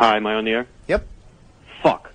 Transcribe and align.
Hi, 0.00 0.16
am 0.16 0.26
I 0.26 0.32
on 0.36 0.44
the 0.46 0.52
air? 0.52 0.66
Yep. 0.88 1.06
Fuck. 1.82 2.10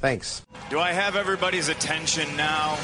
Thanks. 0.00 0.42
Do 0.68 0.78
I 0.80 0.92
have 0.92 1.16
everybody's 1.16 1.70
attention 1.70 2.28
now? 2.36 2.76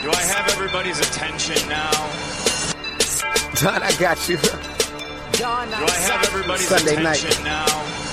Do 0.00 0.12
I 0.12 0.22
have 0.22 0.48
everybody's 0.52 1.00
attention 1.00 1.68
now? 1.68 1.90
Don, 3.60 3.82
I 3.82 3.92
got 3.98 4.28
you. 4.28 4.36
Do 4.36 5.44
I 5.44 5.98
have 6.06 6.24
everybody's 6.24 6.68
Sunday 6.68 7.02
night. 7.02 7.40
now? 7.42 8.05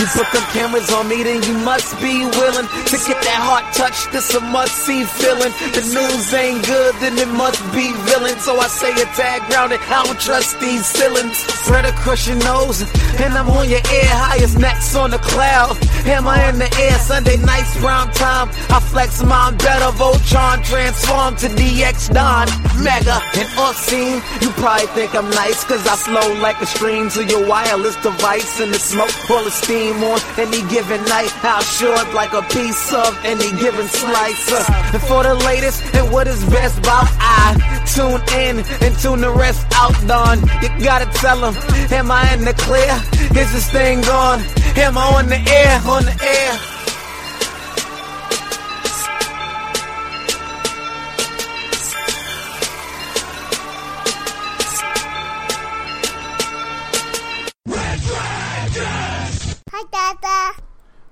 You 0.00 0.06
put 0.16 0.32
them 0.32 0.42
cameras 0.56 0.90
on 0.90 1.08
me, 1.08 1.22
then 1.22 1.42
you 1.42 1.52
must 1.60 1.92
be 2.00 2.24
willing 2.24 2.64
to 2.64 2.96
get 3.04 3.20
that 3.20 3.40
heart 3.44 3.68
touch. 3.76 4.08
This 4.08 4.32
a 4.32 4.40
must 4.40 4.72
see 4.72 5.04
feeling. 5.04 5.52
The 5.76 5.84
news 5.92 6.32
ain't 6.32 6.64
good, 6.64 6.94
then 7.04 7.18
it 7.18 7.28
must 7.28 7.60
be 7.76 7.92
villain. 8.08 8.40
So 8.40 8.56
I 8.56 8.68
say 8.68 8.92
a 8.96 9.04
tag 9.12 9.44
grounded. 9.52 9.78
I 9.92 10.02
don't 10.08 10.18
trust 10.18 10.58
these 10.58 10.86
ceilings. 10.86 11.36
Spread 11.36 11.84
across 11.84 12.26
your 12.26 12.38
nose, 12.38 12.80
and 13.20 13.36
I'm 13.36 13.50
on 13.50 13.68
your 13.68 13.84
ear, 13.92 14.08
highest 14.24 14.58
necks 14.58 14.96
on 14.96 15.10
the 15.10 15.18
cloud. 15.18 15.76
Hammer 16.08 16.48
in 16.48 16.56
the 16.56 16.70
air, 16.80 16.96
Sunday 16.98 17.36
nights, 17.36 17.76
prime 17.76 18.10
time. 18.12 18.48
I 18.72 18.80
flex 18.80 19.22
my 19.22 19.50
better, 19.52 19.92
Voltron 20.00 20.64
transform 20.64 21.36
to 21.44 21.48
DX 21.60 22.14
Don, 22.14 22.48
Mega 22.82 23.20
and 23.36 23.48
Obscene. 23.58 24.22
You 24.40 24.50
probably 24.56 24.86
think 24.96 25.14
I'm 25.14 25.28
nice, 25.30 25.64
cause 25.64 25.86
I 25.86 25.96
flow 25.96 26.40
like 26.40 26.60
a 26.60 26.66
stream 26.66 27.08
to 27.10 27.24
your 27.24 27.46
wireless 27.46 27.96
device, 27.96 28.60
and 28.60 28.72
the 28.72 28.78
smoke 28.78 29.10
full 29.28 29.46
of 29.46 29.52
steam 29.52 30.02
on 30.02 30.20
any 30.38 30.62
given 30.68 31.02
night. 31.04 31.30
How 31.44 31.60
short 31.60 32.12
like 32.14 32.32
a 32.32 32.42
piece 32.42 32.92
of 32.92 33.12
any 33.24 33.50
given 33.60 33.86
slice. 33.88 34.52
Uh, 34.52 34.64
and 34.94 35.02
for 35.02 35.22
the 35.22 35.34
latest 35.34 35.82
and 35.94 36.10
what 36.12 36.26
is 36.26 36.42
best 36.50 36.78
about 36.78 37.08
I 37.20 37.54
tune 37.94 38.22
in 38.38 38.64
and 38.84 38.98
tune 38.98 39.20
the 39.20 39.30
rest 39.30 39.66
out. 39.74 39.94
Don, 40.06 40.40
you 40.62 40.84
gotta 40.84 41.06
tell 41.18 41.40
them, 41.40 41.54
am 41.92 42.10
I 42.10 42.34
in 42.34 42.44
the 42.44 42.54
clear? 42.54 42.94
Is 43.40 43.52
this 43.52 43.70
thing 43.70 44.04
on? 44.06 44.40
Am 44.76 44.96
I 44.96 45.04
on 45.18 45.26
the 45.28 45.38
air? 45.38 45.80
On 45.86 46.04
the 46.04 46.16
air? 46.22 46.79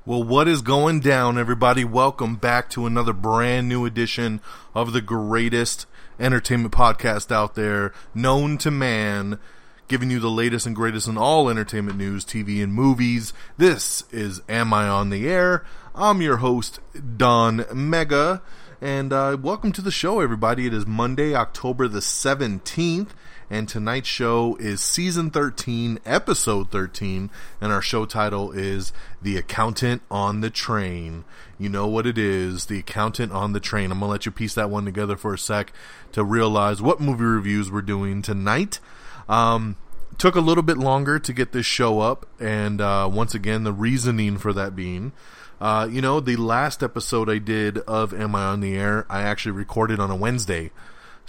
Well, 0.09 0.25
what 0.25 0.49
is 0.49 0.63
going 0.63 1.01
down, 1.01 1.37
everybody? 1.37 1.85
Welcome 1.85 2.37
back 2.37 2.71
to 2.71 2.87
another 2.87 3.13
brand 3.13 3.69
new 3.69 3.85
edition 3.85 4.41
of 4.75 4.95
the 4.95 5.03
greatest 5.03 5.85
entertainment 6.19 6.73
podcast 6.73 7.31
out 7.31 7.57
there, 7.57 7.93
known 8.15 8.57
to 8.57 8.71
man, 8.71 9.39
giving 9.87 10.11
you 10.11 10.19
the 10.19 10.31
latest 10.31 10.65
and 10.65 10.75
greatest 10.75 11.09
in 11.09 11.19
all 11.19 11.51
entertainment 11.51 11.99
news, 11.99 12.25
TV, 12.25 12.63
and 12.63 12.73
movies. 12.73 13.35
This 13.59 14.03
is 14.11 14.41
Am 14.49 14.73
I 14.73 14.89
on 14.89 15.11
the 15.11 15.29
Air? 15.29 15.67
I'm 15.95 16.23
your 16.23 16.39
host, 16.39 16.81
Don 17.19 17.67
Mega, 17.75 18.41
and 18.81 19.13
uh, 19.13 19.37
welcome 19.39 19.73
to 19.73 19.83
the 19.83 19.91
show, 19.91 20.21
everybody. 20.21 20.67
It 20.67 20.73
is 20.73 20.87
Monday, 20.87 21.35
October 21.35 21.87
the 21.87 22.01
17th 22.01 23.11
and 23.51 23.69
tonight's 23.69 24.09
show 24.09 24.57
is 24.61 24.81
season 24.81 25.31
13, 25.31 26.01
episode 26.05 26.71
13, 26.71 27.31
and 27.61 27.73
our 27.73 27.81
show 27.81 28.05
title 28.05 28.53
is 28.53 28.93
The 29.23 29.37
Accountant 29.37 30.03
on 30.11 30.41
the 30.41 30.51
Train. 30.51 31.25
You 31.59 31.69
know 31.69 31.87
what 31.87 32.07
it 32.07 32.19
is, 32.19 32.67
The 32.67 32.81
Accountant 32.81 33.33
on 33.33 33.53
the 33.53 33.61
Train. 33.61 33.91
I'm 33.91 34.01
going 34.01 34.09
to 34.09 34.13
let 34.13 34.27
you 34.27 34.33
piece 34.33 34.55
that 34.55 34.71
one 34.71 34.85
together 34.85 35.17
for 35.17 35.35
a 35.35 35.39
sec 35.39 35.73
to 36.13 36.23
realize 36.23 36.83
what 36.83 37.01
movie 37.01 37.25
reviews 37.25 37.71
we're 37.71 37.83
doing 37.83 38.21
tonight. 38.21 38.81
Um, 39.29 39.77
took 40.19 40.35
a 40.35 40.41
little 40.41 40.63
bit 40.63 40.77
longer 40.77 41.19
to 41.19 41.33
get 41.33 41.53
this 41.53 41.67
show 41.67 42.01
up, 42.01 42.27
and 42.39 42.81
uh, 42.81 43.09
once 43.11 43.35
again, 43.35 43.65
the 43.65 43.73
reasoning 43.73 44.37
for 44.37 44.53
that 44.53 44.77
being. 44.77 45.13
Uh, 45.61 45.89
you 45.91 46.01
know, 46.01 46.21
the 46.21 46.37
last 46.37 46.83
episode 46.83 47.29
I 47.29 47.39
did 47.39 47.79
of 47.79 48.15
Am 48.15 48.35
I 48.35 48.45
on 48.45 48.61
the 48.61 48.77
Air, 48.77 49.07
I 49.09 49.23
actually 49.23 49.53
recorded 49.53 49.99
on 49.99 50.11
a 50.11 50.17
Wednesday. 50.17 50.71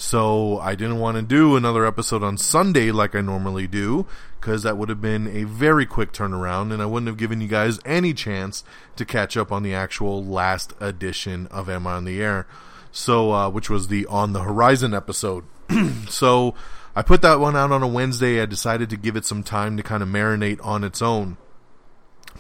So 0.02 0.60
I 0.60 0.76
didn't 0.76 1.00
want 1.00 1.18
to 1.18 1.22
do 1.22 1.58
another 1.58 1.86
episode 1.86 2.24
on 2.24 2.38
Sunday 2.38 2.90
like 2.90 3.16
I 3.16 3.20
normally 3.20 3.68
do, 3.68 4.06
because 4.40 4.64
that 4.64 4.78
would 4.78 4.88
have 4.88 5.02
been 5.02 5.28
a 5.28 5.44
very 5.44 5.86
quick 5.86 6.14
turnaround, 6.14 6.72
and 6.72 6.82
I 6.82 6.86
wouldn't 6.86 7.08
have 7.08 7.18
given 7.18 7.42
you 7.42 7.50
guys 7.50 7.82
any 7.84 8.14
chance 8.14 8.64
to 8.96 9.04
catch 9.04 9.36
up 9.36 9.52
on 9.52 9.62
the 9.62 9.74
actual 9.74 10.24
last 10.24 10.74
edition 10.80 11.48
of 11.48 11.70
Am 11.70 11.86
I 11.86 11.96
on 11.96 12.06
the 12.06 12.22
Air? 12.22 12.48
So, 12.94 13.34
uh, 13.34 13.50
which 13.50 13.70
was 13.70 13.90
the 13.90 14.06
On 14.06 14.32
the 14.32 14.44
Horizon 14.44 14.94
episode. 14.94 15.44
so 16.08 16.56
I 16.96 17.02
put 17.02 17.22
that 17.24 17.42
one 17.42 17.58
out 17.58 17.74
on 17.74 17.84
a 17.84 17.88
Wednesday. 17.88 18.42
I 18.42 18.46
decided 18.46 18.90
to 18.92 18.98
give 18.98 19.18
it 19.18 19.26
some 19.26 19.44
time 19.44 19.76
to 19.76 19.84
kind 19.84 20.02
of 20.02 20.08
marinate 20.08 20.66
on 20.66 20.86
its 20.86 21.02
own. 21.02 21.36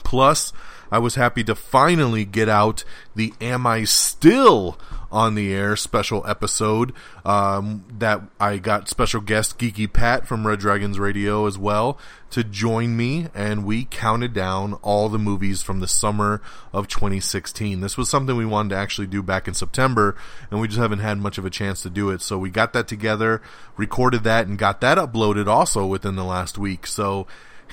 Plus, 0.06 0.54
I 0.94 1.00
was 1.00 1.16
happy 1.16 1.44
to 1.44 1.56
finally 1.56 2.24
get 2.24 2.48
out 2.48 2.86
the 3.16 3.34
Am 3.42 3.68
I 3.68 3.84
Still 3.84 4.80
on 5.12 5.36
the 5.36 5.54
Air 5.54 5.76
special 5.76 6.26
episode 6.28 6.94
um, 7.26 7.86
that 7.98 8.22
I 8.40 8.58
got 8.58 8.90
special 8.90 9.22
guest 9.22 9.58
Geeky 9.58 9.92
Pat 9.92 10.28
from 10.28 10.46
Red 10.46 10.60
Dragons 10.60 11.00
Radio 11.00 11.46
as 11.46 11.58
well 11.58 11.98
to 12.32 12.44
join 12.44 12.96
me, 12.96 13.28
and 13.34 13.66
we 13.66 13.86
counted 13.86 14.34
down 14.34 14.74
all 14.82 15.10
the 15.10 15.18
movies 15.18 15.62
from 15.62 15.80
the 15.80 15.88
summer 15.88 16.42
of 16.72 16.88
2016. 16.88 17.82
This 17.82 17.98
was 17.98 18.10
something 18.10 18.36
we 18.36 18.46
wanted 18.46 18.70
to 18.70 18.76
actually 18.76 19.08
do 19.08 19.24
back 19.24 19.48
in 19.48 19.54
September, 19.54 20.16
and 20.52 20.62
we 20.62 20.68
just 20.68 20.80
haven't 20.80 21.00
had 21.00 21.18
much 21.18 21.38
of 21.38 21.46
a 21.46 21.50
chance 21.50 21.82
to 21.82 21.90
do 21.90 22.10
it. 22.10 22.22
So 22.22 22.38
we 22.38 22.50
got 22.50 22.74
that 22.74 22.88
together, 22.88 23.42
recorded 23.78 24.24
that, 24.24 24.48
and 24.48 24.58
got 24.58 24.82
that 24.82 24.98
uploaded 24.98 25.48
also 25.48 25.86
within 25.86 26.16
the 26.16 26.24
last 26.24 26.58
week. 26.58 26.86
So 26.86 27.26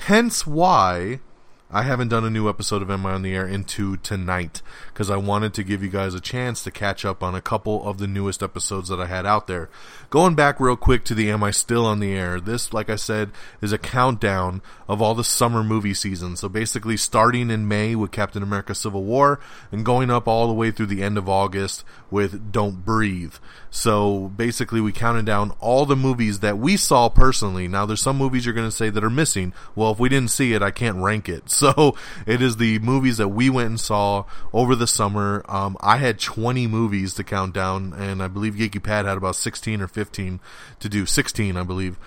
hence 0.05 0.47
why 0.47 1.19
I 1.69 1.81
haven't 1.81 2.07
done 2.07 2.23
a 2.23 2.29
new 2.29 2.47
episode 2.47 2.81
of 2.81 2.89
Am 2.89 3.05
I 3.05 3.11
on 3.11 3.23
the 3.23 3.35
Air 3.35 3.45
into 3.45 3.97
tonight 3.97 4.61
because 4.93 5.09
I 5.09 5.17
wanted 5.17 5.53
to 5.55 5.65
give 5.65 5.83
you 5.83 5.89
guys 5.89 6.13
a 6.13 6.21
chance 6.21 6.63
to 6.63 6.71
catch 6.71 7.03
up 7.03 7.21
on 7.21 7.35
a 7.35 7.41
couple 7.41 7.85
of 7.85 7.97
the 7.97 8.07
newest 8.07 8.41
episodes 8.41 8.87
that 8.87 9.01
I 9.01 9.05
had 9.05 9.25
out 9.25 9.47
there. 9.47 9.69
Going 10.09 10.33
back 10.33 10.61
real 10.61 10.77
quick 10.77 11.03
to 11.03 11.13
the 11.13 11.29
Am 11.29 11.43
I 11.43 11.51
Still 11.51 11.85
on 11.85 11.99
the 11.99 12.13
Air? 12.13 12.39
This, 12.39 12.71
like 12.71 12.89
I 12.89 12.95
said, 12.95 13.31
is 13.59 13.73
a 13.73 13.77
countdown 13.77 14.61
of 14.87 15.01
all 15.01 15.13
the 15.13 15.25
summer 15.25 15.61
movie 15.61 15.93
seasons. 15.93 16.39
So 16.39 16.47
basically 16.47 16.95
starting 16.95 17.51
in 17.51 17.67
May 17.67 17.95
with 17.95 18.11
Captain 18.11 18.41
America 18.41 18.73
Civil 18.73 19.03
War 19.03 19.41
and 19.69 19.83
going 19.83 20.09
up 20.09 20.25
all 20.25 20.47
the 20.47 20.53
way 20.53 20.71
through 20.71 20.85
the 20.85 21.03
end 21.03 21.17
of 21.17 21.27
August 21.27 21.83
with 22.09 22.49
Don't 22.49 22.85
Breathe. 22.85 23.35
So 23.69 24.31
basically 24.37 24.79
we 24.79 24.93
counted 24.93 25.25
down 25.25 25.51
all 25.59 25.85
the 25.85 25.97
movies 25.97 26.39
that 26.39 26.57
we 26.57 26.77
saw 26.77 27.09
personally. 27.09 27.67
Now 27.67 27.85
there's 27.85 28.01
some 28.01 28.17
movies 28.17 28.45
you're 28.45 28.55
going 28.55 28.69
to 28.69 28.71
say 28.71 28.89
that 28.89 29.03
are 29.03 29.09
missing. 29.09 29.51
Well, 29.75 29.91
if 29.91 29.99
we 29.99 30.07
didn't 30.07 30.31
see 30.31 30.53
it, 30.53 30.63
I 30.63 30.71
can't 30.71 30.97
rank 30.97 31.27
it. 31.27 31.49
So 31.67 31.95
it 32.27 32.41
is 32.41 32.57
the 32.57 32.77
movies 32.79 33.17
that 33.17 33.29
we 33.29 33.49
went 33.49 33.69
and 33.69 33.79
saw 33.79 34.25
over 34.53 34.75
the 34.75 34.85
summer. 34.85 35.43
Um, 35.49 35.75
I 35.81 35.97
had 35.97 36.19
20 36.19 36.67
movies 36.67 37.15
to 37.15 37.23
count 37.23 37.53
down, 37.55 37.93
and 37.93 38.21
I 38.21 38.27
believe 38.27 38.53
Geeky 38.53 38.81
Pat 38.81 39.05
had 39.05 39.17
about 39.17 39.35
16 39.35 39.81
or 39.81 39.87
15 39.87 40.39
to 40.79 40.89
do. 40.89 41.05
16, 41.07 41.57
I 41.57 41.63
believe. 41.63 41.97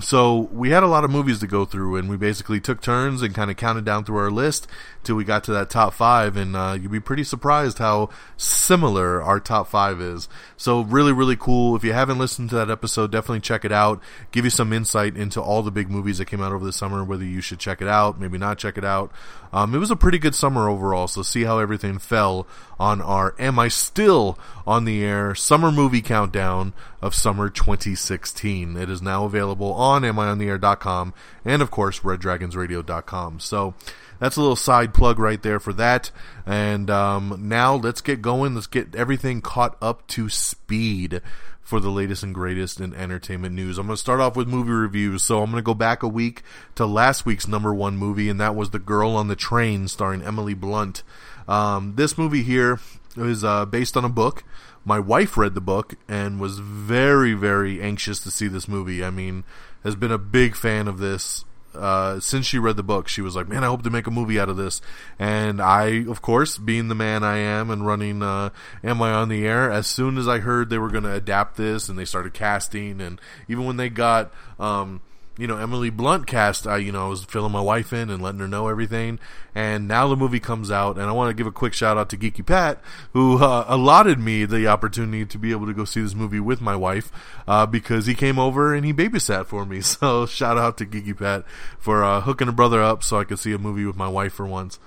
So 0.00 0.48
we 0.52 0.70
had 0.70 0.82
a 0.82 0.86
lot 0.86 1.04
of 1.04 1.10
movies 1.10 1.40
to 1.40 1.46
go 1.46 1.64
through, 1.64 1.96
and 1.96 2.08
we 2.08 2.16
basically 2.16 2.60
took 2.60 2.80
turns 2.82 3.22
and 3.22 3.34
kind 3.34 3.50
of 3.50 3.56
counted 3.56 3.84
down 3.84 4.04
through 4.04 4.18
our 4.18 4.30
list 4.30 4.66
till 5.06 5.16
we 5.16 5.24
got 5.24 5.44
to 5.44 5.52
that 5.52 5.70
top 5.70 5.94
five, 5.94 6.36
and 6.36 6.54
uh, 6.54 6.76
you'd 6.80 6.90
be 6.90 7.00
pretty 7.00 7.24
surprised 7.24 7.78
how 7.78 8.10
similar 8.36 9.22
our 9.22 9.40
top 9.40 9.68
five 9.68 10.00
is. 10.00 10.28
So 10.56 10.82
really, 10.82 11.12
really 11.12 11.36
cool. 11.36 11.76
If 11.76 11.84
you 11.84 11.92
haven't 11.92 12.18
listened 12.18 12.50
to 12.50 12.56
that 12.56 12.70
episode, 12.70 13.12
definitely 13.12 13.40
check 13.40 13.64
it 13.64 13.72
out. 13.72 14.02
Give 14.32 14.44
you 14.44 14.50
some 14.50 14.72
insight 14.72 15.16
into 15.16 15.40
all 15.40 15.62
the 15.62 15.70
big 15.70 15.88
movies 15.88 16.18
that 16.18 16.26
came 16.26 16.42
out 16.42 16.52
over 16.52 16.64
the 16.64 16.72
summer, 16.72 17.02
whether 17.04 17.24
you 17.24 17.40
should 17.40 17.58
check 17.58 17.80
it 17.80 17.88
out, 17.88 18.20
maybe 18.20 18.36
not 18.36 18.58
check 18.58 18.76
it 18.76 18.84
out. 18.84 19.12
Um, 19.52 19.74
it 19.74 19.78
was 19.78 19.90
a 19.90 19.96
pretty 19.96 20.18
good 20.18 20.34
summer 20.34 20.68
overall, 20.68 21.08
so 21.08 21.22
see 21.22 21.44
how 21.44 21.58
everything 21.58 21.98
fell 21.98 22.46
on 22.78 23.00
our 23.00 23.34
Am 23.38 23.58
I 23.58 23.68
Still 23.68 24.38
on 24.66 24.84
the 24.84 25.02
Air 25.02 25.34
Summer 25.34 25.72
Movie 25.72 26.02
Countdown 26.02 26.74
of 27.00 27.14
Summer 27.14 27.48
2016. 27.48 28.76
It 28.76 28.90
is 28.90 29.00
now 29.00 29.24
available 29.24 29.72
on 29.72 30.02
amiontheair.com 30.02 31.14
and, 31.44 31.62
of 31.62 31.70
course, 31.70 32.00
reddragonsradio.com. 32.00 33.40
So 33.40 33.74
that's 34.18 34.36
a 34.36 34.40
little 34.40 34.56
side 34.56 34.94
plug 34.94 35.18
right 35.18 35.42
there 35.42 35.60
for 35.60 35.72
that. 35.74 36.10
And 36.44 36.90
um, 36.90 37.48
now 37.48 37.74
let's 37.74 38.00
get 38.00 38.22
going. 38.22 38.54
Let's 38.54 38.66
get 38.66 38.94
everything 38.94 39.40
caught 39.40 39.76
up 39.80 40.06
to 40.08 40.28
speed 40.28 41.20
for 41.60 41.80
the 41.80 41.90
latest 41.90 42.22
and 42.22 42.32
greatest 42.32 42.80
in 42.80 42.94
entertainment 42.94 43.54
news. 43.54 43.76
I'm 43.76 43.86
going 43.86 43.96
to 43.96 44.00
start 44.00 44.20
off 44.20 44.36
with 44.36 44.46
movie 44.46 44.70
reviews. 44.70 45.24
So 45.24 45.42
I'm 45.42 45.50
going 45.50 45.60
to 45.60 45.66
go 45.66 45.74
back 45.74 46.02
a 46.04 46.08
week 46.08 46.42
to 46.76 46.86
last 46.86 47.26
week's 47.26 47.48
number 47.48 47.74
one 47.74 47.96
movie, 47.96 48.28
and 48.28 48.40
that 48.40 48.54
was 48.54 48.70
The 48.70 48.78
Girl 48.78 49.10
on 49.10 49.26
the 49.26 49.36
Train, 49.36 49.88
starring 49.88 50.22
Emily 50.22 50.54
Blunt. 50.54 51.02
Um, 51.48 51.94
this 51.96 52.16
movie 52.16 52.44
here 52.44 52.78
is 53.16 53.42
uh, 53.42 53.66
based 53.66 53.96
on 53.96 54.04
a 54.04 54.08
book. 54.08 54.44
My 54.84 55.00
wife 55.00 55.36
read 55.36 55.54
the 55.54 55.60
book 55.60 55.94
and 56.08 56.38
was 56.38 56.60
very, 56.60 57.32
very 57.34 57.82
anxious 57.82 58.20
to 58.20 58.30
see 58.30 58.46
this 58.46 58.68
movie. 58.68 59.04
I 59.04 59.10
mean, 59.10 59.42
has 59.82 59.96
been 59.96 60.12
a 60.12 60.18
big 60.18 60.54
fan 60.54 60.86
of 60.86 60.98
this 60.98 61.44
uh, 61.76 62.20
since 62.20 62.46
she 62.46 62.58
read 62.58 62.76
the 62.76 62.82
book, 62.82 63.08
she 63.08 63.20
was 63.20 63.36
like, 63.36 63.48
"Man, 63.48 63.64
I 63.64 63.68
hope 63.68 63.82
to 63.82 63.90
make 63.90 64.06
a 64.06 64.10
movie 64.10 64.40
out 64.40 64.48
of 64.48 64.56
this." 64.56 64.80
And 65.18 65.60
I, 65.60 66.04
of 66.08 66.22
course, 66.22 66.58
being 66.58 66.88
the 66.88 66.94
man 66.94 67.22
I 67.22 67.38
am 67.38 67.70
and 67.70 67.86
running 67.86 68.22
uh, 68.22 68.50
"Am 68.82 69.00
I 69.02 69.12
on 69.12 69.28
the 69.28 69.46
Air," 69.46 69.70
as 69.70 69.86
soon 69.86 70.18
as 70.18 70.28
I 70.28 70.38
heard 70.38 70.70
they 70.70 70.78
were 70.78 70.90
going 70.90 71.04
to 71.04 71.12
adapt 71.12 71.56
this 71.56 71.88
and 71.88 71.98
they 71.98 72.04
started 72.04 72.34
casting, 72.34 73.00
and 73.00 73.20
even 73.48 73.64
when 73.64 73.76
they 73.76 73.88
got 73.88 74.32
um, 74.58 75.00
you 75.38 75.46
know, 75.46 75.58
Emily 75.58 75.90
Blunt 75.90 76.26
cast, 76.26 76.66
I, 76.66 76.78
you 76.78 76.92
know, 76.92 77.06
I 77.06 77.08
was 77.08 77.24
filling 77.24 77.52
my 77.52 77.60
wife 77.60 77.92
in 77.92 78.08
and 78.08 78.22
letting 78.22 78.40
her 78.40 78.48
know 78.48 78.68
everything. 78.68 79.18
And 79.54 79.86
now 79.86 80.08
the 80.08 80.16
movie 80.16 80.40
comes 80.40 80.70
out, 80.70 80.96
and 80.96 81.06
I 81.06 81.12
want 81.12 81.30
to 81.30 81.34
give 81.34 81.46
a 81.46 81.52
quick 81.52 81.74
shout 81.74 81.98
out 81.98 82.08
to 82.10 82.16
Geeky 82.16 82.44
Pat, 82.44 82.80
who 83.12 83.42
uh, 83.42 83.64
allotted 83.68 84.18
me 84.18 84.44
the 84.44 84.66
opportunity 84.66 85.26
to 85.26 85.38
be 85.38 85.50
able 85.50 85.66
to 85.66 85.74
go 85.74 85.84
see 85.84 86.00
this 86.00 86.14
movie 86.14 86.40
with 86.40 86.60
my 86.60 86.76
wife, 86.76 87.10
uh, 87.46 87.66
because 87.66 88.06
he 88.06 88.14
came 88.14 88.38
over 88.38 88.74
and 88.74 88.84
he 88.86 88.92
babysat 88.92 89.46
for 89.46 89.64
me. 89.64 89.80
So 89.96 90.26
shout 90.26 90.58
out 90.58 90.76
to 90.78 90.86
Geeky 90.86 91.16
Pat 91.16 91.44
for 91.78 92.04
uh, 92.04 92.20
hooking 92.20 92.48
a 92.48 92.52
brother 92.52 92.82
up 92.82 93.02
so 93.02 93.18
I 93.18 93.24
could 93.24 93.38
see 93.38 93.52
a 93.52 93.58
movie 93.58 93.86
with 93.86 93.96
my 93.96 94.08
wife 94.08 94.34
for 94.34 94.46
once. 94.46 94.78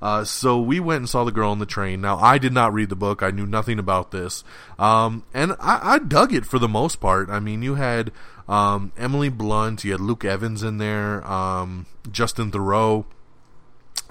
Uh, 0.00 0.24
so 0.24 0.60
we 0.60 0.80
went 0.80 0.98
and 0.98 1.08
saw 1.08 1.24
the 1.24 1.32
girl 1.32 1.50
on 1.50 1.58
the 1.58 1.66
train. 1.66 2.00
Now 2.00 2.18
I 2.18 2.38
did 2.38 2.52
not 2.52 2.72
read 2.72 2.88
the 2.88 2.96
book; 2.96 3.22
I 3.22 3.30
knew 3.30 3.46
nothing 3.46 3.78
about 3.78 4.10
this, 4.10 4.44
um, 4.78 5.24
and 5.32 5.52
I, 5.52 5.94
I, 5.94 5.98
dug 5.98 6.34
it 6.34 6.44
for 6.44 6.58
the 6.58 6.68
most 6.68 6.96
part. 6.96 7.30
I 7.30 7.40
mean, 7.40 7.62
you 7.62 7.76
had 7.76 8.12
um, 8.48 8.92
Emily 8.96 9.28
Blunt, 9.28 9.84
you 9.84 9.92
had 9.92 10.00
Luke 10.00 10.24
Evans 10.24 10.62
in 10.62 10.78
there, 10.78 11.26
um, 11.26 11.86
Justin 12.10 12.50
Theroux, 12.50 13.04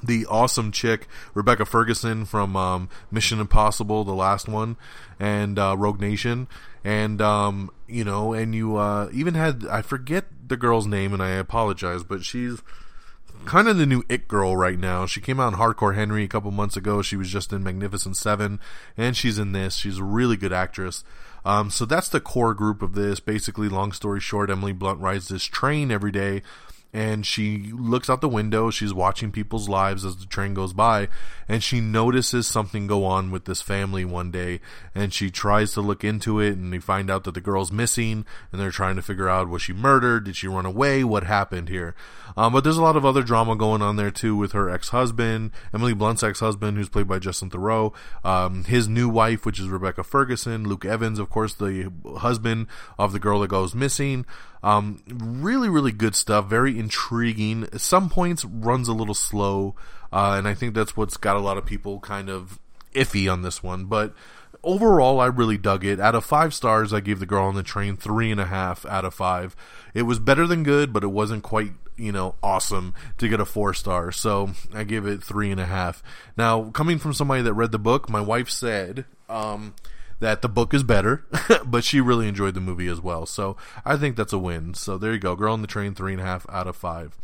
the 0.04 0.26
awesome 0.26 0.72
chick 0.72 1.08
Rebecca 1.34 1.66
Ferguson 1.66 2.26
from 2.26 2.56
um, 2.56 2.90
Mission 3.12 3.40
Impossible, 3.40 4.04
the 4.04 4.14
last 4.14 4.48
one, 4.48 4.78
and 5.20 5.58
uh, 5.58 5.76
Rogue 5.78 6.02
Nation, 6.02 6.48
and 6.84 7.22
um, 7.22 7.72
you 7.88 8.04
know, 8.04 8.34
and 8.34 8.54
you 8.54 8.76
uh, 8.78 9.10
even 9.14 9.34
had 9.34 9.66
I 9.70 9.82
forget 9.82 10.26
the 10.48 10.58
girl's 10.58 10.88
name, 10.88 11.14
and 11.14 11.24
I 11.24 11.30
apologize, 11.30 12.04
but 12.04 12.24
she's 12.24 12.62
kind 13.46 13.68
of 13.68 13.78
the 13.78 13.86
new 13.86 14.04
it 14.10 14.28
girl 14.28 14.56
right 14.56 14.78
now. 14.78 15.06
She 15.06 15.22
came 15.22 15.40
out 15.40 15.54
in 15.54 15.60
Hardcore 15.60 15.96
Henry 15.96 16.24
a 16.24 16.28
couple 16.28 16.52
months 16.52 16.76
ago. 16.76 17.02
She 17.02 17.16
was 17.16 17.30
just 17.30 17.54
in 17.54 17.64
Magnificent 17.64 18.18
Seven, 18.18 18.60
and 18.98 19.16
she's 19.16 19.40
in 19.40 19.52
this. 19.52 19.76
She's 19.76 20.00
a 20.00 20.04
really 20.04 20.38
good 20.38 20.54
actress. 20.54 21.04
Um, 21.46 21.70
so 21.70 21.86
that's 21.86 22.10
the 22.10 22.20
core 22.20 22.56
group 22.56 22.82
of 22.82 22.94
this. 22.94 23.20
Basically, 23.20 23.70
long 23.70 23.92
story 23.92 24.20
short, 24.20 24.50
Emily 24.50 24.74
Blunt 24.74 25.00
rides 25.00 25.28
this 25.28 25.46
train 25.46 25.92
every 25.92 26.12
day 26.12 26.42
and 26.96 27.26
she 27.26 27.58
looks 27.74 28.10
out 28.10 28.22
the 28.22 28.30
window. 28.30 28.70
She's 28.70 28.94
watching 28.94 29.30
people's 29.30 29.68
lives 29.68 30.06
as 30.06 30.16
the 30.16 30.26
train 30.26 30.54
goes 30.54 30.72
by, 30.72 31.10
and 31.46 31.62
she 31.62 31.82
notices 31.82 32.48
something 32.48 32.88
go 32.88 33.04
on 33.04 33.32
with 33.32 33.44
this 33.44 33.62
family 33.62 34.06
one 34.06 34.32
day. 34.32 34.62
And 34.96 35.14
she 35.14 35.30
tries 35.30 35.74
to 35.74 35.82
look 35.82 36.06
into 36.06 36.40
it, 36.40 36.56
and 36.56 36.72
they 36.72 36.80
find 36.80 37.12
out 37.12 37.26
that 37.26 37.34
the 37.34 37.42
girl's 37.42 37.70
missing, 37.70 38.26
and 38.50 38.62
they're 38.62 38.72
trying 38.72 38.96
to 38.96 39.02
figure 39.02 39.28
out 39.28 39.50
was 39.50 39.62
she 39.62 39.74
murdered? 39.74 40.24
Did 40.24 40.38
she 40.38 40.48
run 40.48 40.66
away? 40.66 41.04
What 41.04 41.26
happened 41.26 41.68
here? 41.68 41.96
Um, 42.38 42.54
but 42.54 42.64
there's 42.64 42.78
a 42.78 42.82
lot 42.82 42.96
of 42.96 43.06
other 43.06 43.24
drama 43.24 43.58
going 43.58 43.82
on 43.82 43.98
there 43.98 44.10
too 44.10 44.38
with 44.38 44.54
her 44.54 44.70
ex-husband, 44.70 45.52
Emily 45.74 45.94
Blunt's 45.94 46.24
ex-husband, 46.24 46.78
who's 46.78 46.88
played 46.88 47.10
by 47.10 47.20
Justin 47.20 47.50
Theroux, 47.50 47.94
um, 48.24 48.64
his 48.64 48.88
new 48.88 49.10
wife, 49.10 49.46
which 49.46 49.60
is 49.60 49.68
Rebecca 49.68 50.04
Ferguson, 50.04 50.64
Luke 50.64 50.86
Evans, 50.86 51.20
of 51.20 51.30
course, 51.30 51.54
the 51.56 51.92
husband 52.20 52.68
of 52.98 53.12
the 53.12 53.20
girl 53.20 53.42
that 53.42 53.50
goes 53.50 53.76
missing. 53.76 54.26
Um, 54.66 55.04
really, 55.08 55.70
really 55.70 55.92
good 55.92 56.16
stuff. 56.16 56.50
Very 56.50 56.80
intriguing. 56.80 57.66
At 57.66 57.82
some 57.82 58.10
points, 58.10 58.44
runs 58.44 58.88
a 58.88 58.94
little 58.94 59.14
slow, 59.14 59.76
uh, 60.12 60.34
and 60.38 60.48
I 60.48 60.56
think 60.56 60.74
that's 60.74 60.98
what's 60.98 61.18
got 61.18 61.36
a 61.36 61.40
lot 61.40 61.60
of 61.60 61.68
people 61.68 62.00
kind 62.00 62.30
of 62.32 62.60
iffy 62.96 63.32
on 63.32 63.44
this 63.44 63.62
one. 63.62 63.86
But 63.86 64.16
overall, 64.64 65.20
I 65.20 65.28
really 65.28 65.60
dug 65.60 65.86
it. 65.86 66.00
Out 66.00 66.16
of 66.16 66.26
five 66.26 66.52
stars, 66.52 66.94
I 66.94 67.00
gave 67.00 67.20
The 67.20 67.28
Girl 67.28 67.46
on 67.46 67.54
the 67.54 67.62
Train 67.62 67.96
three 67.96 68.32
and 68.32 68.42
a 68.42 68.46
half 68.46 68.88
out 68.88 69.06
of 69.06 69.14
five. 69.14 69.56
It 69.94 70.02
was 70.02 70.18
better 70.18 70.48
than 70.48 70.64
good, 70.64 70.92
but 70.92 71.04
it 71.04 71.12
wasn't 71.12 71.44
quite, 71.44 71.74
you 71.96 72.12
know, 72.12 72.34
awesome 72.42 72.96
to 73.20 73.28
get 73.28 73.40
a 73.40 73.46
four 73.46 73.76
star. 73.76 74.12
So 74.12 74.50
I 74.74 74.84
give 74.84 75.06
it 75.06 75.22
three 75.22 75.52
and 75.52 75.62
a 75.62 75.68
half. 75.68 76.02
Now, 76.38 76.72
coming 76.72 76.98
from 76.98 77.14
somebody 77.14 77.44
that 77.44 77.54
read 77.54 77.72
the 77.72 77.78
book, 77.78 78.10
my 78.10 78.22
wife 78.22 78.50
said, 78.50 79.06
um, 79.30 79.76
that 80.26 80.42
the 80.42 80.50
book 80.50 80.74
is 80.74 80.82
better, 80.82 81.24
but 81.68 81.84
she 81.84 82.02
really 82.02 82.28
enjoyed 82.28 82.56
the 82.56 82.60
movie 82.60 82.88
as 82.88 83.00
well. 83.00 83.28
So 83.28 83.56
I 83.86 83.96
think 83.96 84.16
that's 84.16 84.34
a 84.34 84.40
win. 84.40 84.74
So 84.74 84.98
there 84.98 85.14
you 85.14 85.20
go. 85.20 85.36
Girl 85.36 85.54
on 85.54 85.62
the 85.62 85.68
Train, 85.68 85.94
three 85.94 86.14
and 86.14 86.22
a 86.22 86.26
half 86.26 86.48
out 86.50 86.66
of 86.66 86.76
five. 86.76 87.16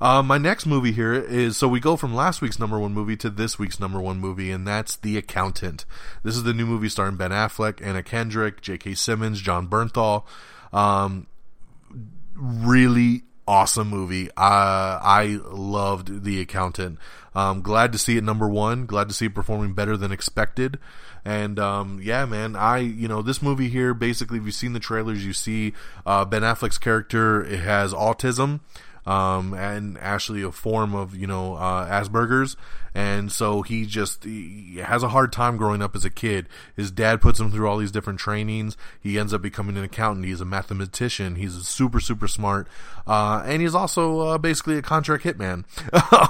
Uh, 0.00 0.22
my 0.22 0.38
next 0.38 0.64
movie 0.64 0.92
here 0.92 1.12
is 1.12 1.56
so 1.56 1.66
we 1.66 1.80
go 1.80 1.96
from 1.96 2.14
last 2.14 2.40
week's 2.40 2.60
number 2.60 2.78
one 2.78 2.94
movie 2.94 3.16
to 3.16 3.28
this 3.28 3.58
week's 3.58 3.80
number 3.80 4.00
one 4.00 4.20
movie, 4.20 4.52
and 4.52 4.64
that's 4.64 4.94
The 4.94 5.18
Accountant. 5.18 5.84
This 6.22 6.36
is 6.36 6.44
the 6.44 6.54
new 6.54 6.64
movie 6.64 6.88
starring 6.88 7.16
Ben 7.16 7.32
Affleck, 7.32 7.84
Anna 7.84 8.04
Kendrick, 8.04 8.60
J.K. 8.60 8.94
Simmons, 8.94 9.40
Jon 9.40 9.66
Bernthal. 9.66 10.22
Um, 10.72 11.26
really 12.36 13.22
awesome 13.48 13.88
movie. 13.88 14.30
Uh, 14.36 15.00
I 15.02 15.40
loved 15.44 16.22
The 16.22 16.40
Accountant. 16.40 17.00
Um, 17.34 17.62
glad 17.62 17.90
to 17.92 17.98
see 17.98 18.16
it 18.16 18.22
number 18.22 18.48
one. 18.48 18.86
Glad 18.86 19.08
to 19.08 19.14
see 19.14 19.26
it 19.26 19.34
performing 19.34 19.72
better 19.72 19.96
than 19.96 20.12
expected. 20.12 20.78
And 21.28 21.58
um, 21.58 22.00
yeah, 22.02 22.24
man, 22.24 22.56
I 22.56 22.78
you 22.78 23.06
know 23.06 23.20
this 23.20 23.42
movie 23.42 23.68
here 23.68 23.92
basically, 23.92 24.38
if 24.38 24.46
you've 24.46 24.54
seen 24.54 24.72
the 24.72 24.80
trailers, 24.80 25.26
you 25.26 25.34
see 25.34 25.74
uh, 26.06 26.24
Ben 26.24 26.40
Affleck's 26.40 26.78
character 26.78 27.44
it 27.44 27.60
has 27.60 27.92
autism. 27.92 28.60
Um, 29.06 29.54
and 29.54 29.96
actually 29.98 30.42
a 30.42 30.52
form 30.52 30.94
of 30.94 31.14
you 31.14 31.26
know 31.26 31.54
uh, 31.54 31.86
Asperger's, 31.86 32.56
and 32.94 33.32
so 33.32 33.62
he 33.62 33.86
just 33.86 34.24
he 34.24 34.82
has 34.84 35.02
a 35.02 35.08
hard 35.08 35.32
time 35.32 35.56
growing 35.56 35.82
up 35.82 35.96
as 35.96 36.04
a 36.04 36.10
kid. 36.10 36.46
His 36.76 36.90
dad 36.90 37.22
puts 37.22 37.40
him 37.40 37.50
through 37.50 37.68
all 37.68 37.78
these 37.78 37.90
different 37.90 38.20
trainings. 38.20 38.76
He 39.00 39.18
ends 39.18 39.32
up 39.32 39.40
becoming 39.40 39.78
an 39.78 39.84
accountant. 39.84 40.26
He's 40.26 40.42
a 40.42 40.46
mathematician. 40.46 41.36
He's 41.36 41.54
super 41.66 42.00
super 42.00 42.28
smart, 42.28 42.68
uh, 43.06 43.42
and 43.46 43.62
he's 43.62 43.74
also 43.74 44.20
uh, 44.20 44.38
basically 44.38 44.76
a 44.76 44.82
contract 44.82 45.24
hitman 45.24 45.64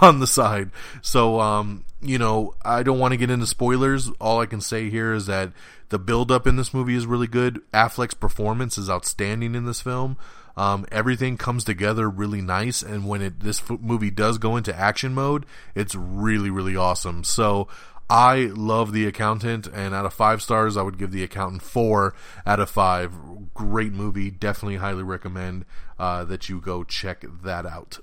on 0.02 0.20
the 0.20 0.26
side. 0.28 0.70
So 1.02 1.40
um, 1.40 1.84
you 2.00 2.18
know, 2.18 2.54
I 2.64 2.82
don't 2.82 2.98
want 2.98 3.12
to 3.12 3.18
get 3.18 3.30
into 3.30 3.46
spoilers. 3.46 4.08
All 4.20 4.40
I 4.40 4.46
can 4.46 4.60
say 4.60 4.90
here 4.90 5.12
is 5.12 5.26
that 5.26 5.52
the 5.88 5.98
build 5.98 6.30
up 6.30 6.46
in 6.46 6.56
this 6.56 6.72
movie 6.72 6.94
is 6.94 7.06
really 7.06 7.26
good. 7.26 7.60
Affleck's 7.72 8.14
performance 8.14 8.78
is 8.78 8.90
outstanding 8.90 9.54
in 9.54 9.64
this 9.64 9.80
film. 9.80 10.16
Um, 10.56 10.86
everything 10.90 11.36
comes 11.36 11.62
together 11.62 12.10
really 12.10 12.40
nice, 12.40 12.82
and 12.82 13.06
when 13.06 13.22
it 13.22 13.40
this 13.40 13.60
f- 13.60 13.78
movie 13.80 14.10
does 14.10 14.38
go 14.38 14.56
into 14.56 14.74
action 14.76 15.14
mode, 15.14 15.46
it's 15.76 15.94
really 15.94 16.50
really 16.50 16.74
awesome. 16.74 17.22
So 17.22 17.68
I 18.10 18.50
love 18.54 18.92
The 18.92 19.06
Accountant, 19.06 19.68
and 19.68 19.94
out 19.94 20.06
of 20.06 20.14
five 20.14 20.42
stars, 20.42 20.76
I 20.76 20.82
would 20.82 20.98
give 20.98 21.12
The 21.12 21.22
Accountant 21.22 21.62
four 21.62 22.14
out 22.44 22.58
of 22.58 22.70
five. 22.70 23.12
Great 23.54 23.92
movie, 23.92 24.30
definitely 24.30 24.76
highly 24.76 25.02
recommend 25.04 25.64
uh, 25.98 26.24
that 26.24 26.48
you 26.48 26.60
go 26.60 26.84
check 26.84 27.24
that 27.42 27.64
out. 27.64 27.98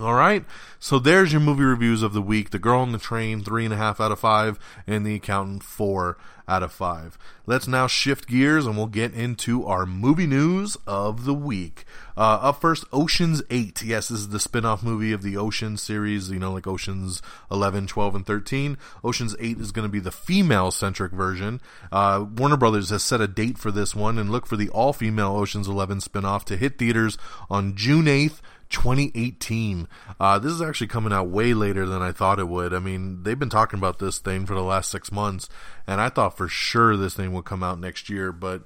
All 0.00 0.14
right, 0.14 0.44
so 0.80 0.98
there's 0.98 1.30
your 1.30 1.40
movie 1.40 1.62
reviews 1.62 2.02
of 2.02 2.14
the 2.14 2.22
week. 2.22 2.50
The 2.50 2.58
Girl 2.58 2.80
on 2.80 2.90
the 2.90 2.98
Train, 2.98 3.42
three 3.42 3.64
and 3.64 3.72
a 3.72 3.76
half 3.76 4.00
out 4.00 4.10
of 4.10 4.18
five, 4.18 4.58
and 4.88 5.06
The 5.06 5.14
Accountant, 5.14 5.62
four 5.62 6.16
out 6.46 6.62
of 6.62 6.72
five. 6.72 7.16
Let's 7.46 7.68
now 7.68 7.86
shift 7.86 8.28
gears 8.28 8.66
and 8.66 8.76
we'll 8.76 8.86
get 8.86 9.14
into 9.14 9.64
our 9.66 9.86
movie 9.86 10.26
news 10.26 10.76
of 10.86 11.24
the 11.24 11.34
week. 11.34 11.84
Uh, 12.16 12.38
up 12.42 12.60
first, 12.60 12.84
Ocean's 12.92 13.42
8. 13.50 13.82
Yes, 13.82 14.08
this 14.08 14.20
is 14.20 14.28
the 14.28 14.40
spin 14.40 14.64
off 14.64 14.82
movie 14.82 15.12
of 15.12 15.22
the 15.22 15.36
Ocean 15.36 15.76
series, 15.76 16.30
you 16.30 16.38
know, 16.38 16.52
like 16.52 16.66
Ocean's 16.66 17.22
11, 17.50 17.86
12, 17.86 18.14
and 18.14 18.26
13. 18.26 18.78
Ocean's 19.02 19.34
8 19.38 19.58
is 19.58 19.72
going 19.72 19.86
to 19.86 19.92
be 19.92 20.00
the 20.00 20.12
female 20.12 20.70
centric 20.70 21.12
version. 21.12 21.60
Uh, 21.90 22.24
Warner 22.36 22.56
Brothers 22.56 22.90
has 22.90 23.02
set 23.02 23.20
a 23.20 23.28
date 23.28 23.58
for 23.58 23.70
this 23.70 23.94
one 23.94 24.18
and 24.18 24.30
look 24.30 24.46
for 24.46 24.56
the 24.56 24.68
all 24.68 24.92
female 24.92 25.36
Ocean's 25.36 25.68
11 25.68 26.00
spin 26.02 26.24
off 26.24 26.44
to 26.46 26.56
hit 26.56 26.78
theaters 26.78 27.18
on 27.50 27.74
June 27.74 28.06
8th. 28.06 28.40
2018. 28.74 29.86
Uh, 30.18 30.38
this 30.38 30.52
is 30.52 30.60
actually 30.60 30.88
coming 30.88 31.12
out 31.12 31.28
way 31.28 31.54
later 31.54 31.86
than 31.86 32.02
I 32.02 32.10
thought 32.10 32.40
it 32.40 32.48
would. 32.48 32.74
I 32.74 32.80
mean, 32.80 33.22
they've 33.22 33.38
been 33.38 33.48
talking 33.48 33.78
about 33.78 34.00
this 34.00 34.18
thing 34.18 34.44
for 34.44 34.54
the 34.54 34.62
last 34.62 34.90
six 34.90 35.12
months, 35.12 35.48
and 35.86 36.00
I 36.00 36.08
thought 36.08 36.36
for 36.36 36.48
sure 36.48 36.96
this 36.96 37.14
thing 37.14 37.32
would 37.32 37.44
come 37.44 37.62
out 37.62 37.78
next 37.78 38.10
year, 38.10 38.32
but 38.32 38.64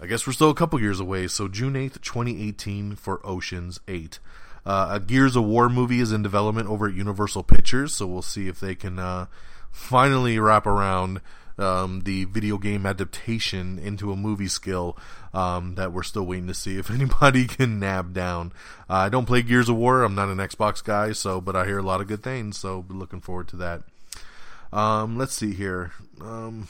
I 0.00 0.06
guess 0.06 0.26
we're 0.26 0.32
still 0.32 0.50
a 0.50 0.54
couple 0.54 0.80
years 0.80 1.00
away. 1.00 1.26
So 1.26 1.48
June 1.48 1.74
8th, 1.74 2.00
2018 2.00 2.94
for 2.94 3.20
Ocean's 3.26 3.80
8. 3.88 4.20
Uh, 4.64 4.90
a 4.92 5.00
Gears 5.00 5.34
of 5.34 5.44
War 5.44 5.68
movie 5.68 5.98
is 5.98 6.12
in 6.12 6.22
development 6.22 6.68
over 6.68 6.86
at 6.86 6.94
Universal 6.94 7.42
Pictures, 7.42 7.92
so 7.92 8.06
we'll 8.06 8.22
see 8.22 8.46
if 8.46 8.60
they 8.60 8.76
can 8.76 9.00
uh, 9.00 9.26
finally 9.72 10.38
wrap 10.38 10.68
around 10.68 11.20
um, 11.58 12.02
the 12.02 12.24
video 12.24 12.58
game 12.58 12.86
adaptation 12.86 13.78
into 13.78 14.12
a 14.12 14.16
movie 14.16 14.48
skill 14.48 14.96
um, 15.34 15.74
that 15.76 15.92
we're 15.92 16.02
still 16.02 16.24
waiting 16.24 16.46
to 16.48 16.54
see 16.54 16.78
if 16.78 16.90
anybody 16.90 17.46
can 17.46 17.78
nab 17.78 18.12
down. 18.12 18.52
Uh, 18.88 18.94
I 18.94 19.08
don't 19.08 19.26
play 19.26 19.42
Gears 19.42 19.68
of 19.68 19.76
War. 19.76 20.02
I'm 20.02 20.14
not 20.14 20.28
an 20.28 20.38
Xbox 20.38 20.82
guy, 20.82 21.12
so 21.12 21.40
but 21.40 21.56
I 21.56 21.66
hear 21.66 21.78
a 21.78 21.82
lot 21.82 22.00
of 22.00 22.08
good 22.08 22.22
things. 22.22 22.58
So 22.58 22.84
looking 22.88 23.20
forward 23.20 23.48
to 23.48 23.56
that. 23.56 23.82
Um, 24.72 25.18
let's 25.18 25.34
see 25.34 25.52
here. 25.52 25.92
Um, 26.20 26.68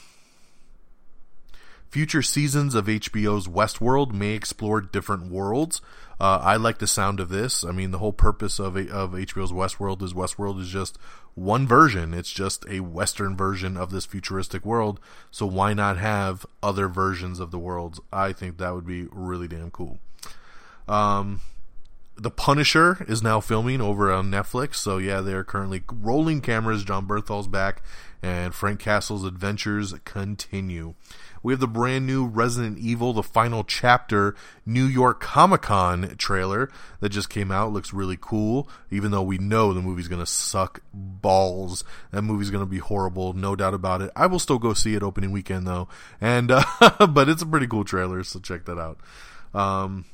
Future 1.93 2.23
seasons 2.23 2.73
of 2.73 2.87
HBO's 2.87 3.47
Westworld 3.47 4.13
may 4.13 4.31
explore 4.31 4.81
different 4.81 5.31
worlds. 5.31 5.79
Uh, 6.19 6.39
I 6.41 6.55
like 6.55 6.77
the 6.77 6.87
sound 6.87 7.19
of 7.19 7.29
this. 7.29 7.63
I 7.63 7.71
mean, 7.71 7.91
the 7.91 7.97
whole 7.97 8.13
purpose 8.13 8.59
of 8.59 8.75
of 8.75 9.11
HBO's 9.11 9.51
Westworld 9.51 10.01
is 10.01 10.13
Westworld 10.13 10.61
is 10.61 10.69
just 10.69 10.97
one 11.35 11.67
version. 11.67 12.13
It's 12.13 12.31
just 12.31 12.65
a 12.69 12.81
Western 12.81 13.35
version 13.35 13.77
of 13.77 13.91
this 13.91 14.05
futuristic 14.05 14.65
world. 14.65 14.99
So 15.31 15.45
why 15.45 15.73
not 15.73 15.97
have 15.97 16.45
other 16.61 16.87
versions 16.87 17.39
of 17.39 17.51
the 17.51 17.59
worlds? 17.59 17.99
I 18.11 18.33
think 18.33 18.57
that 18.57 18.73
would 18.73 18.85
be 18.85 19.07
really 19.11 19.47
damn 19.47 19.71
cool. 19.71 19.99
Um, 20.87 21.41
The 22.15 22.31
Punisher 22.31 23.03
is 23.07 23.23
now 23.23 23.39
filming 23.39 23.81
over 23.81 24.11
on 24.11 24.29
Netflix. 24.29 24.75
So 24.75 24.97
yeah, 24.97 25.21
they're 25.21 25.43
currently 25.43 25.83
rolling 25.91 26.41
cameras. 26.41 26.83
Jon 26.83 27.07
Bernthal's 27.07 27.47
back, 27.47 27.81
and 28.21 28.53
Frank 28.53 28.79
Castle's 28.79 29.25
adventures 29.25 29.93
continue. 30.05 30.93
We 31.43 31.51
have 31.51 31.59
the 31.59 31.67
brand 31.67 32.07
new 32.07 32.25
Resident 32.25 32.77
Evil, 32.77 33.11
the 33.11 33.21
final 33.21 33.65
chapter, 33.65 34.33
New 34.65 34.85
York 34.85 35.19
Comic 35.19 35.63
Con 35.63 36.15
trailer 36.17 36.71
that 37.01 37.09
just 37.09 37.29
came 37.29 37.51
out. 37.51 37.73
Looks 37.73 37.93
really 37.93 38.17
cool, 38.19 38.69
even 38.89 39.11
though 39.11 39.21
we 39.21 39.37
know 39.37 39.73
the 39.73 39.81
movie's 39.81 40.07
to 40.21 40.25
suck 40.25 40.81
balls. 40.93 41.83
That 42.11 42.21
movie's 42.21 42.49
to 42.65 42.65
be 42.65 42.77
horrible, 42.77 43.33
no 43.33 43.57
doubt 43.57 43.73
about 43.73 44.01
it. 44.01 44.11
I 44.15 44.27
will 44.27 44.39
still 44.39 44.57
go 44.57 44.73
see 44.73 44.95
it 44.95 45.03
opening 45.03 45.31
weekend 45.33 45.67
though, 45.67 45.89
and 46.21 46.49
uh, 46.51 47.07
but 47.07 47.27
it's 47.27 47.41
a 47.41 47.47
pretty 47.47 47.67
cool 47.67 47.83
trailer, 47.83 48.23
so 48.23 48.39
check 48.39 48.63
that 48.65 48.79
out. 48.79 48.99
Um, 49.53 50.05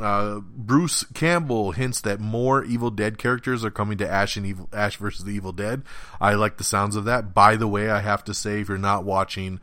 uh, 0.00 0.40
Bruce 0.40 1.04
Campbell 1.14 1.72
hints 1.72 2.00
that 2.02 2.20
more 2.20 2.64
Evil 2.64 2.90
Dead 2.90 3.18
characters 3.18 3.64
are 3.64 3.70
coming 3.70 3.98
to 3.98 4.08
Ash 4.08 4.36
and 4.36 4.46
Evil, 4.46 4.68
Ash 4.72 4.96
versus 4.96 5.24
the 5.24 5.32
Evil 5.32 5.52
Dead. 5.52 5.82
I 6.20 6.34
like 6.34 6.58
the 6.58 6.64
sounds 6.64 6.96
of 6.96 7.04
that. 7.04 7.34
By 7.34 7.56
the 7.56 7.68
way, 7.68 7.90
I 7.90 8.00
have 8.00 8.24
to 8.24 8.34
say, 8.34 8.60
if 8.60 8.68
you're 8.68 8.78
not 8.78 9.04
watching 9.04 9.60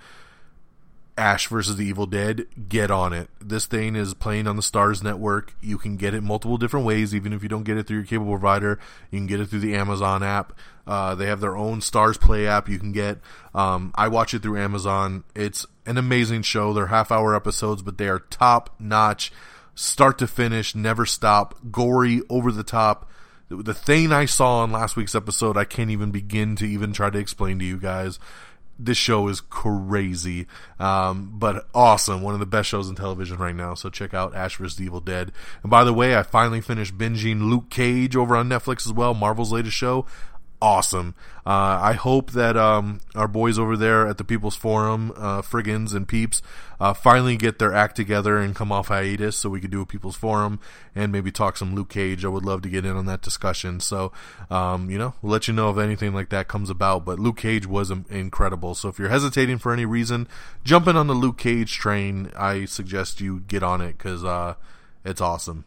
Ash 1.18 1.48
versus 1.48 1.75
the 1.75 1.86
Evil 1.86 2.08
Dead, 2.08 2.48
get 2.68 2.90
on 2.90 3.13
it. 3.13 3.30
This 3.40 3.68
thing 3.68 3.96
is 3.96 4.16
playing 4.16 4.48
on 4.48 4.56
the 4.56 4.63
Starz 4.63 5.04
Network. 5.04 5.54
You 5.62 5.78
can 5.78 5.98
get 5.98 6.16
it 6.16 6.22
multiple 6.22 6.58
different 6.58 6.86
ways, 6.86 7.13
even 7.13 7.34
if 7.34 7.44
you 7.44 7.50
don't 7.50 7.63
get 7.63 7.78
it 7.78 7.86
through 7.86 7.98
your 7.98 8.06
cable 8.06 8.25
provider. 8.25 8.80
You 9.12 9.20
can 9.20 9.28
get 9.28 9.40
it 9.40 9.48
through 9.48 9.60
the 9.60 9.75
Amazon 9.75 10.24
app. 10.24 10.54
Uh, 10.88 11.13
they 11.16 11.28
have 11.28 11.40
their 11.40 11.56
own 11.56 11.80
Starz 11.80 12.20
Play 12.20 12.48
app 12.48 12.68
you 12.68 12.80
can 12.80 12.92
get. 12.92 13.20
Um, 13.54 13.92
I 13.96 14.08
watch 14.08 14.34
it 14.34 14.42
through 14.42 14.58
Amazon. 14.58 15.24
It's 15.36 15.66
an 15.86 15.98
amazing 15.98 16.42
show. 16.42 16.74
They're 16.74 16.88
half 16.88 17.12
hour 17.12 17.36
episodes, 17.36 17.84
but 17.84 17.98
they 17.98 18.08
are 18.08 18.20
top 18.20 18.72
notch 18.80 19.32
start 19.75 20.18
to 20.20 20.27
finish, 20.27 20.75
never 20.75 21.06
stop, 21.06 21.56
gory, 21.72 22.22
over 22.30 22.51
the 22.51 22.63
top. 22.63 23.10
The 23.50 23.74
thing 23.74 24.12
I 24.12 24.25
saw 24.25 24.63
in 24.63 24.72
last 24.72 24.96
week's 24.96 25.15
episode, 25.15 25.58
I 25.58 25.65
can't 25.65 25.92
even 25.92 26.12
begin 26.12 26.56
to 26.58 26.65
even 26.65 26.94
try 26.94 27.10
to 27.10 27.20
explain 27.20 27.60
to 27.60 27.65
you 27.65 27.77
guys. 27.77 28.20
This 28.80 28.98
show 28.98 29.27
is 29.27 29.39
crazy, 29.39 30.48
um, 30.80 31.34
but 31.36 31.68
awesome. 31.75 32.24
One 32.24 32.34
of 32.34 32.39
the 32.39 32.48
best 32.48 32.70
shows 32.70 32.89
in 32.89 32.96
television 32.96 33.38
right 33.38 33.56
now. 33.56 33.75
So 33.75 33.92
check 33.92 34.15
out 34.15 34.36
Ash 34.36 34.58
vs. 34.58 34.82
Evil 34.82 35.00
Dead. 35.00 35.32
And 35.62 35.70
by 35.70 35.84
the 35.84 35.94
way, 35.94 36.15
I 36.15 36.24
finally 36.24 36.60
finished 36.60 36.98
binging 36.98 37.50
Luke 37.50 37.70
Cage 37.70 38.15
over 38.15 38.36
on 38.36 38.50
Netflix 38.50 38.88
as 38.88 38.94
well, 38.94 39.13
Marvel's 39.13 39.51
latest 39.51 39.77
show 39.77 40.08
awesome. 40.63 41.13
Uh, 41.46 41.77
I 41.82 41.91
hope 41.91 42.32
that 42.32 42.55
um, 42.55 43.01
our 43.15 43.27
boys 43.27 43.60
over 43.60 43.75
there 43.75 44.08
at 44.08 44.17
the 44.17 44.24
People's 44.24 44.55
Forum, 44.55 45.12
uh, 45.17 45.41
Friggins 45.41 45.93
and 45.93 46.08
Peeps, 46.08 46.41
uh, 46.79 46.93
finally 46.93 47.36
get 47.36 47.60
their 47.60 47.74
act 47.74 47.98
together 47.98 48.38
and 48.38 48.55
come 48.55 48.72
off 48.72 48.88
hiatus 48.88 49.36
so 49.36 49.50
we 49.50 49.60
could 49.60 49.70
do 49.70 49.82
a 49.82 49.86
People's 49.86 50.15
Forum 50.15 50.62
and 50.96 51.12
maybe 51.12 51.32
talk 51.32 51.58
some 51.58 51.75
Luke 51.75 51.89
Cage. 51.89 52.24
I 52.24 52.29
would 52.29 52.46
love 52.46 52.62
to 52.62 52.70
get 52.70 52.86
in 52.86 52.96
on 52.96 53.05
that 53.08 53.22
discussion. 53.22 53.82
So, 53.82 54.13
um, 54.50 54.89
you 54.89 54.98
know, 54.98 55.15
we'll 55.22 55.34
let 55.34 55.50
you 55.50 55.53
know 55.53 55.70
if 55.70 55.77
anything 55.77 56.13
like 56.13 56.29
that 56.29 56.48
comes 56.48 56.70
about. 56.70 57.03
But 57.03 57.20
Luke 57.20 57.38
Cage 57.38 57.67
was 57.67 57.91
incredible. 57.91 58.74
So 58.74 58.88
if 58.88 58.98
you're 58.98 59.10
hesitating 59.10 59.58
for 59.58 59.74
any 59.74 59.86
reason, 59.86 60.29
jumping 60.63 60.96
on 60.96 61.08
the 61.08 61.13
Luke 61.13 61.38
Cage 61.38 61.74
train, 61.74 62.32
I 62.38 62.63
suggest 62.63 63.20
you 63.20 63.41
get 63.41 63.63
on 63.63 63.82
it 63.82 63.98
because 63.98 64.24
uh, 64.24 64.55
it's 65.03 65.20
awesome. 65.20 65.65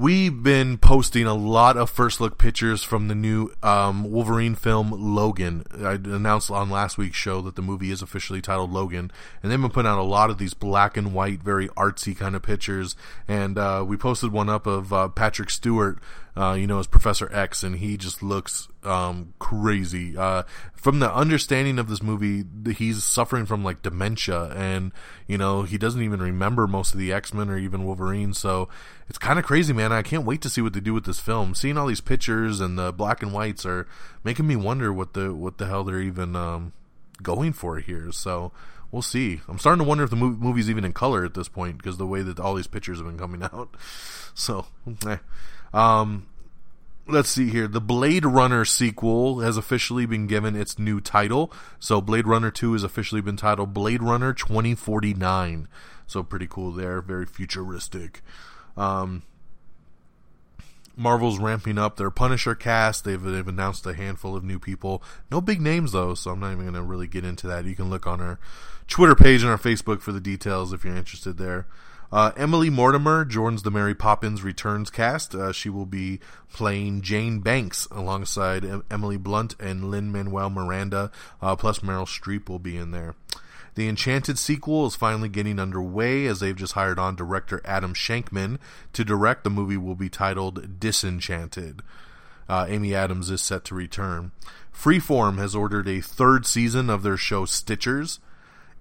We've 0.00 0.44
been 0.44 0.78
posting 0.78 1.26
a 1.26 1.34
lot 1.34 1.76
of 1.76 1.90
first 1.90 2.20
look 2.20 2.38
pictures 2.38 2.84
from 2.84 3.08
the 3.08 3.16
new 3.16 3.50
um, 3.64 4.08
Wolverine 4.08 4.54
film 4.54 4.92
Logan. 4.92 5.64
I 5.76 5.94
announced 5.94 6.52
on 6.52 6.70
last 6.70 6.98
week's 6.98 7.16
show 7.16 7.40
that 7.40 7.56
the 7.56 7.62
movie 7.62 7.90
is 7.90 8.00
officially 8.00 8.40
titled 8.40 8.72
Logan, 8.72 9.10
and 9.42 9.50
they've 9.50 9.60
been 9.60 9.72
putting 9.72 9.90
out 9.90 9.98
a 9.98 10.02
lot 10.04 10.30
of 10.30 10.38
these 10.38 10.54
black 10.54 10.96
and 10.96 11.12
white, 11.12 11.42
very 11.42 11.66
artsy 11.70 12.16
kind 12.16 12.36
of 12.36 12.42
pictures. 12.42 12.94
And 13.26 13.58
uh, 13.58 13.84
we 13.84 13.96
posted 13.96 14.30
one 14.30 14.48
up 14.48 14.68
of 14.68 14.92
uh, 14.92 15.08
Patrick 15.08 15.50
Stewart 15.50 15.98
uh, 16.38 16.54
you 16.54 16.68
know, 16.68 16.78
as 16.78 16.86
Professor 16.86 17.28
X, 17.34 17.64
and 17.64 17.76
he 17.76 17.96
just 17.96 18.22
looks 18.22 18.68
um, 18.84 19.34
crazy. 19.40 20.16
Uh, 20.16 20.44
from 20.72 21.00
the 21.00 21.12
understanding 21.12 21.80
of 21.80 21.88
this 21.88 22.00
movie, 22.00 22.44
he's 22.74 23.02
suffering 23.02 23.44
from 23.44 23.64
like 23.64 23.82
dementia, 23.82 24.52
and 24.54 24.92
you 25.26 25.36
know, 25.36 25.62
he 25.64 25.76
doesn't 25.76 26.02
even 26.02 26.20
remember 26.20 26.68
most 26.68 26.94
of 26.94 27.00
the 27.00 27.12
X 27.12 27.34
Men 27.34 27.50
or 27.50 27.58
even 27.58 27.84
Wolverine. 27.84 28.32
So 28.34 28.68
it's 29.08 29.18
kind 29.18 29.40
of 29.40 29.44
crazy, 29.44 29.72
man. 29.72 29.92
I 29.92 30.02
can't 30.02 30.24
wait 30.24 30.40
to 30.42 30.48
see 30.48 30.60
what 30.60 30.74
they 30.74 30.80
do 30.80 30.94
with 30.94 31.06
this 31.06 31.18
film. 31.18 31.56
Seeing 31.56 31.76
all 31.76 31.88
these 31.88 32.00
pictures 32.00 32.60
and 32.60 32.78
the 32.78 32.92
black 32.92 33.20
and 33.20 33.32
whites 33.32 33.66
are 33.66 33.88
making 34.22 34.46
me 34.46 34.54
wonder 34.54 34.92
what 34.92 35.14
the 35.14 35.34
what 35.34 35.58
the 35.58 35.66
hell 35.66 35.82
they're 35.82 36.00
even 36.00 36.36
um, 36.36 36.72
going 37.20 37.52
for 37.52 37.80
here. 37.80 38.12
So 38.12 38.52
we'll 38.92 39.02
see. 39.02 39.40
I'm 39.48 39.58
starting 39.58 39.82
to 39.82 39.88
wonder 39.88 40.04
if 40.04 40.10
the 40.10 40.16
movie's 40.16 40.70
even 40.70 40.84
in 40.84 40.92
color 40.92 41.24
at 41.24 41.34
this 41.34 41.48
point 41.48 41.78
because 41.78 41.96
the 41.96 42.06
way 42.06 42.22
that 42.22 42.38
all 42.38 42.54
these 42.54 42.68
pictures 42.68 42.98
have 42.98 43.08
been 43.08 43.18
coming 43.18 43.42
out. 43.52 43.76
So, 44.34 44.66
eh. 45.04 45.16
Um, 45.74 46.27
let's 47.08 47.30
see 47.30 47.48
here. 47.48 47.66
The 47.66 47.80
Blade 47.80 48.24
Runner 48.24 48.64
sequel 48.64 49.40
has 49.40 49.56
officially 49.56 50.06
been 50.06 50.26
given 50.26 50.54
its 50.54 50.78
new 50.78 51.00
title. 51.00 51.52
So 51.78 52.00
Blade 52.00 52.26
Runner 52.26 52.50
2 52.50 52.74
has 52.74 52.84
officially 52.84 53.20
been 53.20 53.36
titled 53.36 53.72
Blade 53.74 54.02
Runner 54.02 54.32
2049. 54.32 55.68
So 56.06 56.22
pretty 56.22 56.46
cool 56.46 56.72
there. 56.72 57.00
Very 57.00 57.26
futuristic. 57.26 58.22
Um, 58.76 59.22
Marvel's 60.96 61.38
ramping 61.38 61.78
up 61.78 61.96
their 61.96 62.10
Punisher 62.10 62.54
cast. 62.54 63.04
They've, 63.04 63.22
they've 63.22 63.46
announced 63.46 63.86
a 63.86 63.94
handful 63.94 64.36
of 64.36 64.44
new 64.44 64.58
people. 64.58 65.02
No 65.30 65.40
big 65.40 65.60
names 65.60 65.92
though, 65.92 66.14
so 66.14 66.32
I'm 66.32 66.40
not 66.40 66.52
even 66.52 66.64
going 66.64 66.74
to 66.74 66.82
really 66.82 67.06
get 67.06 67.24
into 67.24 67.46
that. 67.46 67.64
You 67.64 67.76
can 67.76 67.88
look 67.88 68.06
on 68.06 68.20
our 68.20 68.38
Twitter 68.86 69.14
page 69.14 69.42
and 69.42 69.50
our 69.50 69.58
Facebook 69.58 70.00
for 70.00 70.12
the 70.12 70.20
details 70.20 70.72
if 70.72 70.84
you're 70.84 70.96
interested 70.96 71.38
there. 71.38 71.66
Uh, 72.10 72.32
Emily 72.36 72.70
Mortimer 72.70 73.24
joins 73.24 73.62
the 73.62 73.70
Mary 73.70 73.94
Poppins 73.94 74.42
Returns 74.42 74.88
cast. 74.88 75.34
Uh, 75.34 75.52
she 75.52 75.68
will 75.68 75.86
be 75.86 76.20
playing 76.52 77.02
Jane 77.02 77.40
Banks 77.40 77.86
alongside 77.90 78.64
em- 78.64 78.84
Emily 78.90 79.18
Blunt 79.18 79.54
and 79.60 79.90
Lin 79.90 80.10
Manuel 80.10 80.48
Miranda. 80.48 81.10
Uh, 81.42 81.54
plus, 81.54 81.80
Meryl 81.80 82.06
Streep 82.06 82.48
will 82.48 82.58
be 82.58 82.76
in 82.76 82.92
there. 82.92 83.14
The 83.74 83.88
Enchanted 83.88 84.38
sequel 84.38 84.86
is 84.86 84.96
finally 84.96 85.28
getting 85.28 85.60
underway 85.60 86.26
as 86.26 86.40
they've 86.40 86.56
just 86.56 86.72
hired 86.72 86.98
on 86.98 87.14
director 87.14 87.60
Adam 87.64 87.94
Shankman 87.94 88.58
to 88.92 89.04
direct. 89.04 89.44
The 89.44 89.50
movie 89.50 89.76
will 89.76 89.94
be 89.94 90.08
titled 90.08 90.80
Disenchanted. 90.80 91.82
Uh, 92.48 92.66
Amy 92.68 92.94
Adams 92.94 93.30
is 93.30 93.42
set 93.42 93.64
to 93.66 93.74
return. 93.74 94.32
Freeform 94.74 95.36
has 95.38 95.54
ordered 95.54 95.86
a 95.86 96.00
third 96.00 96.46
season 96.46 96.88
of 96.88 97.02
their 97.02 97.16
show 97.16 97.44
Stitchers. 97.44 98.18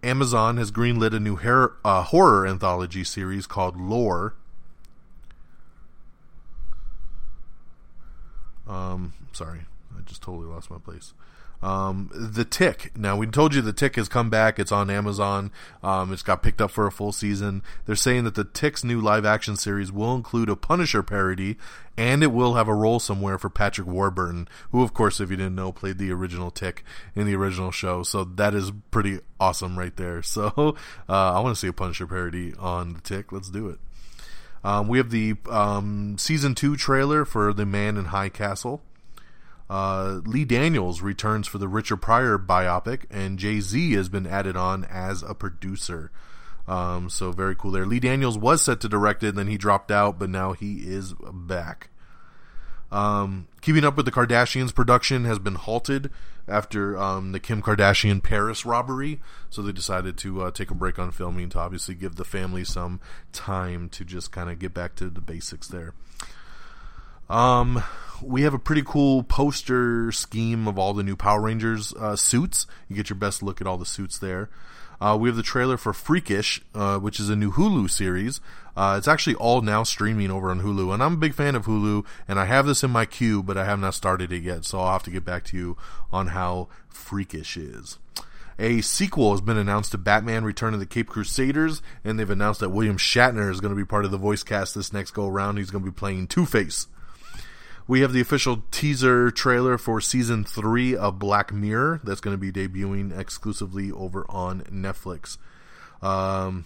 Amazon 0.04 0.58
has 0.58 0.72
greenlit 0.72 1.13
a 1.13 1.20
new 1.20 1.38
uh, 1.84 2.04
horror 2.04 2.48
anthology 2.48 3.04
series 3.04 3.48
called 3.48 3.80
Lore. 3.80 4.36
Um, 8.68 9.13
sorry, 9.34 9.62
I 9.98 10.01
just 10.01 10.22
totally 10.22 10.48
lost 10.48 10.70
my 10.70 10.77
place. 10.77 11.13
Um, 11.62 12.12
the 12.14 12.46
Tick. 12.46 12.92
Now 12.96 13.18
we 13.18 13.26
told 13.26 13.56
you 13.56 13.62
the 13.62 13.74
Tick 13.74 13.96
has 13.96 14.08
come 14.08 14.30
back. 14.30 14.60
It's 14.60 14.72
on 14.72 14.90
Amazon. 14.90 15.52
Um, 15.82 16.14
it's 16.14 16.22
got 16.22 16.44
picked 16.44 16.62
up 16.62 16.70
for 16.70 16.86
a 16.86 16.92
full 16.92 17.12
season. 17.12 17.64
They're 17.86 17.96
saying 17.96 18.26
that 18.26 18.36
the 18.36 18.44
Tick's 18.44 18.84
new 18.84 19.02
live 19.02 19.26
action 19.26 19.56
series 19.56 19.92
will 19.92 20.14
include 20.14 20.50
a 20.50 20.56
Punisher 20.56 21.02
parody, 21.02 21.58
and 21.98 22.22
it 22.22 22.32
will 22.32 22.54
have 22.54 22.68
a 22.68 22.76
role 22.76 23.00
somewhere 23.00 23.40
for 23.40 23.50
Patrick 23.50 23.88
Warburton, 23.88 24.48
who, 24.72 24.84
of 24.84 24.94
course, 24.94 25.20
if 25.20 25.32
you 25.32 25.38
didn't 25.38 25.56
know, 25.56 25.72
played 25.72 25.98
the 25.98 26.12
original 26.12 26.52
Tick 26.52 26.84
in 27.16 27.26
the 27.26 27.36
original 27.36 27.72
show. 27.72 28.04
So 28.04 28.24
that 28.24 28.54
is 28.54 28.72
pretty 28.92 29.20
awesome 29.40 29.78
right 29.78 29.96
there. 29.96 30.22
So 30.38 30.76
uh, 31.10 31.34
I 31.34 31.40
want 31.40 31.56
to 31.56 31.60
see 31.60 31.68
a 31.68 31.74
Punisher 31.74 32.06
parody 32.06 32.54
on 32.60 32.94
the 32.94 33.02
Tick. 33.02 33.32
Let's 33.32 33.50
do 33.50 33.70
it. 33.70 33.80
Um, 34.64 34.88
we 34.88 34.98
have 34.98 35.10
the 35.10 35.36
um, 35.50 36.18
season 36.20 36.54
two 36.54 36.76
trailer 36.76 37.26
for 37.26 37.54
The 37.54 37.66
Man 37.66 37.98
in 37.98 38.06
High 38.06 38.30
Castle. 38.30 38.82
Uh, 39.69 40.21
Lee 40.25 40.45
Daniels 40.45 41.01
returns 41.01 41.47
for 41.47 41.57
the 41.57 41.67
Richard 41.67 41.97
Pryor 41.97 42.38
biopic, 42.38 43.03
and 43.12 43.38
Jay 43.38 43.59
Z 43.59 43.93
has 43.93 44.09
been 44.09 44.25
added 44.25 44.55
on 44.55 44.86
as 44.86 45.24
a 45.24 45.33
producer. 45.33 46.12
Um, 46.67 47.09
so 47.09 47.31
very 47.31 47.55
cool 47.55 47.71
there. 47.71 47.86
Lee 47.86 48.00
Daniels 48.00 48.38
was 48.38 48.62
set 48.62 48.81
to 48.81 48.89
direct 48.89 49.24
it, 49.24 49.36
then 49.36 49.47
he 49.47 49.57
dropped 49.57 49.91
out, 49.91 50.19
but 50.19 50.29
now 50.29 50.53
he 50.53 50.79
is 50.79 51.13
back. 51.31 51.89
Um, 52.91 53.47
keeping 53.62 53.83
up 53.83 53.97
with 53.97 54.05
the 54.05 54.12
Kardashians 54.12 54.74
production 54.74 55.25
has 55.25 55.39
been 55.39 55.55
halted 55.55 56.09
after 56.47 56.97
um, 56.97 57.33
the 57.33 57.39
Kim 57.39 57.62
Kardashian 57.62 58.24
Paris 58.24 58.65
robbery, 58.65 59.19
so 59.50 59.62
they 59.62 59.74
decided 59.74 60.17
to 60.19 60.43
uh, 60.43 60.51
take 60.51 60.71
a 60.71 60.75
break 60.75 60.97
on 60.97 61.12
filming 61.12 61.50
to 61.50 61.59
obviously 61.59 61.95
give 61.95 62.15
the 62.15 62.24
family 62.24 62.63
some 62.63 63.01
time 63.33 63.89
to 63.89 64.05
just 64.05 64.31
kind 64.31 64.50
of 64.50 64.59
get 64.59 64.74
back 64.74 64.95
to 64.95 65.09
the 65.09 65.19
basics 65.19 65.67
there. 65.67 65.93
Um, 67.29 67.84
we 68.22 68.43
have 68.43 68.53
a 68.53 68.60
pretty 68.60 68.84
cool 68.84 69.24
poster 69.24 70.12
scheme 70.12 70.67
of 70.67 70.79
all 70.79 70.93
the 70.93 71.03
new 71.03 71.15
Power 71.15 71.41
Rangers 71.41 71.93
uh, 71.93 72.15
suits. 72.15 72.65
You 72.88 72.96
get 72.96 73.10
your 73.10 73.17
best 73.17 73.43
look 73.43 73.62
at 73.62 73.67
all 73.67 73.77
the 73.77 73.86
suits 73.86 74.17
there. 74.17 74.50
Uh, 75.00 75.15
we 75.19 75.29
have 75.29 75.36
the 75.36 75.43
trailer 75.43 75.77
for 75.77 75.93
Freakish, 75.93 76.60
uh, 76.74 76.98
which 76.98 77.19
is 77.19 77.29
a 77.29 77.36
new 77.36 77.51
Hulu 77.51 77.89
series. 77.89 78.41
Uh, 78.75 78.96
it's 78.98 79.07
actually 79.07 79.36
all 79.36 79.62
now 79.62 79.84
streaming 79.84 80.31
over 80.31 80.50
on 80.50 80.62
Hulu, 80.62 80.93
and 80.93 81.03
I'm 81.03 81.13
a 81.13 81.17
big 81.17 81.36
fan 81.36 81.55
of 81.55 81.65
Hulu, 81.65 82.03
and 82.27 82.39
I 82.39 82.46
have 82.46 82.65
this 82.65 82.84
in 82.84 82.89
my 82.89 83.05
queue, 83.05 83.43
but 83.43 83.57
I 83.57 83.65
have 83.65 83.79
not 83.79 83.93
started 83.93 84.31
it 84.31 84.41
yet, 84.41 84.65
so 84.65 84.79
I'll 84.79 84.93
have 84.93 85.03
to 85.03 85.12
get 85.12 85.24
back 85.24 85.43
to 85.46 85.57
you 85.57 85.77
on 86.12 86.27
how 86.27 86.67
Freakish 86.89 87.57
is. 87.57 88.00
A 88.60 88.81
sequel 88.81 89.31
has 89.31 89.41
been 89.41 89.57
announced 89.57 89.91
to 89.91 90.00
Batman 90.00 90.43
Return 90.43 90.74
of 90.74 90.79
the 90.79 90.88
Caped 90.88 91.12
Crusaders, 91.12 91.84
and 92.03 92.19
they've 92.19 92.27
announced 92.27 92.60
that 92.62 92.69
William 92.69 92.98
Shatner 92.98 93.51
is 93.51 93.62
going 93.62 93.74
to 93.74 93.79
be 93.79 93.86
part 93.86 94.05
of 94.05 94.10
the 94.10 94.17
voice 94.17 94.41
cast 94.41 94.74
this 94.74 94.91
next 94.91 95.12
go 95.12 95.27
around. 95.27 95.57
He's 95.57 95.69
going 95.69 95.84
to 95.84 95.91
be 95.91 95.96
playing 95.96 96.25
Two 96.25 96.48
Face. 96.48 96.88
We 97.88 98.01
have 98.01 98.12
the 98.12 98.22
official 98.22 98.63
teaser 98.70 99.32
trailer 99.32 99.77
for 99.77 100.01
season 100.01 100.44
three 100.44 100.96
of 100.96 101.20
Black 101.20 101.53
Mirror 101.53 102.01
that's 102.03 102.20
going 102.20 102.38
to 102.38 102.38
be 102.38 102.51
debuting 102.51 103.17
exclusively 103.17 103.91
over 103.91 104.25
on 104.29 104.62
Netflix. 104.63 105.38
Um, 106.01 106.65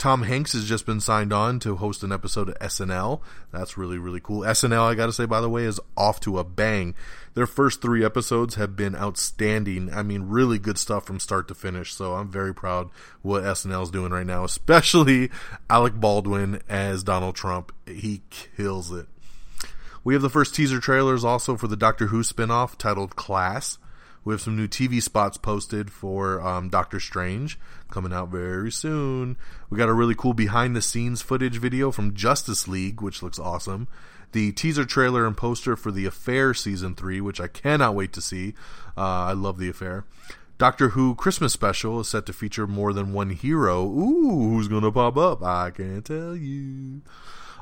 Tom 0.00 0.22
Hanks 0.22 0.54
has 0.54 0.66
just 0.66 0.86
been 0.86 0.98
signed 0.98 1.30
on 1.30 1.60
to 1.60 1.76
host 1.76 2.02
an 2.02 2.10
episode 2.10 2.48
of 2.48 2.58
SNL. 2.58 3.20
That's 3.52 3.76
really, 3.76 3.98
really 3.98 4.18
cool. 4.18 4.40
SNL, 4.40 4.80
I 4.80 4.94
gotta 4.94 5.12
say, 5.12 5.26
by 5.26 5.42
the 5.42 5.50
way, 5.50 5.64
is 5.64 5.78
off 5.94 6.20
to 6.20 6.38
a 6.38 6.44
bang. 6.44 6.94
Their 7.34 7.46
first 7.46 7.82
three 7.82 8.02
episodes 8.02 8.54
have 8.54 8.74
been 8.74 8.96
outstanding. 8.96 9.92
I 9.92 10.02
mean, 10.02 10.22
really 10.22 10.58
good 10.58 10.78
stuff 10.78 11.04
from 11.04 11.20
start 11.20 11.48
to 11.48 11.54
finish. 11.54 11.92
So 11.92 12.14
I'm 12.14 12.30
very 12.30 12.54
proud 12.54 12.88
what 13.20 13.42
SNL 13.42 13.82
is 13.82 13.90
doing 13.90 14.10
right 14.10 14.26
now, 14.26 14.42
especially 14.44 15.30
Alec 15.70 15.92
Baldwin 16.00 16.62
as 16.66 17.02
Donald 17.02 17.36
Trump. 17.36 17.70
He 17.86 18.22
kills 18.30 18.90
it. 18.90 19.06
We 20.02 20.14
have 20.14 20.22
the 20.22 20.30
first 20.30 20.54
teaser 20.54 20.80
trailers 20.80 21.24
also 21.24 21.56
for 21.56 21.68
the 21.68 21.76
Doctor 21.76 22.06
Who 22.06 22.22
spinoff 22.22 22.76
titled 22.76 23.16
Class. 23.16 23.78
We 24.24 24.32
have 24.32 24.40
some 24.40 24.56
new 24.56 24.66
TV 24.66 25.02
spots 25.02 25.36
posted 25.36 25.90
for 25.90 26.40
um, 26.40 26.70
Doctor 26.70 27.00
Strange 27.00 27.58
coming 27.90 28.12
out 28.12 28.28
very 28.30 28.72
soon. 28.72 29.36
We 29.68 29.76
got 29.76 29.90
a 29.90 29.94
really 29.94 30.14
cool 30.14 30.32
behind 30.32 30.74
the 30.74 30.82
scenes 30.82 31.20
footage 31.20 31.58
video 31.58 31.90
from 31.90 32.14
Justice 32.14 32.66
League, 32.66 33.02
which 33.02 33.22
looks 33.22 33.38
awesome. 33.38 33.88
The 34.32 34.52
teaser 34.52 34.86
trailer 34.86 35.26
and 35.26 35.36
poster 35.36 35.76
for 35.76 35.90
The 35.90 36.06
Affair 36.06 36.54
season 36.54 36.94
3, 36.94 37.20
which 37.20 37.40
I 37.40 37.48
cannot 37.48 37.94
wait 37.94 38.12
to 38.14 38.22
see. 38.22 38.54
Uh, 38.96 39.00
I 39.00 39.32
love 39.32 39.58
The 39.58 39.68
Affair. 39.68 40.04
Doctor 40.56 40.90
Who 40.90 41.14
Christmas 41.14 41.52
special 41.52 42.00
is 42.00 42.08
set 42.08 42.26
to 42.26 42.32
feature 42.32 42.66
more 42.66 42.92
than 42.92 43.12
one 43.12 43.30
hero. 43.30 43.84
Ooh, 43.84 44.50
who's 44.50 44.68
going 44.68 44.82
to 44.82 44.92
pop 44.92 45.16
up? 45.16 45.42
I 45.42 45.70
can't 45.70 46.04
tell 46.04 46.36
you. 46.36 47.02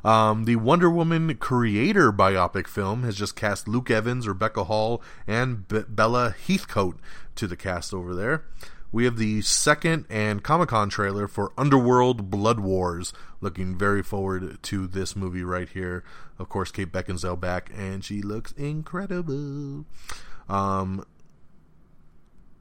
Um, 0.04 0.44
the 0.44 0.56
Wonder 0.56 0.90
Woman 0.90 1.34
creator 1.36 2.12
biopic 2.12 2.66
film 2.66 3.02
has 3.02 3.16
just 3.16 3.36
cast 3.36 3.68
Luke 3.68 3.90
Evans, 3.90 4.28
Rebecca 4.28 4.64
Hall, 4.64 5.02
and 5.26 5.66
Be- 5.66 5.84
Bella 5.88 6.34
Heathcote 6.46 6.98
to 7.34 7.46
the 7.46 7.56
cast 7.56 7.92
over 7.92 8.14
there. 8.14 8.44
We 8.90 9.04
have 9.04 9.18
the 9.18 9.42
second 9.42 10.06
and 10.08 10.42
Comic 10.42 10.70
Con 10.70 10.88
trailer 10.88 11.28
for 11.28 11.52
Underworld 11.58 12.30
Blood 12.30 12.60
Wars. 12.60 13.12
Looking 13.40 13.76
very 13.76 14.02
forward 14.02 14.62
to 14.62 14.86
this 14.86 15.14
movie 15.14 15.44
right 15.44 15.68
here. 15.68 16.04
Of 16.38 16.48
course, 16.48 16.70
Kate 16.70 16.90
Beckinsale 16.90 17.38
back, 17.38 17.70
and 17.76 18.02
she 18.02 18.22
looks 18.22 18.52
incredible. 18.52 19.84
Um, 20.48 21.04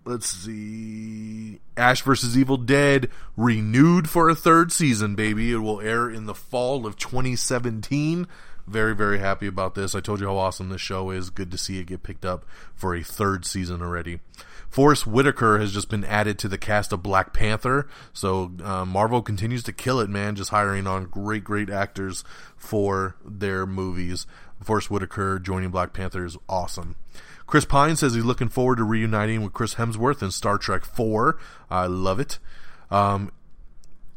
let's 0.08 0.30
see 0.30 1.60
ash 1.76 2.02
versus 2.02 2.38
evil 2.38 2.56
dead 2.56 3.10
renewed 3.36 4.10
for 4.10 4.30
a 4.30 4.36
third 4.36 4.72
season 4.72 5.16
baby 5.16 5.52
it 5.52 5.58
will 5.58 5.82
air 5.82 6.10
in 6.10 6.26
the 6.26 6.34
fall 6.34 6.86
of 6.86 6.96
2017 6.96 8.26
very 8.66 8.96
very 8.96 9.20
happy 9.20 9.48
about 9.48 9.76
this 9.76 9.94
i 9.94 10.00
told 10.00 10.22
you 10.22 10.28
how 10.28 10.38
awesome 10.38 10.70
this 10.70 10.80
show 10.80 11.10
is 11.10 11.30
good 11.30 11.52
to 11.52 11.58
see 11.58 11.78
it 11.80 11.88
get 11.88 12.04
picked 12.04 12.26
up 12.26 12.46
for 12.74 12.96
a 12.96 13.04
third 13.04 13.46
season 13.46 13.82
already 13.82 14.20
Forrest 14.70 15.08
Whitaker 15.08 15.60
has 15.60 15.72
just 15.72 15.90
been 15.90 16.04
added 16.04 16.38
to 16.40 16.50
the 16.50 16.58
cast 16.58 16.92
of 16.92 17.02
Black 17.02 17.32
Panther. 17.32 17.88
So 18.12 18.52
uh, 18.62 18.84
Marvel 18.84 19.22
continues 19.22 19.64
to 19.64 19.72
kill 19.72 20.02
it, 20.02 20.10
man. 20.10 20.36
Just 20.36 20.50
hiring 20.50 20.86
on 20.86 21.06
great, 21.06 21.46
great 21.46 21.70
actors 21.70 22.26
for 22.58 23.16
their 23.26 23.66
movies. 23.66 24.28
Forrest 24.62 24.92
Whitaker 24.92 25.40
joining 25.40 25.70
Black 25.70 25.94
Panther 25.94 26.26
is 26.26 26.38
awesome. 26.50 26.98
Chris 27.48 27.66
Pine 27.66 27.96
says 27.96 28.14
he's 28.14 28.26
looking 28.26 28.50
forward 28.50 28.78
to 28.78 28.84
reuniting 28.84 29.42
with 29.42 29.54
Chris 29.54 29.76
Hemsworth 29.76 30.22
in 30.22 30.32
Star 30.32 30.58
Trek 30.58 30.84
4. 30.84 31.38
I 31.70 31.88
love 31.88 32.20
it. 32.20 32.40
Um, 32.92 33.32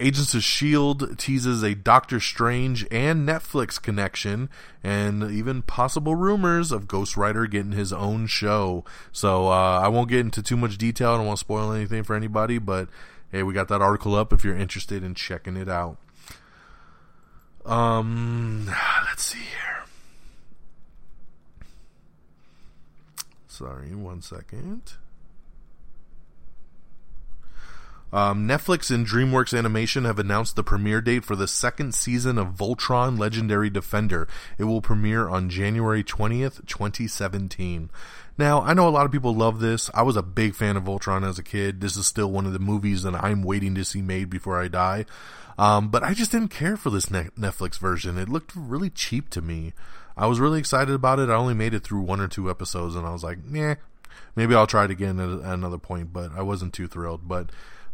Agents 0.00 0.32
of 0.32 0.38
S.H.I.E.L.D. 0.38 1.14
teases 1.16 1.62
a 1.62 1.74
Doctor 1.74 2.20
Strange 2.20 2.86
and 2.90 3.28
Netflix 3.28 3.80
connection, 3.80 4.48
and 4.82 5.30
even 5.30 5.60
possible 5.60 6.16
rumors 6.16 6.72
of 6.72 6.88
Ghost 6.88 7.18
Rider 7.18 7.46
getting 7.46 7.72
his 7.72 7.92
own 7.92 8.26
show. 8.26 8.82
So 9.12 9.48
uh, 9.48 9.80
I 9.80 9.88
won't 9.88 10.08
get 10.08 10.20
into 10.20 10.42
too 10.42 10.56
much 10.56 10.78
detail. 10.78 11.10
I 11.10 11.16
don't 11.18 11.26
want 11.26 11.38
to 11.38 11.44
spoil 11.44 11.70
anything 11.72 12.02
for 12.02 12.16
anybody, 12.16 12.56
but 12.56 12.88
hey, 13.30 13.42
we 13.42 13.52
got 13.52 13.68
that 13.68 13.82
article 13.82 14.14
up 14.14 14.32
if 14.32 14.42
you're 14.42 14.56
interested 14.56 15.04
in 15.04 15.14
checking 15.14 15.58
it 15.58 15.68
out. 15.68 15.98
Um, 17.66 18.72
let's 19.04 19.22
see 19.22 19.38
here. 19.38 19.69
Sorry, 23.60 23.94
one 23.94 24.22
second. 24.22 24.94
Um, 28.10 28.48
Netflix 28.48 28.90
and 28.90 29.06
DreamWorks 29.06 29.56
Animation 29.56 30.06
have 30.06 30.18
announced 30.18 30.56
the 30.56 30.64
premiere 30.64 31.02
date 31.02 31.26
for 31.26 31.36
the 31.36 31.46
second 31.46 31.94
season 31.94 32.38
of 32.38 32.54
Voltron 32.54 33.18
Legendary 33.18 33.68
Defender. 33.68 34.26
It 34.56 34.64
will 34.64 34.80
premiere 34.80 35.28
on 35.28 35.50
January 35.50 36.02
20th, 36.02 36.66
2017. 36.66 37.90
Now, 38.38 38.62
I 38.62 38.72
know 38.72 38.88
a 38.88 38.90
lot 38.90 39.04
of 39.04 39.12
people 39.12 39.34
love 39.34 39.60
this. 39.60 39.90
I 39.92 40.04
was 40.04 40.16
a 40.16 40.22
big 40.22 40.54
fan 40.54 40.78
of 40.78 40.84
Voltron 40.84 41.28
as 41.28 41.38
a 41.38 41.42
kid. 41.42 41.82
This 41.82 41.98
is 41.98 42.06
still 42.06 42.30
one 42.30 42.46
of 42.46 42.54
the 42.54 42.58
movies 42.58 43.02
that 43.02 43.14
I'm 43.14 43.42
waiting 43.42 43.74
to 43.74 43.84
see 43.84 44.00
made 44.00 44.30
before 44.30 44.58
I 44.58 44.68
die. 44.68 45.04
Um, 45.58 45.90
but 45.90 46.02
I 46.02 46.14
just 46.14 46.32
didn't 46.32 46.48
care 46.48 46.78
for 46.78 46.88
this 46.88 47.06
Netflix 47.06 47.78
version. 47.78 48.16
It 48.16 48.30
looked 48.30 48.56
really 48.56 48.88
cheap 48.88 49.28
to 49.28 49.42
me. 49.42 49.74
I 50.20 50.26
was 50.26 50.38
really 50.38 50.58
excited 50.58 50.94
about 50.94 51.18
it. 51.18 51.30
I 51.30 51.34
only 51.34 51.54
made 51.54 51.72
it 51.72 51.82
through 51.82 52.02
one 52.02 52.20
or 52.20 52.28
two 52.28 52.50
episodes 52.50 52.94
and 52.94 53.06
I 53.06 53.12
was 53.12 53.24
like, 53.24 53.38
yeah, 53.50 53.76
maybe 54.36 54.54
I'll 54.54 54.66
try 54.66 54.84
it 54.84 54.90
again 54.90 55.18
at, 55.18 55.30
at 55.30 55.54
another 55.54 55.78
point, 55.78 56.12
but 56.12 56.30
I 56.36 56.42
wasn't 56.42 56.74
too 56.74 56.86
thrilled. 56.86 57.26
But 57.26 57.48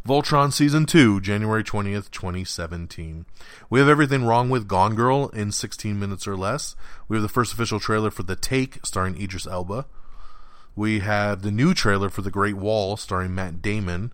Voltron 0.05 0.51
Season 0.51 0.85
2, 0.85 1.21
January 1.21 1.63
20th, 1.63 2.11
2017. 2.11 3.25
We 3.69 3.79
have 3.79 3.87
everything 3.87 4.25
wrong 4.25 4.49
with 4.49 4.67
Gone 4.67 4.93
Girl 4.93 5.29
in 5.29 5.53
16 5.53 5.97
minutes 5.97 6.27
or 6.27 6.35
less. 6.35 6.75
We 7.07 7.15
have 7.15 7.23
the 7.23 7.29
first 7.29 7.53
official 7.53 7.79
trailer 7.79 8.11
for 8.11 8.23
The 8.23 8.35
Take, 8.35 8.85
starring 8.85 9.21
Idris 9.21 9.47
Elba. 9.47 9.85
We 10.75 10.99
have 10.99 11.43
the 11.43 11.51
new 11.51 11.73
trailer 11.73 12.09
for 12.09 12.21
The 12.21 12.29
Great 12.29 12.55
Wall, 12.55 12.97
starring 12.97 13.35
Matt 13.35 13.61
Damon. 13.61 14.11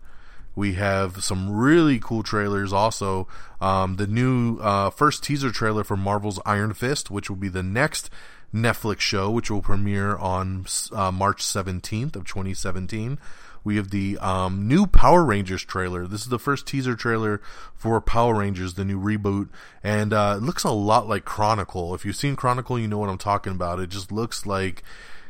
We 0.56 0.74
have 0.74 1.24
some 1.24 1.52
really 1.52 2.00
cool 2.00 2.24
trailers 2.24 2.72
also. 2.72 3.28
Um, 3.60 3.96
the 3.96 4.08
new 4.08 4.58
uh, 4.60 4.90
first 4.92 5.24
teaser 5.24 5.52
trailer 5.52 5.84
for 5.84 5.98
Marvel's 5.98 6.40
Iron 6.46 6.74
Fist, 6.74 7.10
which 7.10 7.30
will 7.30 7.38
be 7.38 7.50
the 7.50 7.64
next 7.64 8.10
Netflix 8.54 9.00
show, 9.00 9.32
which 9.32 9.50
will 9.50 9.62
premiere 9.62 10.16
on 10.16 10.66
uh, 10.92 11.12
March 11.12 11.44
17th 11.44 12.16
of 12.16 12.26
2017. 12.26 13.18
We 13.64 13.78
have 13.78 13.92
the 13.92 14.18
um, 14.20 14.68
new 14.68 14.86
Power 14.86 15.24
Rangers 15.24 15.64
trailer. 15.64 16.06
This 16.06 16.22
is 16.22 16.28
the 16.28 16.40
first 16.40 16.68
teaser 16.68 16.96
trailer 16.96 17.42
for 17.74 18.00
Power 18.02 18.36
Rangers, 18.36 18.74
the 18.74 18.84
new 18.84 19.00
reboot, 19.00 19.50
and 19.82 20.12
uh, 20.12 20.36
it 20.38 20.44
looks 20.44 20.66
a 20.66 20.72
lot 20.72 21.08
like 21.08 21.24
Chronicle. 21.24 21.96
If 21.96 22.06
you've 22.06 22.18
seen 22.18 22.36
Chronicle, 22.36 22.78
you 22.78 22.90
know 22.90 22.98
what 22.98 23.10
I'm 23.10 23.18
talking 23.18 23.54
about. 23.54 23.80
It 23.80 23.90
just 23.90 24.12
looks 24.12 24.46
like 24.46 24.84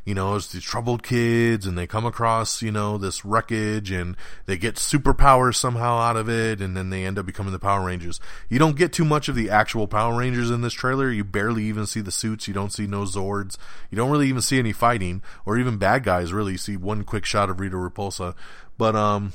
you 0.06 0.13
know, 0.13 0.36
it's 0.36 0.52
these 0.52 0.63
troubled 0.63 1.02
kids 1.02 1.66
and 1.66 1.78
they 1.78 1.88
come 1.88 2.06
across, 2.06 2.62
you 2.62 2.72
know, 2.72 2.98
this 2.98 3.24
wreckage 3.24 3.89
and 3.89 4.18
they 4.46 4.58
get 4.58 4.76
superpowers 4.76 5.56
somehow 5.56 5.98
out 5.98 6.18
of 6.18 6.30
it 6.30 6.62
and 6.62 6.76
then 6.76 6.89
they 6.89 7.06
end 7.06 7.18
up 7.18 7.26
becoming 7.26 7.54
the 7.54 7.60
Power 7.60 7.86
Rangers. 7.86 8.20
You 8.50 8.60
don't 8.60 8.76
get 8.76 8.92
too 8.92 9.06
much 9.06 9.30
of 9.30 9.36
the 9.36 9.50
actual 9.50 9.88
Power 9.88 10.18
Rangers 10.18 10.50
in 10.50 10.62
this 10.62 10.74
trailer. 10.74 11.10
You 11.10 11.24
barely 11.24 11.63
even 11.66 11.86
see 11.86 12.02
the 12.02 12.12
suits. 12.12 12.48
You 12.48 12.54
don't 12.54 12.74
see 12.74 12.86
no 12.86 13.04
Zords. 13.04 13.58
You 13.89 13.96
don't 13.96 14.12
really 14.12 14.28
even 14.28 14.42
see 14.42 14.60
any 14.60 14.74
fighting 14.74 15.22
or 15.46 15.58
even 15.58 15.78
bad 15.78 16.04
guys, 16.04 16.34
really. 16.34 16.54
You 16.54 16.58
see 16.58 16.76
one 16.76 17.04
quick 17.04 17.24
shot 17.24 17.50
of 17.50 17.62
Rita 17.62 17.78
Repulsa. 17.78 18.36
But, 18.78 18.96
um, 18.96 19.32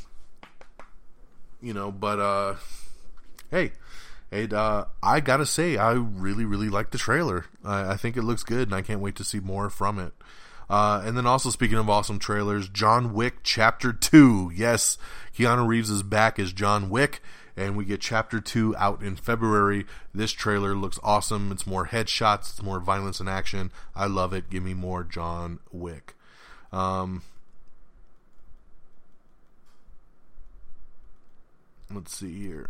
you 1.62 1.72
know, 1.72 1.90
but, 1.90 2.18
uh, 2.18 2.54
hey, 3.50 3.72
and 4.30 4.52
uh, 4.52 4.84
I 5.02 5.20
gotta 5.20 5.46
say, 5.46 5.78
I 5.78 5.92
really, 5.92 6.44
really 6.44 6.68
like 6.68 6.90
the 6.90 6.98
trailer. 6.98 7.46
I, 7.64 7.92
I, 7.92 7.96
think 7.96 8.16
it 8.16 8.22
looks 8.22 8.42
good, 8.42 8.68
and 8.68 8.74
I 8.74 8.82
can't 8.82 9.00
wait 9.00 9.16
to 9.16 9.24
see 9.24 9.40
more 9.40 9.70
from 9.70 9.98
it. 9.98 10.12
Uh, 10.70 11.02
and 11.04 11.16
then 11.16 11.26
also 11.26 11.50
speaking 11.50 11.78
of 11.78 11.88
awesome 11.88 12.18
trailers, 12.18 12.68
John 12.68 13.14
Wick 13.14 13.36
Chapter 13.42 13.92
2. 13.92 14.52
Yes, 14.54 14.98
Keanu 15.36 15.66
Reeves 15.66 15.88
is 15.90 16.02
back 16.02 16.38
as 16.38 16.52
John 16.52 16.90
Wick, 16.90 17.22
and 17.56 17.76
we 17.76 17.84
get 17.84 18.00
Chapter 18.00 18.40
2 18.40 18.76
out 18.76 19.02
in 19.02 19.16
February. 19.16 19.86
This 20.14 20.32
trailer 20.32 20.74
looks 20.74 21.00
awesome. 21.02 21.50
It's 21.52 21.66
more 21.66 21.86
headshots, 21.86 22.50
it's 22.50 22.62
more 22.62 22.80
violence 22.80 23.18
and 23.18 23.28
action. 23.28 23.72
I 23.96 24.06
love 24.06 24.32
it. 24.32 24.50
Give 24.50 24.62
me 24.62 24.74
more 24.74 25.04
John 25.04 25.58
Wick. 25.72 26.14
Um, 26.70 27.22
let's 31.90 32.14
see 32.14 32.38
here. 32.40 32.68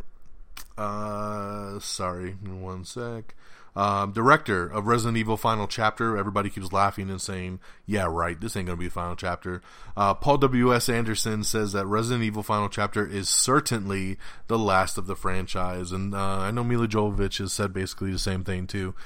Uh, 0.76 1.80
sorry, 1.80 2.32
one 2.32 2.84
sec. 2.84 3.34
Um, 3.78 4.10
director 4.10 4.66
of 4.66 4.88
Resident 4.88 5.16
Evil 5.18 5.36
Final 5.36 5.68
Chapter. 5.68 6.16
Everybody 6.16 6.50
keeps 6.50 6.72
laughing 6.72 7.08
and 7.10 7.22
saying, 7.22 7.60
"Yeah, 7.86 8.08
right. 8.10 8.40
This 8.40 8.56
ain't 8.56 8.66
gonna 8.66 8.76
be 8.76 8.86
the 8.86 8.90
final 8.90 9.14
chapter." 9.14 9.62
Uh, 9.96 10.14
Paul 10.14 10.38
W. 10.38 10.74
S. 10.74 10.88
Anderson 10.88 11.44
says 11.44 11.74
that 11.74 11.86
Resident 11.86 12.24
Evil 12.24 12.42
Final 12.42 12.68
Chapter 12.68 13.06
is 13.06 13.28
certainly 13.28 14.18
the 14.48 14.58
last 14.58 14.98
of 14.98 15.06
the 15.06 15.14
franchise, 15.14 15.92
and 15.92 16.12
uh, 16.12 16.38
I 16.38 16.50
know 16.50 16.64
Milla 16.64 16.88
Jovovich 16.88 17.38
has 17.38 17.52
said 17.52 17.72
basically 17.72 18.10
the 18.10 18.18
same 18.18 18.42
thing 18.42 18.66
too. 18.66 18.96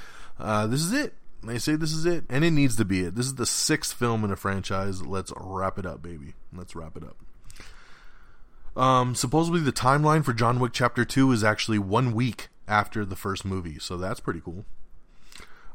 Uh, 0.40 0.66
this 0.66 0.80
is 0.80 0.94
it. 0.94 1.12
They 1.44 1.58
say 1.58 1.76
this 1.76 1.92
is 1.92 2.06
it, 2.06 2.24
and 2.30 2.42
it 2.42 2.52
needs 2.52 2.76
to 2.76 2.86
be 2.86 3.00
it. 3.00 3.14
This 3.14 3.26
is 3.26 3.34
the 3.34 3.44
sixth 3.44 3.92
film 3.92 4.24
in 4.24 4.30
a 4.30 4.36
franchise. 4.36 5.02
Let's 5.02 5.34
wrap 5.36 5.78
it 5.78 5.84
up, 5.84 6.00
baby. 6.00 6.32
Let's 6.50 6.74
wrap 6.74 6.96
it 6.96 7.04
up. 7.04 8.82
Um, 8.82 9.14
supposedly 9.14 9.60
the 9.60 9.70
timeline 9.70 10.24
for 10.24 10.32
John 10.32 10.58
Wick 10.58 10.72
Chapter 10.72 11.04
Two 11.04 11.30
is 11.30 11.44
actually 11.44 11.78
one 11.78 12.14
week 12.14 12.48
after 12.72 13.04
the 13.04 13.16
first 13.16 13.44
movie, 13.44 13.78
so 13.78 13.98
that's 13.98 14.18
pretty 14.18 14.40
cool. 14.40 14.64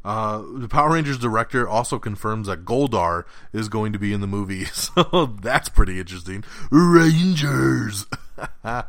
Uh, 0.03 0.41
the 0.55 0.67
Power 0.67 0.93
Rangers 0.93 1.19
director 1.19 1.67
also 1.67 1.99
confirms 1.99 2.47
that 2.47 2.65
Goldar 2.65 3.25
is 3.53 3.69
going 3.69 3.93
to 3.93 3.99
be 3.99 4.13
in 4.13 4.21
the 4.21 4.27
movie, 4.27 4.65
so 4.73 5.37
that's 5.41 5.69
pretty 5.69 5.99
interesting. 5.99 6.43
Rangers. 6.71 8.07
uh, 8.63 8.83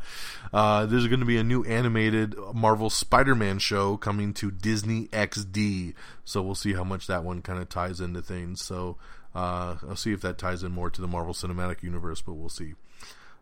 there's 0.85 1.07
going 1.07 1.19
to 1.19 1.25
be 1.25 1.37
a 1.37 1.43
new 1.43 1.63
animated 1.65 2.35
Marvel 2.53 2.89
Spider-Man 2.89 3.59
show 3.59 3.95
coming 3.97 4.33
to 4.35 4.49
Disney 4.49 5.07
XD, 5.07 5.93
so 6.25 6.41
we'll 6.41 6.55
see 6.55 6.73
how 6.73 6.83
much 6.83 7.05
that 7.07 7.23
one 7.23 7.41
kind 7.43 7.59
of 7.59 7.69
ties 7.69 7.99
into 7.99 8.21
things. 8.21 8.63
So 8.63 8.97
uh, 9.35 9.75
I'll 9.87 9.95
see 9.95 10.13
if 10.13 10.21
that 10.21 10.37
ties 10.37 10.63
in 10.63 10.71
more 10.71 10.89
to 10.89 11.01
the 11.01 11.07
Marvel 11.07 11.33
Cinematic 11.33 11.83
Universe, 11.83 12.21
but 12.21 12.33
we'll 12.33 12.49
see. 12.49 12.73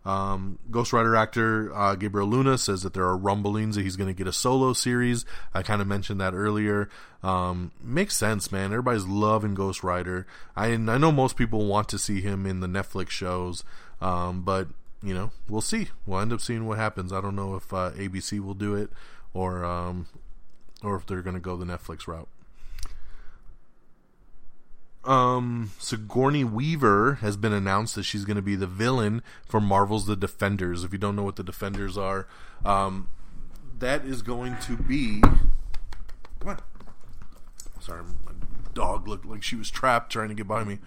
Um, 0.07 0.57
Ghost 0.71 0.93
Rider 0.93 1.17
actor 1.17 1.75
uh, 1.75 1.95
Gabriel 1.95 2.29
Luna 2.29 2.57
says 2.57 2.81
that 2.83 2.93
there 2.93 3.03
are 3.03 3.17
rumblings 3.17 3.75
that 3.75 3.81
he's 3.81 3.97
going 3.97 4.07
to 4.07 4.13
get 4.13 4.25
a 4.25 4.31
solo 4.31 4.71
series. 4.71 5.25
I 5.53 5.63
kind 5.63 5.81
of 5.81 5.87
mentioned 5.87 6.21
that 6.21 6.33
earlier. 6.33 6.87
Um, 7.21 7.71
makes 7.83 8.15
sense, 8.15 8.49
man. 8.49 8.71
Everybody's 8.71 9.05
loving 9.05 9.53
Ghost 9.53 9.83
Rider. 9.83 10.25
I 10.55 10.67
I 10.67 10.77
know 10.97 11.11
most 11.11 11.35
people 11.35 11.65
want 11.65 11.89
to 11.89 11.99
see 11.99 12.21
him 12.21 12.45
in 12.45 12.61
the 12.61 12.67
Netflix 12.67 13.09
shows, 13.09 13.65
um, 13.99 14.43
but 14.43 14.69
you 15.03 15.13
know 15.13 15.31
we'll 15.49 15.59
see. 15.59 15.89
We'll 16.05 16.21
end 16.21 16.31
up 16.31 16.39
seeing 16.39 16.65
what 16.65 16.77
happens. 16.77 17.11
I 17.11 17.19
don't 17.19 17.35
know 17.35 17.55
if 17.55 17.73
uh, 17.73 17.91
ABC 17.91 18.39
will 18.39 18.53
do 18.53 18.75
it 18.75 18.89
or 19.33 19.65
um, 19.65 20.07
or 20.81 20.95
if 20.95 21.05
they're 21.05 21.21
going 21.21 21.35
to 21.35 21.41
go 21.41 21.57
the 21.57 21.65
Netflix 21.65 22.07
route 22.07 22.29
um, 25.07 25.71
Sigourney 25.79 26.43
Weaver 26.43 27.15
has 27.15 27.37
been 27.37 27.53
announced 27.53 27.95
that 27.95 28.03
she's 28.03 28.25
going 28.25 28.35
to 28.35 28.41
be 28.41 28.55
the 28.55 28.67
villain 28.67 29.23
for 29.45 29.61
Marvel's 29.61 30.05
The 30.05 30.15
Defenders. 30.15 30.83
If 30.83 30.91
you 30.91 30.97
don't 30.97 31.15
know 31.15 31.23
what 31.23 31.37
The 31.37 31.43
Defenders 31.43 31.97
are, 31.97 32.27
um, 32.65 33.09
that 33.79 34.05
is 34.05 34.21
going 34.21 34.57
to 34.63 34.75
be. 34.75 35.21
Come 35.21 36.49
on. 36.49 36.59
Sorry, 37.79 38.03
my 38.25 38.26
dog 38.77 39.07
looked 39.07 39.25
like 39.25 39.41
she 39.41 39.55
was 39.55 39.71
trapped 39.71 40.11
trying 40.11 40.29
to 40.29 40.35
get 40.35 40.47
by 40.47 40.63
me. 40.63 40.77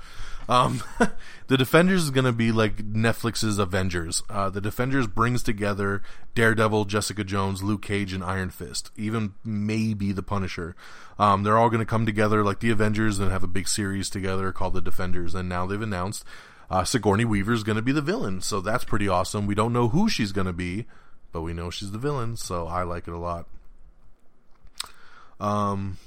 Um, 0.48 0.82
the 1.48 1.56
Defenders 1.56 2.04
is 2.04 2.10
going 2.10 2.24
to 2.24 2.32
be 2.32 2.52
like 2.52 2.76
Netflix's 2.76 3.58
Avengers. 3.58 4.22
Uh, 4.30 4.48
the 4.48 4.60
Defenders 4.60 5.08
brings 5.08 5.42
together 5.42 6.00
Daredevil, 6.36 6.84
Jessica 6.84 7.24
Jones, 7.24 7.62
Luke 7.64 7.82
Cage, 7.82 8.12
and 8.12 8.22
Iron 8.22 8.50
Fist, 8.50 8.92
even 8.96 9.34
maybe 9.44 10.12
the 10.12 10.22
Punisher. 10.22 10.76
Um, 11.18 11.42
they're 11.42 11.58
all 11.58 11.68
going 11.68 11.80
to 11.80 11.86
come 11.86 12.06
together 12.06 12.44
like 12.44 12.60
the 12.60 12.70
Avengers 12.70 13.18
and 13.18 13.30
have 13.30 13.42
a 13.42 13.48
big 13.48 13.66
series 13.66 14.08
together 14.08 14.52
called 14.52 14.74
the 14.74 14.80
Defenders. 14.80 15.34
And 15.34 15.48
now 15.48 15.66
they've 15.66 15.82
announced 15.82 16.24
uh, 16.70 16.84
Sigourney 16.84 17.24
Weaver 17.24 17.52
is 17.52 17.64
going 17.64 17.76
to 17.76 17.82
be 17.82 17.92
the 17.92 18.00
villain, 18.00 18.40
so 18.40 18.60
that's 18.60 18.84
pretty 18.84 19.08
awesome. 19.08 19.46
We 19.46 19.56
don't 19.56 19.72
know 19.72 19.88
who 19.88 20.08
she's 20.08 20.30
going 20.30 20.46
to 20.46 20.52
be, 20.52 20.86
but 21.32 21.42
we 21.42 21.52
know 21.52 21.70
she's 21.70 21.90
the 21.90 21.98
villain, 21.98 22.36
so 22.36 22.68
I 22.68 22.84
like 22.84 23.08
it 23.08 23.14
a 23.14 23.18
lot. 23.18 23.46
Um, 25.40 25.98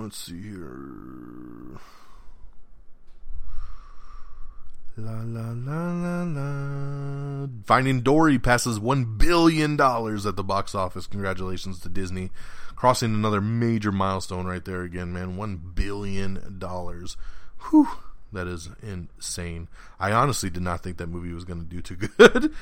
let's 0.00 0.16
see 0.16 0.40
here. 0.40 1.78
La 4.96 5.22
la 5.24 5.52
la 5.54 5.92
la 5.92 6.22
la. 6.24 7.46
Finding 7.64 8.00
Dory 8.00 8.38
passes 8.38 8.80
one 8.80 9.16
billion 9.16 9.76
dollars 9.76 10.26
at 10.26 10.36
the 10.36 10.44
box 10.44 10.74
office. 10.74 11.06
Congratulations 11.06 11.80
to 11.80 11.88
Disney, 11.88 12.30
crossing 12.74 13.14
another 13.14 13.40
major 13.40 13.92
milestone 13.92 14.46
right 14.46 14.64
there 14.64 14.82
again, 14.82 15.12
man. 15.12 15.36
One 15.36 15.56
billion 15.56 16.56
dollars. 16.58 17.16
Whew, 17.70 17.88
that 18.32 18.46
is 18.46 18.68
insane. 18.82 19.68
I 19.98 20.12
honestly 20.12 20.50
did 20.50 20.62
not 20.62 20.82
think 20.82 20.96
that 20.96 21.08
movie 21.08 21.32
was 21.32 21.44
going 21.44 21.60
to 21.60 21.66
do 21.66 21.82
too 21.82 21.96
good. 21.96 22.52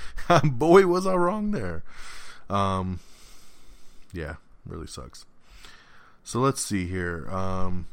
Boy, 0.45 0.87
was 0.87 1.07
I 1.07 1.15
wrong 1.15 1.53
there. 1.53 1.83
Um, 2.51 3.01
yeah, 4.13 4.35
really 4.67 4.87
sucks. 4.87 5.25
So 6.29 6.41
let's 6.41 6.61
see 6.61 6.85
here. 6.85 7.27
Um, 7.31 7.87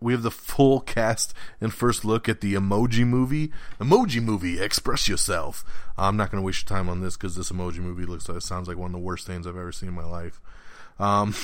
we 0.00 0.12
have 0.12 0.22
the 0.22 0.30
full 0.30 0.78
cast 0.78 1.34
and 1.60 1.74
first 1.74 2.04
look 2.04 2.28
at 2.28 2.40
the 2.40 2.54
Emoji 2.54 3.04
Movie. 3.04 3.50
Emoji 3.80 4.22
Movie, 4.22 4.60
express 4.60 5.08
yourself. 5.08 5.64
I'm 5.98 6.16
not 6.16 6.30
going 6.30 6.40
to 6.40 6.46
waste 6.46 6.70
your 6.70 6.76
time 6.76 6.88
on 6.88 7.00
this 7.00 7.16
because 7.16 7.34
this 7.34 7.50
Emoji 7.50 7.78
Movie 7.78 8.04
looks 8.04 8.28
like 8.28 8.40
sounds 8.40 8.68
like 8.68 8.76
one 8.76 8.90
of 8.90 8.92
the 8.92 8.98
worst 8.98 9.26
things 9.26 9.48
I've 9.48 9.56
ever 9.56 9.72
seen 9.72 9.88
in 9.88 9.94
my 9.96 10.04
life. 10.04 10.40
Um, 11.00 11.34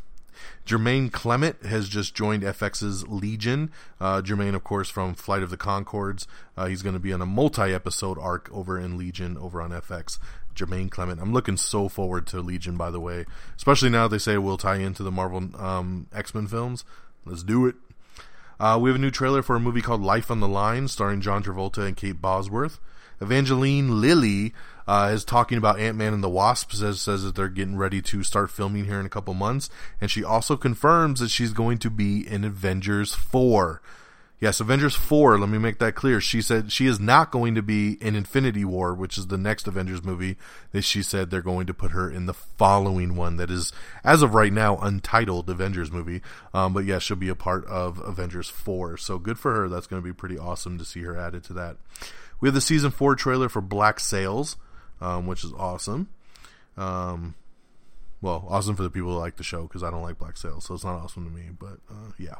Jemaine 0.66 1.08
Clement 1.08 1.64
has 1.64 1.88
just 1.88 2.14
joined 2.14 2.42
FX's 2.42 3.08
Legion. 3.08 3.70
Uh, 3.98 4.20
Jemaine, 4.20 4.54
of 4.54 4.62
course, 4.62 4.90
from 4.90 5.14
Flight 5.14 5.42
of 5.42 5.48
the 5.48 5.56
Conchords. 5.56 6.26
Uh, 6.54 6.66
he's 6.66 6.82
going 6.82 6.92
to 6.92 7.00
be 7.00 7.14
on 7.14 7.22
a 7.22 7.26
multi-episode 7.26 8.18
arc 8.18 8.52
over 8.52 8.78
in 8.78 8.98
Legion 8.98 9.38
over 9.38 9.62
on 9.62 9.70
FX. 9.70 10.18
Jemaine 10.56 10.90
Clement. 10.90 11.20
I'm 11.20 11.32
looking 11.32 11.56
so 11.56 11.88
forward 11.88 12.26
to 12.28 12.40
Legion, 12.40 12.76
by 12.76 12.90
the 12.90 13.00
way, 13.00 13.24
especially 13.56 13.90
now 13.90 14.08
they 14.08 14.18
say 14.18 14.34
it 14.34 14.38
will 14.38 14.56
tie 14.56 14.76
into 14.76 15.02
the 15.02 15.12
Marvel 15.12 15.50
um, 15.56 16.06
X 16.12 16.34
Men 16.34 16.46
films. 16.46 16.84
Let's 17.24 17.42
do 17.42 17.66
it. 17.66 17.76
Uh, 18.58 18.78
we 18.80 18.88
have 18.88 18.96
a 18.96 19.00
new 19.00 19.10
trailer 19.10 19.42
for 19.42 19.56
a 19.56 19.60
movie 19.60 19.82
called 19.82 20.00
Life 20.00 20.30
on 20.30 20.40
the 20.40 20.48
Line, 20.48 20.88
starring 20.88 21.20
John 21.20 21.42
Travolta 21.42 21.86
and 21.86 21.96
Kate 21.96 22.20
Bosworth. 22.20 22.80
Evangeline 23.20 24.00
Lilly 24.00 24.52
uh, 24.86 25.10
is 25.12 25.24
talking 25.24 25.58
about 25.58 25.78
Ant 25.78 25.96
Man 25.96 26.14
and 26.14 26.22
the 26.22 26.28
Wasp. 26.28 26.72
Says 26.72 27.00
says 27.00 27.22
that 27.24 27.34
they're 27.34 27.48
getting 27.48 27.76
ready 27.76 28.00
to 28.02 28.22
start 28.22 28.50
filming 28.50 28.84
here 28.84 29.00
in 29.00 29.06
a 29.06 29.10
couple 29.10 29.34
months, 29.34 29.70
and 30.00 30.10
she 30.10 30.24
also 30.24 30.56
confirms 30.56 31.20
that 31.20 31.30
she's 31.30 31.52
going 31.52 31.78
to 31.78 31.90
be 31.90 32.26
in 32.26 32.44
Avengers 32.44 33.14
Four. 33.14 33.80
Yes, 34.38 34.60
Avengers 34.60 34.94
4, 34.94 35.38
let 35.38 35.48
me 35.48 35.56
make 35.56 35.78
that 35.78 35.94
clear. 35.94 36.20
She 36.20 36.42
said 36.42 36.70
she 36.70 36.86
is 36.86 37.00
not 37.00 37.30
going 37.30 37.54
to 37.54 37.62
be 37.62 37.92
in 38.02 38.14
Infinity 38.14 38.66
War, 38.66 38.92
which 38.92 39.16
is 39.16 39.28
the 39.28 39.38
next 39.38 39.66
Avengers 39.66 40.04
movie. 40.04 40.36
That 40.72 40.82
she 40.82 41.02
said 41.02 41.30
they're 41.30 41.40
going 41.40 41.66
to 41.68 41.74
put 41.74 41.92
her 41.92 42.10
in 42.10 42.26
the 42.26 42.34
following 42.34 43.16
one 43.16 43.38
that 43.38 43.50
is, 43.50 43.72
as 44.04 44.22
of 44.22 44.34
right 44.34 44.52
now, 44.52 44.76
untitled 44.76 45.48
Avengers 45.48 45.90
movie. 45.90 46.20
Um, 46.52 46.74
but 46.74 46.84
yeah, 46.84 46.98
she'll 46.98 47.16
be 47.16 47.30
a 47.30 47.34
part 47.34 47.64
of 47.64 47.98
Avengers 48.00 48.50
4. 48.50 48.98
So 48.98 49.18
good 49.18 49.38
for 49.38 49.54
her. 49.54 49.68
That's 49.70 49.86
going 49.86 50.02
to 50.02 50.06
be 50.06 50.12
pretty 50.12 50.38
awesome 50.38 50.76
to 50.76 50.84
see 50.84 51.00
her 51.02 51.16
added 51.16 51.42
to 51.44 51.54
that. 51.54 51.78
We 52.38 52.48
have 52.48 52.54
the 52.54 52.60
season 52.60 52.90
4 52.90 53.14
trailer 53.14 53.48
for 53.48 53.62
Black 53.62 53.98
Sails, 53.98 54.56
um, 55.00 55.26
which 55.26 55.44
is 55.44 55.52
awesome. 55.56 56.10
Um, 56.76 57.36
well, 58.26 58.44
awesome 58.48 58.74
for 58.74 58.82
the 58.82 58.90
people 58.90 59.12
who 59.12 59.18
like 59.18 59.36
the 59.36 59.44
show 59.44 59.62
because 59.62 59.84
I 59.84 59.90
don't 59.92 60.02
like 60.02 60.18
Black 60.18 60.36
Sails, 60.36 60.64
so 60.64 60.74
it's 60.74 60.82
not 60.82 60.96
awesome 60.96 61.24
to 61.26 61.30
me. 61.30 61.44
But 61.56 61.78
uh, 61.88 62.10
yeah, 62.18 62.34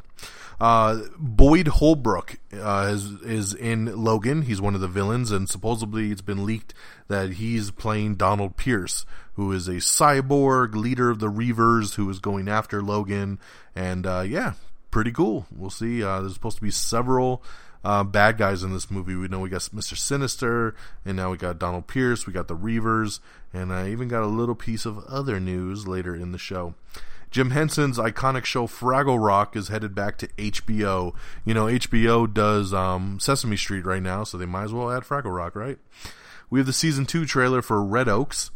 uh, 0.60 1.02
Boyd 1.16 1.68
Holbrook 1.68 2.40
uh, 2.52 2.90
is 2.92 3.04
is 3.22 3.54
in 3.54 3.96
Logan. 3.96 4.42
He's 4.42 4.60
one 4.60 4.74
of 4.74 4.80
the 4.80 4.88
villains, 4.88 5.30
and 5.30 5.48
supposedly 5.48 6.10
it's 6.10 6.22
been 6.22 6.44
leaked 6.44 6.74
that 7.06 7.34
he's 7.34 7.70
playing 7.70 8.16
Donald 8.16 8.56
Pierce, 8.56 9.06
who 9.34 9.52
is 9.52 9.68
a 9.68 9.74
cyborg 9.74 10.74
leader 10.74 11.08
of 11.08 11.20
the 11.20 11.30
Reavers, 11.30 11.94
who 11.94 12.10
is 12.10 12.18
going 12.18 12.48
after 12.48 12.82
Logan. 12.82 13.38
And 13.76 14.08
uh, 14.08 14.24
yeah, 14.26 14.54
pretty 14.90 15.12
cool. 15.12 15.46
We'll 15.54 15.70
see. 15.70 16.02
Uh, 16.02 16.20
there's 16.20 16.34
supposed 16.34 16.56
to 16.56 16.64
be 16.64 16.72
several 16.72 17.44
uh, 17.86 18.02
bad 18.02 18.36
guys 18.36 18.64
in 18.64 18.72
this 18.72 18.90
movie. 18.90 19.14
We 19.14 19.28
know 19.28 19.38
we 19.38 19.48
got 19.48 19.60
Mr. 19.60 19.96
Sinister, 19.96 20.74
and 21.04 21.16
now 21.16 21.30
we 21.30 21.36
got 21.36 21.60
Donald 21.60 21.86
Pierce, 21.86 22.26
we 22.26 22.32
got 22.32 22.48
the 22.48 22.56
Reavers, 22.56 23.20
and 23.54 23.72
I 23.72 23.90
even 23.90 24.08
got 24.08 24.24
a 24.24 24.26
little 24.26 24.56
piece 24.56 24.86
of 24.86 24.98
other 25.04 25.38
news 25.38 25.86
later 25.86 26.12
in 26.12 26.32
the 26.32 26.38
show. 26.38 26.74
Jim 27.30 27.50
Henson's 27.50 27.96
iconic 27.96 28.44
show 28.44 28.66
Fraggle 28.66 29.24
Rock 29.24 29.54
is 29.54 29.68
headed 29.68 29.94
back 29.94 30.18
to 30.18 30.26
HBO. 30.36 31.14
You 31.44 31.54
know, 31.54 31.66
HBO 31.66 32.32
does 32.32 32.74
um, 32.74 33.20
Sesame 33.20 33.56
Street 33.56 33.84
right 33.86 34.02
now, 34.02 34.24
so 34.24 34.36
they 34.36 34.46
might 34.46 34.64
as 34.64 34.72
well 34.72 34.90
add 34.90 35.04
Fraggle 35.04 35.36
Rock, 35.36 35.54
right? 35.54 35.78
We 36.50 36.58
have 36.58 36.66
the 36.66 36.72
season 36.72 37.06
two 37.06 37.24
trailer 37.24 37.62
for 37.62 37.84
Red 37.84 38.08
Oaks. 38.08 38.50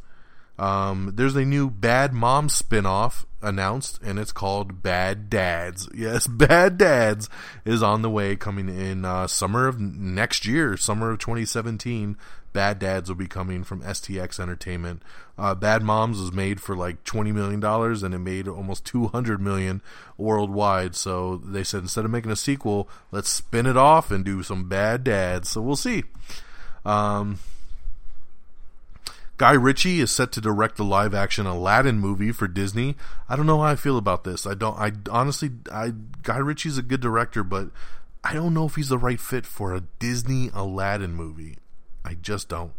Um, 0.61 1.13
there's 1.15 1.37
a 1.37 1.45
new 1.47 1.71
Bad 1.71 2.13
Mom 2.13 2.49
spinoff 2.49 3.25
announced, 3.41 3.99
and 4.03 4.19
it's 4.19 4.31
called 4.31 4.83
Bad 4.83 5.31
Dads. 5.31 5.89
Yes, 5.95 6.27
Bad 6.27 6.77
Dads 6.77 7.31
is 7.65 7.83
on 7.83 8.03
the 8.03 8.11
way, 8.11 8.37
coming 8.37 8.69
in 8.69 9.07
uh, 9.07 9.27
summer 9.27 9.67
of 9.67 9.81
next 9.81 10.47
year, 10.47 10.77
summer 10.77 11.11
of 11.11 11.19
2017. 11.19 12.17
Bad 12.53 12.79
Dads 12.79 13.09
will 13.09 13.17
be 13.17 13.27
coming 13.27 13.65
from 13.65 13.83
STX 13.83 14.39
Entertainment. 14.39 15.03
Uh, 15.39 15.55
Bad 15.55 15.83
Moms 15.83 16.21
was 16.21 16.33
made 16.33 16.61
for 16.61 16.77
like 16.77 17.05
20 17.05 17.33
million 17.33 17.61
dollars, 17.61 18.03
and 18.03 18.15
it 18.15 18.19
made 18.19 18.47
almost 18.47 18.85
200 18.85 19.41
million 19.41 19.81
worldwide. 20.19 20.95
So 20.95 21.39
they 21.39 21.65
said 21.65 21.83
instead 21.83 22.05
of 22.05 22.11
making 22.11 22.33
a 22.33 22.37
sequel, 22.37 22.87
let's 23.13 23.31
spin 23.31 23.65
it 23.65 23.79
off 23.79 24.11
and 24.11 24.25
do 24.25 24.43
some 24.43 24.69
Bad 24.69 25.05
Dads. 25.05 25.49
So 25.49 25.63
we'll 25.63 25.77
see. 25.77 26.05
Um, 26.85 27.39
Guy 29.41 29.53
Ritchie 29.53 30.01
is 30.01 30.11
set 30.11 30.33
to 30.33 30.41
direct 30.43 30.77
the 30.77 30.85
live 30.85 31.15
action 31.15 31.47
Aladdin 31.47 31.99
movie 31.99 32.31
for 32.31 32.47
Disney. 32.47 32.95
I 33.27 33.37
don't 33.37 33.47
know 33.47 33.63
how 33.63 33.69
I 33.69 33.75
feel 33.75 33.97
about 33.97 34.23
this. 34.23 34.47
I 34.47 34.53
don't 34.53 34.79
I 34.79 34.93
honestly 35.11 35.53
I 35.73 35.95
Guy 36.23 36.37
Ritchie's 36.37 36.77
a 36.77 36.83
good 36.83 37.01
director, 37.01 37.43
but 37.43 37.71
I 38.23 38.35
don't 38.35 38.53
know 38.53 38.67
if 38.67 38.75
he's 38.75 38.91
the 38.91 38.99
right 38.99 39.19
fit 39.19 39.47
for 39.47 39.73
a 39.73 39.85
Disney 39.99 40.51
Aladdin 40.53 41.15
movie. 41.15 41.57
I 42.05 42.17
just 42.21 42.51
don't. 42.51 42.73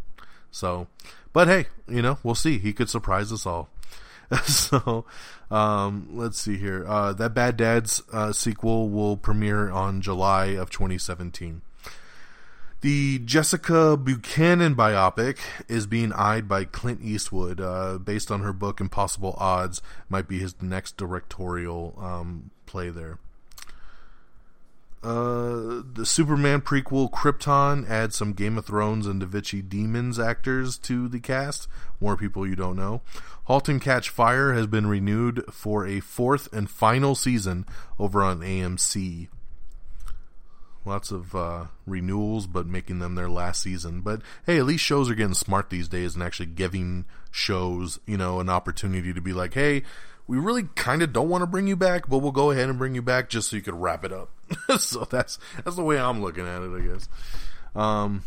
So, 0.52 0.86
but 1.32 1.48
hey, 1.48 1.66
you 1.88 2.00
know, 2.00 2.18
we'll 2.22 2.36
see. 2.36 2.58
He 2.58 2.72
could 2.72 2.88
surprise 2.88 3.32
us 3.32 3.44
all. 3.44 3.68
so, 4.44 5.04
um, 5.50 6.10
let's 6.12 6.40
see 6.40 6.58
here. 6.58 6.86
Uh, 6.86 7.12
that 7.12 7.34
Bad 7.34 7.56
Dads 7.56 8.04
uh, 8.12 8.32
sequel 8.32 8.88
will 8.88 9.16
premiere 9.16 9.68
on 9.68 10.00
July 10.00 10.54
of 10.54 10.70
2017. 10.70 11.62
The 12.82 13.20
Jessica 13.20 13.96
Buchanan 13.96 14.74
biopic 14.74 15.38
is 15.68 15.86
being 15.86 16.12
eyed 16.14 16.48
by 16.48 16.64
Clint 16.64 17.00
Eastwood, 17.00 17.60
uh, 17.60 17.98
based 17.98 18.28
on 18.32 18.40
her 18.40 18.52
book 18.52 18.80
Impossible 18.80 19.36
Odds. 19.38 19.80
Might 20.08 20.26
be 20.26 20.40
his 20.40 20.60
next 20.60 20.96
directorial 20.96 21.96
um, 21.96 22.50
play 22.66 22.90
there. 22.90 23.20
Uh, 25.00 25.82
the 25.94 26.04
Superman 26.04 26.60
prequel 26.60 27.08
Krypton 27.08 27.88
adds 27.88 28.16
some 28.16 28.32
Game 28.32 28.58
of 28.58 28.66
Thrones 28.66 29.06
and 29.06 29.20
Da 29.20 29.26
Vinci 29.26 29.62
Demons 29.62 30.18
actors 30.18 30.76
to 30.78 31.06
the 31.06 31.20
cast. 31.20 31.68
More 32.00 32.16
people 32.16 32.48
you 32.48 32.56
don't 32.56 32.76
know. 32.76 33.00
*Halt 33.44 33.68
and 33.68 33.80
Catch 33.80 34.10
Fire 34.10 34.54
has 34.54 34.66
been 34.66 34.88
renewed 34.88 35.44
for 35.52 35.86
a 35.86 36.00
fourth 36.00 36.52
and 36.52 36.68
final 36.68 37.14
season 37.14 37.64
over 38.00 38.24
on 38.24 38.40
AMC. 38.40 39.28
Lots 40.84 41.10
of 41.12 41.34
uh, 41.34 41.66
renewals, 41.86 42.46
but 42.46 42.66
making 42.66 42.98
them 42.98 43.14
their 43.14 43.28
last 43.28 43.62
season. 43.62 44.00
But 44.00 44.20
hey, 44.46 44.58
at 44.58 44.66
least 44.66 44.84
shows 44.84 45.08
are 45.08 45.14
getting 45.14 45.34
smart 45.34 45.70
these 45.70 45.88
days 45.88 46.14
and 46.14 46.22
actually 46.22 46.46
giving 46.46 47.04
shows, 47.30 48.00
you 48.06 48.16
know, 48.16 48.40
an 48.40 48.48
opportunity 48.48 49.12
to 49.12 49.20
be 49.20 49.32
like, 49.32 49.54
hey, 49.54 49.82
we 50.26 50.38
really 50.38 50.64
kind 50.74 51.02
of 51.02 51.12
don't 51.12 51.28
want 51.28 51.42
to 51.42 51.46
bring 51.46 51.66
you 51.66 51.76
back, 51.76 52.08
but 52.08 52.18
we'll 52.18 52.32
go 52.32 52.50
ahead 52.50 52.68
and 52.68 52.78
bring 52.78 52.94
you 52.94 53.02
back 53.02 53.28
just 53.28 53.50
so 53.50 53.56
you 53.56 53.62
could 53.62 53.80
wrap 53.80 54.04
it 54.04 54.12
up. 54.12 54.30
so 54.78 55.06
that's 55.10 55.38
that's 55.64 55.76
the 55.76 55.82
way 55.82 55.98
I'm 55.98 56.22
looking 56.22 56.46
at 56.46 56.62
it, 56.62 56.70
I 56.74 56.80
guess. 56.80 57.08
Um, 57.74 58.24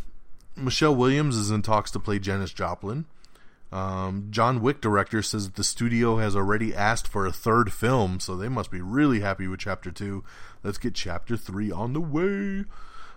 Michelle 0.55 0.95
Williams 0.95 1.35
is 1.35 1.51
in 1.51 1.61
talks 1.61 1.91
to 1.91 1.99
play 1.99 2.19
Janis 2.19 2.53
Joplin. 2.53 3.05
Um, 3.71 4.27
John 4.29 4.61
Wick 4.61 4.79
director 4.79 5.21
says 5.21 5.45
that 5.45 5.55
the 5.55 5.63
studio 5.63 6.17
has 6.17 6.35
already 6.35 6.73
asked 6.73 7.07
for 7.07 7.25
a 7.25 7.31
third 7.31 7.73
film, 7.73 8.19
so 8.19 8.35
they 8.35 8.49
must 8.49 8.71
be 8.71 8.81
really 8.81 9.19
happy 9.19 9.47
with 9.47 9.59
Chapter 9.59 9.91
Two. 9.91 10.23
Let's 10.63 10.77
get 10.77 10.93
Chapter 10.93 11.35
Three 11.35 11.71
on 11.71 11.93
the 11.93 12.01
way. 12.01 12.65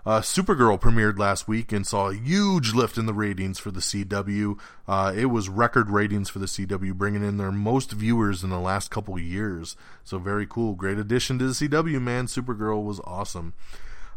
Uh, 0.06 0.22
Supergirl 0.22 0.80
premiered 0.80 1.18
last 1.18 1.46
week 1.46 1.70
and 1.70 1.86
saw 1.86 2.08
a 2.08 2.14
huge 2.14 2.72
lift 2.72 2.96
in 2.96 3.04
the 3.04 3.12
ratings 3.12 3.58
for 3.58 3.70
the 3.70 3.80
CW. 3.80 4.58
Uh, 4.86 5.12
it 5.14 5.26
was 5.26 5.50
record 5.50 5.90
ratings 5.90 6.30
for 6.30 6.38
the 6.38 6.46
CW, 6.46 6.94
bringing 6.94 7.22
in 7.22 7.36
their 7.36 7.52
most 7.52 7.92
viewers 7.92 8.42
in 8.42 8.48
the 8.48 8.58
last 8.58 8.90
couple 8.90 9.18
years. 9.18 9.76
So 10.04 10.18
very 10.18 10.46
cool, 10.46 10.74
great 10.74 10.98
addition 10.98 11.38
to 11.40 11.48
the 11.48 11.52
CW. 11.52 12.00
Man, 12.00 12.26
Supergirl 12.26 12.84
was 12.84 13.00
awesome. 13.04 13.52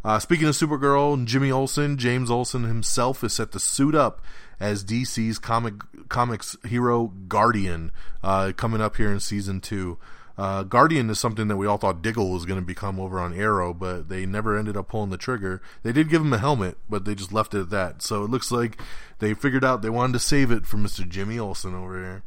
Uh, 0.04 0.18
speaking 0.18 0.48
of 0.48 0.56
Supergirl, 0.56 1.26
Jimmy 1.26 1.52
Olsen, 1.52 1.98
James 1.98 2.32
Olsen 2.32 2.64
himself 2.64 3.24
is 3.24 3.34
set 3.34 3.52
to 3.52 3.60
suit 3.60 3.94
up 3.94 4.22
as 4.62 4.86
DC's 4.86 5.40
comic 5.40 5.74
comics 6.08 6.56
hero 6.64 7.08
Guardian, 7.28 7.92
uh, 8.24 8.54
coming 8.56 8.80
up 8.80 8.96
here 8.96 9.12
in 9.12 9.20
season 9.20 9.60
two. 9.60 9.98
Uh, 10.38 10.64
Guardian 10.64 11.10
is 11.10 11.20
something 11.20 11.50
that 11.50 11.58
we 11.58 11.68
all 11.68 11.78
thought 11.78 12.02
Diggle 12.02 12.32
was 12.32 12.46
going 12.46 12.60
to 12.60 12.66
become 12.66 13.00
over 13.00 13.20
on 13.20 13.34
Arrow, 13.34 13.74
but 13.74 14.08
they 14.08 14.26
never 14.26 14.58
ended 14.58 14.78
up 14.78 14.88
pulling 14.88 15.10
the 15.10 15.18
trigger. 15.18 15.62
They 15.84 15.92
did 15.92 16.10
give 16.10 16.22
him 16.22 16.32
a 16.32 16.38
helmet, 16.38 16.78
but 16.90 17.06
they 17.06 17.16
just 17.16 17.34
left 17.34 17.54
it 17.54 17.62
at 17.62 17.70
that. 17.72 18.02
So 18.02 18.24
it 18.24 18.30
looks 18.30 18.52
like 18.52 18.80
they 19.20 19.34
figured 19.34 19.66
out 19.66 19.82
they 19.82 19.90
wanted 19.90 20.14
to 20.14 20.20
save 20.20 20.52
it 20.52 20.66
for 20.66 20.78
Mr. 20.78 21.08
Jimmy 21.08 21.38
Olsen 21.38 21.76
over 21.76 22.00
here. 22.00 22.24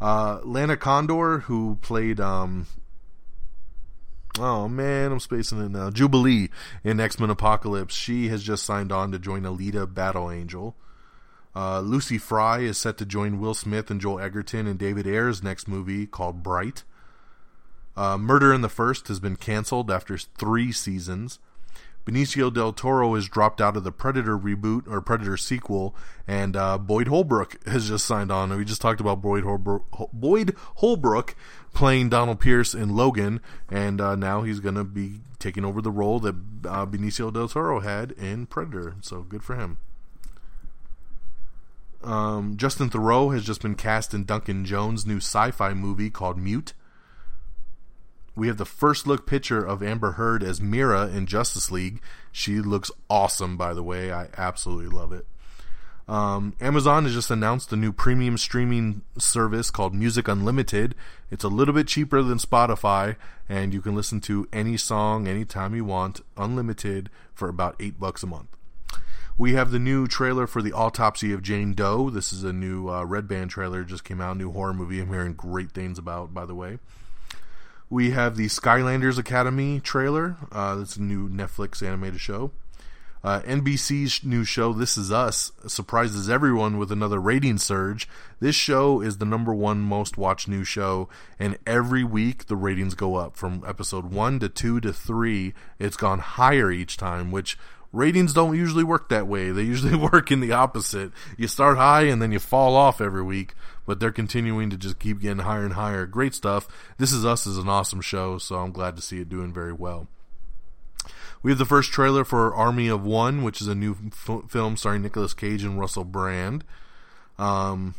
Uh, 0.00 0.40
Lana 0.44 0.76
Condor, 0.76 1.40
who 1.40 1.78
played, 1.82 2.20
um, 2.20 2.66
oh 4.38 4.68
man, 4.68 5.12
I'm 5.12 5.20
spacing 5.20 5.64
it 5.64 5.70
now, 5.70 5.90
Jubilee 5.90 6.50
in 6.82 7.00
X 7.00 7.18
Men 7.18 7.30
Apocalypse, 7.30 7.94
she 7.94 8.28
has 8.28 8.42
just 8.42 8.64
signed 8.64 8.92
on 8.92 9.12
to 9.12 9.18
join 9.18 9.42
Alita 9.42 9.92
Battle 9.92 10.30
Angel. 10.30 10.76
Uh, 11.56 11.80
Lucy 11.80 12.18
Fry 12.18 12.60
is 12.60 12.78
set 12.78 12.98
to 12.98 13.06
join 13.06 13.38
Will 13.38 13.54
Smith 13.54 13.90
and 13.90 14.00
Joel 14.00 14.20
Edgerton 14.20 14.66
in 14.66 14.76
David 14.76 15.06
Ayer's 15.06 15.42
next 15.42 15.68
movie 15.68 16.06
called 16.06 16.42
Bright. 16.42 16.82
Uh, 17.96 18.18
Murder 18.18 18.52
in 18.52 18.60
the 18.60 18.68
First 18.68 19.06
has 19.08 19.20
been 19.20 19.36
canceled 19.36 19.90
after 19.90 20.18
three 20.18 20.72
seasons. 20.72 21.38
Benicio 22.04 22.52
del 22.52 22.72
Toro 22.72 23.14
has 23.14 23.28
dropped 23.28 23.60
out 23.60 23.76
of 23.76 23.84
the 23.84 23.92
Predator 23.92 24.36
reboot 24.36 24.86
or 24.86 25.00
Predator 25.00 25.38
sequel, 25.38 25.94
and 26.26 26.54
uh, 26.54 26.76
Boyd 26.76 27.08
Holbrook 27.08 27.64
has 27.66 27.88
just 27.88 28.04
signed 28.04 28.30
on. 28.30 28.54
We 28.54 28.64
just 28.64 28.82
talked 28.82 29.00
about 29.00 29.22
Boyd 29.22 29.44
Holbrook, 29.44 30.10
Boyd 30.12 30.54
Holbrook 30.76 31.34
playing 31.72 32.10
Donald 32.10 32.40
Pierce 32.40 32.74
in 32.74 32.94
Logan, 32.94 33.40
and 33.70 34.00
uh, 34.00 34.16
now 34.16 34.42
he's 34.42 34.60
going 34.60 34.74
to 34.74 34.84
be 34.84 35.20
taking 35.38 35.64
over 35.64 35.80
the 35.80 35.90
role 35.90 36.20
that 36.20 36.34
uh, 36.66 36.84
Benicio 36.84 37.32
del 37.32 37.48
Toro 37.48 37.80
had 37.80 38.12
in 38.12 38.46
Predator. 38.46 38.96
So 39.00 39.22
good 39.22 39.42
for 39.42 39.56
him. 39.56 39.78
Um, 42.04 42.56
Justin 42.56 42.90
Theroux 42.90 43.32
has 43.32 43.44
just 43.44 43.62
been 43.62 43.74
cast 43.74 44.12
in 44.12 44.24
Duncan 44.24 44.64
Jones' 44.64 45.06
new 45.06 45.16
sci-fi 45.16 45.72
movie 45.72 46.10
called 46.10 46.38
Mute. 46.38 46.74
We 48.36 48.48
have 48.48 48.58
the 48.58 48.64
first 48.64 49.06
look 49.06 49.26
picture 49.26 49.64
of 49.64 49.82
Amber 49.82 50.12
Heard 50.12 50.42
as 50.42 50.60
Mera 50.60 51.06
in 51.08 51.26
Justice 51.26 51.70
League. 51.70 52.02
She 52.30 52.60
looks 52.60 52.90
awesome, 53.08 53.56
by 53.56 53.72
the 53.72 53.82
way. 53.82 54.12
I 54.12 54.28
absolutely 54.36 54.88
love 54.88 55.12
it. 55.12 55.26
Um, 56.06 56.54
Amazon 56.60 57.04
has 57.04 57.14
just 57.14 57.30
announced 57.30 57.72
a 57.72 57.76
new 57.76 57.92
premium 57.92 58.36
streaming 58.36 59.02
service 59.16 59.70
called 59.70 59.94
Music 59.94 60.28
Unlimited. 60.28 60.94
It's 61.30 61.44
a 61.44 61.48
little 61.48 61.72
bit 61.72 61.88
cheaper 61.88 62.22
than 62.22 62.36
Spotify, 62.38 63.16
and 63.48 63.72
you 63.72 63.80
can 63.80 63.94
listen 63.94 64.20
to 64.22 64.46
any 64.52 64.76
song 64.76 65.26
anytime 65.26 65.74
you 65.74 65.84
want, 65.84 66.20
unlimited, 66.36 67.08
for 67.32 67.48
about 67.48 67.76
eight 67.80 67.98
bucks 67.98 68.22
a 68.22 68.26
month. 68.26 68.48
We 69.36 69.54
have 69.54 69.72
the 69.72 69.80
new 69.80 70.06
trailer 70.06 70.46
for 70.46 70.62
the 70.62 70.72
Autopsy 70.72 71.32
of 71.32 71.42
Jane 71.42 71.72
Doe. 71.72 72.08
This 72.08 72.32
is 72.32 72.44
a 72.44 72.52
new 72.52 72.88
uh, 72.88 73.02
Red 73.04 73.26
Band 73.26 73.50
trailer, 73.50 73.82
just 73.82 74.04
came 74.04 74.20
out, 74.20 74.36
new 74.36 74.52
horror 74.52 74.72
movie. 74.72 75.00
I'm 75.00 75.08
hearing 75.08 75.32
great 75.32 75.72
things 75.72 75.98
about, 75.98 76.32
by 76.32 76.46
the 76.46 76.54
way. 76.54 76.78
We 77.90 78.12
have 78.12 78.36
the 78.36 78.46
Skylanders 78.46 79.18
Academy 79.18 79.80
trailer. 79.80 80.36
Uh, 80.52 80.76
that's 80.76 80.94
a 80.96 81.02
new 81.02 81.28
Netflix 81.28 81.84
animated 81.84 82.20
show. 82.20 82.52
Uh, 83.24 83.40
NBC's 83.40 84.22
new 84.22 84.44
show, 84.44 84.72
This 84.72 84.96
Is 84.96 85.10
Us, 85.10 85.50
surprises 85.66 86.30
everyone 86.30 86.78
with 86.78 86.92
another 86.92 87.18
rating 87.18 87.58
surge. 87.58 88.06
This 88.38 88.54
show 88.54 89.00
is 89.00 89.18
the 89.18 89.24
number 89.24 89.52
one 89.52 89.80
most 89.80 90.16
watched 90.16 90.46
new 90.46 90.62
show, 90.62 91.08
and 91.40 91.58
every 91.66 92.04
week 92.04 92.46
the 92.46 92.56
ratings 92.56 92.94
go 92.94 93.16
up 93.16 93.34
from 93.36 93.64
episode 93.66 94.12
1 94.12 94.40
to 94.40 94.48
2 94.48 94.80
to 94.80 94.92
3. 94.92 95.54
It's 95.80 95.96
gone 95.96 96.18
higher 96.20 96.70
each 96.70 96.96
time, 96.98 97.32
which 97.32 97.58
ratings 97.94 98.32
don't 98.32 98.56
usually 98.56 98.84
work 98.84 99.08
that 99.08 99.26
way. 99.26 99.50
They 99.50 99.62
usually 99.62 99.96
work 100.12 100.30
in 100.30 100.40
the 100.40 100.52
opposite. 100.52 101.12
You 101.36 101.48
start 101.48 101.76
high 101.76 102.02
and 102.02 102.20
then 102.20 102.32
you 102.32 102.38
fall 102.38 102.76
off 102.76 103.00
every 103.00 103.22
week, 103.22 103.54
but 103.86 104.00
they're 104.00 104.12
continuing 104.12 104.70
to 104.70 104.76
just 104.76 104.98
keep 104.98 105.20
getting 105.20 105.44
higher 105.44 105.64
and 105.64 105.74
higher. 105.74 106.06
Great 106.06 106.34
stuff. 106.34 106.68
This 106.98 107.12
Is 107.12 107.24
Us 107.24 107.46
is 107.46 107.58
an 107.58 107.68
awesome 107.68 108.00
show, 108.00 108.38
so 108.38 108.56
I'm 108.56 108.72
glad 108.72 108.96
to 108.96 109.02
see 109.02 109.20
it 109.20 109.28
doing 109.28 109.52
very 109.52 109.72
well. 109.72 110.08
We 111.42 111.50
have 111.50 111.58
the 111.58 111.66
first 111.66 111.92
trailer 111.92 112.24
for 112.24 112.54
Army 112.54 112.88
of 112.88 113.04
One, 113.04 113.42
which 113.42 113.60
is 113.60 113.68
a 113.68 113.74
new 113.74 113.96
f- 114.06 114.50
film 114.50 114.78
starring 114.78 115.02
Nicolas 115.02 115.34
Cage 115.34 115.62
and 115.62 115.78
Russell 115.78 116.04
Brand. 116.04 116.64
Um, 117.38 117.94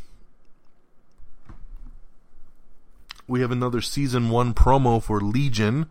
we 3.27 3.41
have 3.41 3.51
another 3.51 3.81
season 3.81 4.29
one 4.29 4.53
promo 4.55 5.01
for 5.01 5.21
Legion. 5.21 5.85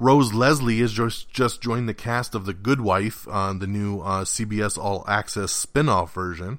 Rose 0.00 0.32
Leslie 0.32 0.80
has 0.80 0.92
just, 0.92 1.30
just 1.30 1.60
joined 1.60 1.86
the 1.86 1.94
cast 1.94 2.34
of 2.34 2.46
The 2.46 2.54
Good 2.54 2.80
Wife 2.80 3.28
on 3.28 3.58
the 3.58 3.66
new 3.66 4.00
uh, 4.00 4.24
CBS 4.24 4.78
All 4.78 5.04
Access 5.06 5.52
spin 5.52 5.90
off 5.90 6.14
version. 6.14 6.58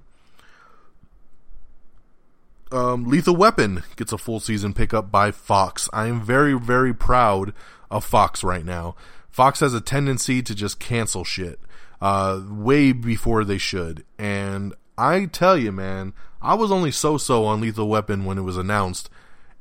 Um, 2.71 3.06
Lethal 3.06 3.36
Weapon 3.36 3.84
gets 3.95 4.13
a 4.13 4.17
full 4.19 4.39
season 4.39 4.73
pickup 4.73 5.12
by 5.12 5.32
Fox. 5.32 5.89
I 5.91 6.06
am 6.06 6.21
very, 6.21 6.58
very 6.58 6.93
proud 6.93 7.54
of 7.89 8.06
Fox 8.06 8.43
right 8.43 8.63
now. 8.63 8.95
Fox 9.32 9.60
has 9.60 9.73
a 9.73 9.82
tendency 9.82 10.43
to 10.43 10.54
just 10.54 10.80
cancel 10.80 11.23
shit 11.23 11.60
uh, 11.99 12.41
way 12.47 12.91
before 12.91 13.43
they 13.43 13.58
should. 13.58 14.06
And 14.19 14.73
I 14.97 15.25
tell 15.25 15.58
you, 15.58 15.71
man, 15.71 16.13
I 16.41 16.54
was 16.54 16.71
only 16.71 16.91
so 16.91 17.17
so 17.17 17.45
on 17.45 17.60
Lethal 17.60 17.89
Weapon 17.89 18.23
when 18.23 18.38
it 18.38 18.43
was 18.43 18.58
announced, 18.58 19.10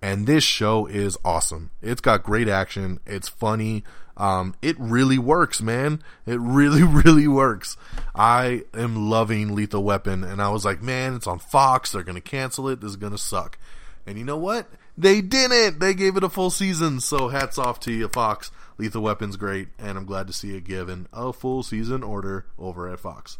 and 0.03 0.27
this 0.27 0.45
show 0.45 0.87
is 0.87 1.17
awesome. 1.25 1.71
It's 1.83 2.01
got 2.01 2.23
great 2.23 2.49
action. 2.49 3.01
It's 3.07 3.29
funny. 3.29 3.85
Um, 4.17 4.55
it 4.61 4.77
really 4.79 5.19
works, 5.19 5.63
man. 5.63 6.03
It 6.27 6.39
really, 6.41 6.83
really 7.05 7.29
works. 7.29 7.77
I 8.15 8.65
am 8.75 9.09
loving 9.11 9.55
Lethal 9.55 9.83
Weapon, 9.83 10.25
and 10.25 10.43
I 10.43 10.51
was 10.51 10.65
like, 10.65 10.83
man, 10.83 11.15
it's 11.15 11.27
on 11.27 11.39
Fox. 11.39 11.93
They're 11.93 12.03
gonna 12.03 12.21
cancel 12.21 12.69
it. 12.69 12.81
This 12.81 12.91
is 12.91 12.97
gonna 12.97 13.19
suck. 13.19 13.59
And 14.07 14.19
you 14.19 14.25
know 14.25 14.37
what? 14.37 14.67
They 14.97 15.21
didn't. 15.21 15.79
They 15.79 15.95
gave 15.95 16.17
it 16.17 16.25
a 16.25 16.29
full 16.29 16.51
season. 16.51 17.01
So 17.01 17.29
hats 17.29 17.59
off 17.59 17.81
to 17.81 17.93
you, 17.93 18.09
Fox. 18.09 18.51
Lethal 18.77 19.03
Weapon's 19.03 19.37
great, 19.37 19.69
and 19.79 19.97
I'm 19.97 20.07
glad 20.07 20.27
to 20.27 20.33
see 20.33 20.57
it 20.57 20.65
given 20.65 21.07
a 21.13 21.33
full 21.33 21.63
season 21.63 22.03
order 22.03 22.47
over 22.59 22.89
at 22.89 23.01
Fox. 23.01 23.39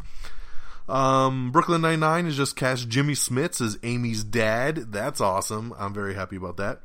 Um, 0.91 1.53
Brooklyn 1.53 1.83
Nine 1.83 2.01
Nine 2.01 2.25
has 2.25 2.37
just 2.37 2.57
cast 2.57 2.89
Jimmy 2.89 3.15
Smits 3.15 3.61
as 3.61 3.79
Amy's 3.85 4.25
dad. 4.25 4.93
That's 4.93 5.21
awesome. 5.21 5.73
I'm 5.79 5.95
very 5.95 6.15
happy 6.15 6.37
about 6.37 6.57
that. 6.57 6.81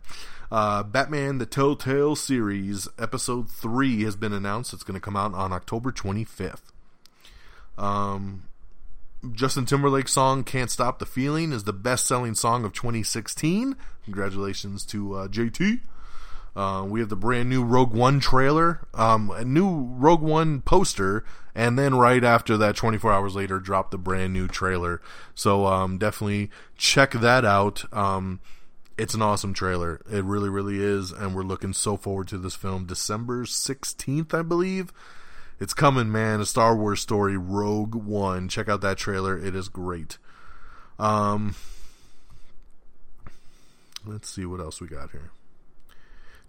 Uh, 0.51 0.83
Batman: 0.83 1.39
The 1.39 1.47
Telltale 1.47 2.15
Series 2.15 2.87
episode 2.99 3.49
three 3.49 4.03
has 4.03 4.15
been 4.15 4.31
announced. 4.31 4.73
It's 4.73 4.83
going 4.83 4.99
to 4.99 5.03
come 5.03 5.17
out 5.17 5.33
on 5.33 5.51
October 5.51 5.91
25th. 5.91 6.71
Um, 7.79 8.43
Justin 9.31 9.65
Timberlake's 9.65 10.13
song 10.13 10.43
"Can't 10.43 10.69
Stop 10.69 10.99
the 10.99 11.07
Feeling" 11.07 11.51
is 11.51 11.63
the 11.63 11.73
best-selling 11.73 12.35
song 12.35 12.63
of 12.63 12.73
2016. 12.73 13.75
Congratulations 14.03 14.85
to 14.85 15.15
uh, 15.15 15.27
JT. 15.27 15.79
Uh, 16.55 16.85
we 16.87 17.01
have 17.01 17.09
the 17.09 17.15
brand 17.15 17.49
new 17.49 17.63
Rogue 17.63 17.93
One 17.93 18.19
trailer, 18.19 18.87
um, 18.93 19.29
a 19.29 19.43
new 19.43 19.81
Rogue 19.97 20.21
One 20.21 20.61
poster, 20.61 21.25
and 21.53 21.77
then 21.77 21.95
right 21.95 22.23
after 22.23 22.55
that, 22.57 22.77
24 22.77 23.11
hours 23.11 23.35
later, 23.35 23.59
dropped 23.59 23.91
the 23.91 23.97
brand 23.97 24.31
new 24.31 24.47
trailer. 24.47 25.01
So 25.33 25.65
um, 25.65 25.97
definitely 25.97 26.49
check 26.77 27.11
that 27.11 27.43
out. 27.43 27.83
Um, 27.93 28.39
it's 28.97 29.13
an 29.13 29.21
awesome 29.21 29.53
trailer. 29.53 29.99
It 30.09 30.23
really, 30.23 30.49
really 30.49 30.81
is, 30.81 31.11
and 31.11 31.35
we're 31.35 31.43
looking 31.43 31.73
so 31.73 31.97
forward 31.97 32.29
to 32.29 32.37
this 32.37 32.55
film. 32.55 32.85
December 32.85 33.43
16th, 33.43 34.33
I 34.33 34.41
believe. 34.41 34.93
It's 35.59 35.73
coming, 35.73 36.11
man. 36.11 36.39
A 36.41 36.45
Star 36.45 36.75
Wars 36.75 37.01
story, 37.01 37.37
Rogue 37.37 37.95
One. 37.95 38.47
Check 38.47 38.69
out 38.69 38.81
that 38.81 38.97
trailer. 38.97 39.37
It 39.37 39.55
is 39.55 39.67
great. 39.67 40.17
Um, 40.99 41.55
let's 44.05 44.29
see 44.29 44.45
what 44.45 44.61
else 44.61 44.79
we 44.79 44.87
got 44.87 45.11
here. 45.11 45.31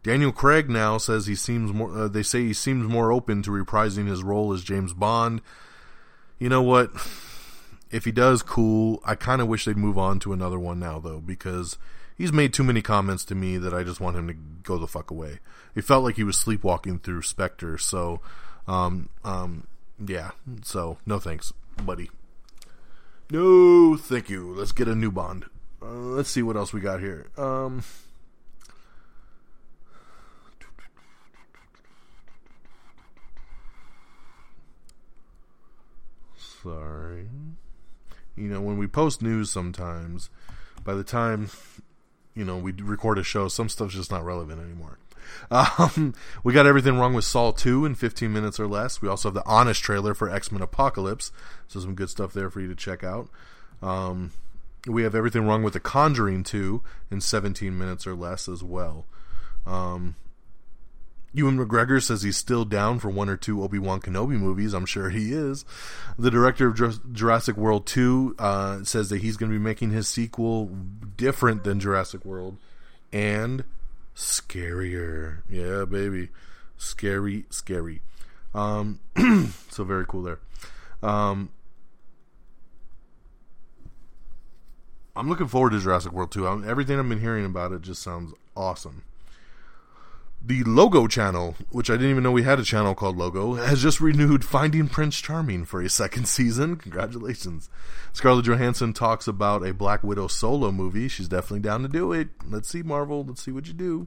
Daniel 0.07 0.31
Craig 0.31 0.71
now 0.71 0.99
says 0.99 1.27
he 1.27 1.35
seems 1.35 1.73
more. 1.73 1.91
Uh, 1.91 2.07
they 2.07 2.23
say 2.23 2.43
he 2.43 2.53
seems 2.53 2.87
more 2.87 3.11
open 3.11 3.43
to 3.43 3.51
reprising 3.51 4.07
his 4.07 4.23
role 4.23 4.53
as 4.53 4.63
James 4.63 4.93
Bond. 4.93 5.43
You 6.39 6.49
know 6.49 6.63
what? 6.63 6.93
If 7.91 8.05
he 8.05 8.13
does, 8.13 8.41
cool. 8.41 9.03
I 9.05 9.17
kind 9.17 9.43
of 9.43 9.49
wish 9.49 9.65
they'd 9.65 9.77
move 9.77 9.99
on 9.99 10.21
to 10.21 10.33
another 10.33 10.61
one 10.61 10.79
now, 10.79 11.01
though, 11.01 11.19
because 11.19 11.77
he's 12.17 12.33
made 12.33 12.55
too 12.55 12.63
many 12.63 12.83
comments 12.83 13.25
to 13.25 13.35
me 13.35 13.59
that 13.59 13.75
I 13.75 13.83
just 13.83 14.01
want 14.01 14.17
him 14.17 14.29
to 14.29 14.35
go 14.35 14.79
the 14.79 14.87
fuck 14.87 15.11
away. 15.11 15.41
It 15.75 15.83
felt 15.83 16.05
like 16.05 16.15
he 16.15 16.23
was 16.23 16.39
sleepwalking 16.39 17.01
through 17.01 17.23
Spectre, 17.23 17.77
so, 17.77 18.21
um, 18.69 19.09
um, 19.25 19.67
yeah. 19.99 20.31
So 20.63 20.99
no 21.05 21.19
thanks, 21.19 21.53
buddy. 21.83 22.11
No, 23.29 23.97
thank 23.97 24.31
you. 24.31 24.55
Let's 24.55 24.71
get 24.71 24.87
a 24.87 24.95
new 24.95 25.11
Bond. 25.11 25.47
Uh, 25.83 25.87
let's 25.87 26.31
see 26.31 26.45
what 26.45 26.57
else 26.57 26.73
we 26.73 26.81
got 26.81 27.01
here. 27.01 27.27
Um. 27.37 27.83
Sorry. 36.63 37.29
You 38.37 38.49
know, 38.49 38.61
when 38.61 38.79
we 38.79 38.87
post 38.87 39.23
news 39.23 39.51
sometimes, 39.51 40.31
by 40.85 40.95
the 40.95 41.05
time, 41.05 41.51
you 42.35 42.45
know, 42.45 42.59
we 42.59 42.73
record 42.73 43.19
a 43.19 43.23
show, 43.23 43.49
some 43.49 43.69
stuff's 43.69 43.95
just 43.95 44.11
not 44.11 44.25
relevant 44.25 44.61
anymore. 44.61 44.99
Um, 45.51 46.15
we 46.45 46.53
got 46.53 46.67
everything 46.67 46.99
wrong 46.99 47.13
with 47.13 47.25
Saw 47.25 47.51
2 47.51 47.85
in 47.85 47.95
15 47.95 48.33
minutes 48.33 48.61
or 48.61 48.69
less. 48.69 49.03
We 49.03 49.09
also 49.09 49.29
have 49.29 49.35
the 49.35 49.45
Honest 49.45 49.83
trailer 49.83 50.15
for 50.15 50.31
X 50.31 50.53
Men 50.53 50.63
Apocalypse. 50.63 51.33
So, 51.67 51.81
some 51.81 51.95
good 51.95 52.11
stuff 52.11 52.33
there 52.33 52.49
for 52.49 52.61
you 52.61 52.69
to 52.69 52.77
check 52.77 53.03
out. 53.03 53.29
Um, 53.83 54.33
we 54.87 55.03
have 55.03 55.15
everything 55.15 55.47
wrong 55.47 55.63
with 55.63 55.73
The 55.73 55.81
Conjuring 55.81 56.45
2 56.45 56.83
in 57.11 57.21
17 57.21 57.77
minutes 57.77 58.07
or 58.07 58.15
less 58.15 58.49
as 58.49 58.63
well. 58.63 59.07
Um, 59.67 60.15
Ewan 61.37 61.59
McGregor 61.59 62.03
says 62.03 62.23
he's 62.23 62.39
still 62.39 62.65
down 62.65 62.99
for 62.99 63.11
one 63.11 63.29
or 63.29 63.37
two 63.37 63.63
Obi 63.63 63.79
Wan 63.79 64.01
Kenobi 64.01 64.39
movies. 64.41 64.73
I'm 64.73 64.87
sure 64.87 65.11
he 65.11 65.35
is. 65.35 65.67
The 66.19 66.31
director 66.31 66.69
of 66.69 67.13
Jurassic 67.13 67.59
World 67.59 67.87
2 67.87 68.37
uh, 68.39 68.85
says 68.85 69.11
that 69.11 69.21
he's 69.21 69.37
going 69.37 69.53
to 69.53 69.59
be 69.59 69.63
making 69.63 69.91
his 69.91 70.09
sequel 70.09 70.71
different 71.17 71.63
than 71.63 71.79
Jurassic 71.79 72.25
World 72.25 72.57
and 73.13 73.65
scarier. 74.15 75.43
Yeah, 75.51 75.85
baby. 75.85 76.31
Scary, 76.79 77.45
scary. 77.51 78.01
Um, 78.55 79.01
so 79.69 79.85
very 79.85 80.07
cool 80.07 80.23
there. 80.23 80.41
Um, 81.03 81.51
I'm 85.15 85.29
looking 85.29 85.49
forward 85.49 85.73
to 85.73 85.81
Jurassic 85.81 86.13
World 86.13 86.33
2. 86.33 86.47
I'm, 86.47 86.67
everything 86.67 86.99
I've 86.99 87.11
been 87.11 87.21
hearing 87.21 87.45
about 87.45 87.73
it 87.73 87.83
just 87.83 88.03
sounds 88.03 88.33
awesome. 88.57 89.03
The 90.47 90.63
Logo 90.63 91.09
channel, 91.09 91.57
which 91.71 91.91
I 91.91 91.95
didn't 91.95 92.11
even 92.11 92.23
know 92.23 92.31
we 92.31 92.45
had 92.45 92.61
a 92.61 92.65
channel 92.65 92.95
called 92.95 93.17
Logo, 93.17 93.55
has 93.55 93.83
just 93.83 94.01
renewed 94.01 94.45
Finding 94.45 94.87
Prince 94.87 95.21
Charming 95.21 95.65
for 95.65 95.83
a 95.83 95.89
second 95.89 96.29
season. 96.29 96.77
Congratulations. 96.77 97.69
Scarlett 98.13 98.45
Johansson 98.45 98.93
talks 98.93 99.27
about 99.27 99.67
a 99.67 99.75
Black 99.75 100.05
Widow 100.05 100.29
solo 100.29 100.71
movie. 100.71 101.09
She's 101.09 101.27
definitely 101.27 101.61
down 101.61 101.83
to 101.83 101.89
do 101.89 102.13
it. 102.13 102.29
Let's 102.49 102.69
see, 102.69 102.85
Marvel. 102.85 103.25
Let's 103.25 103.43
see 103.43 103.51
what 103.51 103.67
you 103.67 103.73
do. 103.73 104.07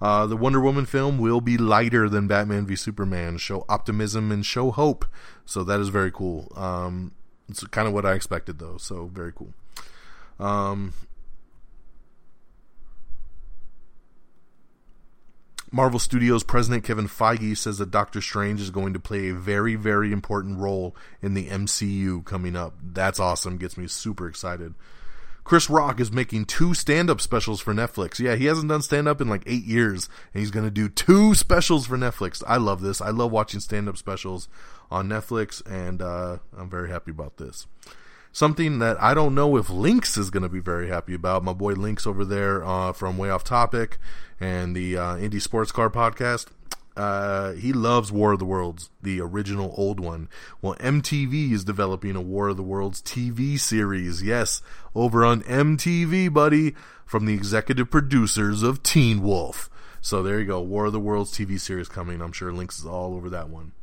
Uh, 0.00 0.26
the 0.26 0.36
Wonder 0.36 0.60
Woman 0.60 0.86
film 0.86 1.18
will 1.18 1.40
be 1.40 1.58
lighter 1.58 2.08
than 2.08 2.28
Batman 2.28 2.66
v 2.66 2.76
Superman, 2.76 3.36
show 3.38 3.64
optimism 3.68 4.30
and 4.30 4.46
show 4.46 4.70
hope. 4.70 5.04
So 5.44 5.64
that 5.64 5.80
is 5.80 5.88
very 5.88 6.12
cool. 6.12 6.52
Um, 6.54 7.10
it's 7.48 7.64
kind 7.66 7.88
of 7.88 7.94
what 7.94 8.06
I 8.06 8.12
expected, 8.12 8.60
though. 8.60 8.76
So 8.76 9.10
very 9.12 9.32
cool. 9.32 9.52
Um, 10.38 10.92
Marvel 15.74 15.98
Studios 15.98 16.44
president 16.44 16.84
Kevin 16.84 17.08
Feige 17.08 17.56
says 17.56 17.78
that 17.78 17.90
Doctor 17.90 18.20
Strange 18.20 18.60
is 18.60 18.70
going 18.70 18.92
to 18.92 19.00
play 19.00 19.30
a 19.30 19.34
very, 19.34 19.74
very 19.74 20.12
important 20.12 20.60
role 20.60 20.94
in 21.20 21.34
the 21.34 21.48
MCU 21.48 22.24
coming 22.24 22.54
up. 22.54 22.74
That's 22.80 23.18
awesome. 23.18 23.58
Gets 23.58 23.76
me 23.76 23.88
super 23.88 24.28
excited. 24.28 24.74
Chris 25.42 25.68
Rock 25.68 25.98
is 25.98 26.12
making 26.12 26.44
two 26.44 26.74
stand 26.74 27.10
up 27.10 27.20
specials 27.20 27.60
for 27.60 27.74
Netflix. 27.74 28.20
Yeah, 28.20 28.36
he 28.36 28.44
hasn't 28.44 28.68
done 28.68 28.82
stand 28.82 29.08
up 29.08 29.20
in 29.20 29.28
like 29.28 29.42
eight 29.46 29.64
years, 29.64 30.08
and 30.32 30.40
he's 30.40 30.52
going 30.52 30.64
to 30.64 30.70
do 30.70 30.88
two 30.88 31.34
specials 31.34 31.88
for 31.88 31.98
Netflix. 31.98 32.44
I 32.46 32.56
love 32.58 32.80
this. 32.80 33.00
I 33.00 33.10
love 33.10 33.32
watching 33.32 33.58
stand 33.58 33.88
up 33.88 33.96
specials 33.96 34.48
on 34.92 35.08
Netflix, 35.08 35.60
and 35.68 36.00
uh, 36.00 36.38
I'm 36.56 36.70
very 36.70 36.88
happy 36.88 37.10
about 37.10 37.38
this. 37.38 37.66
Something 38.34 38.80
that 38.80 39.00
I 39.00 39.14
don't 39.14 39.32
know 39.32 39.56
if 39.56 39.70
Lynx 39.70 40.16
is 40.16 40.28
going 40.28 40.42
to 40.42 40.48
be 40.48 40.58
very 40.58 40.88
happy 40.88 41.14
about. 41.14 41.44
My 41.44 41.52
boy 41.52 41.74
Lynx 41.74 42.04
over 42.04 42.24
there 42.24 42.64
uh, 42.64 42.92
from 42.92 43.16
Way 43.16 43.30
Off 43.30 43.44
Topic 43.44 43.96
and 44.40 44.74
the 44.74 44.98
uh, 44.98 45.14
Indie 45.14 45.40
Sports 45.40 45.70
Car 45.70 45.88
podcast. 45.88 46.48
Uh, 46.96 47.52
he 47.52 47.72
loves 47.72 48.10
War 48.10 48.32
of 48.32 48.40
the 48.40 48.44
Worlds, 48.44 48.90
the 49.00 49.20
original 49.20 49.72
old 49.76 50.00
one. 50.00 50.28
Well, 50.60 50.74
MTV 50.80 51.52
is 51.52 51.62
developing 51.62 52.16
a 52.16 52.20
War 52.20 52.48
of 52.48 52.56
the 52.56 52.64
Worlds 52.64 53.00
TV 53.00 53.56
series. 53.56 54.20
Yes, 54.20 54.62
over 54.96 55.24
on 55.24 55.42
MTV, 55.42 56.32
buddy, 56.32 56.74
from 57.06 57.26
the 57.26 57.34
executive 57.34 57.88
producers 57.88 58.64
of 58.64 58.82
Teen 58.82 59.22
Wolf. 59.22 59.70
So 60.00 60.24
there 60.24 60.40
you 60.40 60.46
go, 60.46 60.60
War 60.60 60.86
of 60.86 60.92
the 60.92 60.98
Worlds 60.98 61.30
TV 61.30 61.60
series 61.60 61.88
coming. 61.88 62.20
I'm 62.20 62.32
sure 62.32 62.52
Lynx 62.52 62.80
is 62.80 62.84
all 62.84 63.14
over 63.14 63.30
that 63.30 63.48
one. 63.48 63.74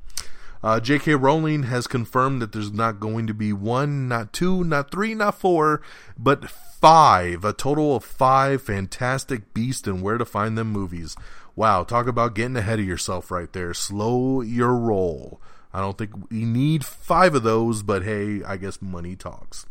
Uh, 0.63 0.79
J.K. 0.79 1.15
Rowling 1.15 1.63
has 1.63 1.87
confirmed 1.87 2.41
that 2.41 2.51
there's 2.51 2.71
not 2.71 2.99
going 2.99 3.25
to 3.27 3.33
be 3.33 3.51
one, 3.51 4.07
not 4.07 4.31
two, 4.31 4.63
not 4.63 4.91
three, 4.91 5.15
not 5.15 5.39
four, 5.39 5.81
but 6.17 6.49
five, 6.49 7.43
a 7.43 7.53
total 7.53 7.95
of 7.95 8.03
five 8.03 8.61
Fantastic 8.61 9.53
Beast 9.53 9.87
and 9.87 10.03
Where 10.03 10.19
to 10.19 10.25
Find 10.25 10.57
Them 10.57 10.71
movies. 10.71 11.15
Wow, 11.55 11.83
talk 11.83 12.07
about 12.07 12.35
getting 12.35 12.55
ahead 12.55 12.79
of 12.79 12.85
yourself 12.85 13.31
right 13.31 13.51
there. 13.51 13.73
Slow 13.73 14.41
your 14.41 14.75
roll. 14.75 15.41
I 15.73 15.79
don't 15.79 15.97
think 15.97 16.29
we 16.29 16.45
need 16.45 16.85
five 16.85 17.33
of 17.33 17.43
those, 17.43 17.81
but 17.81 18.03
hey, 18.03 18.43
I 18.43 18.57
guess 18.57 18.81
money 18.81 19.15
talks. 19.15 19.65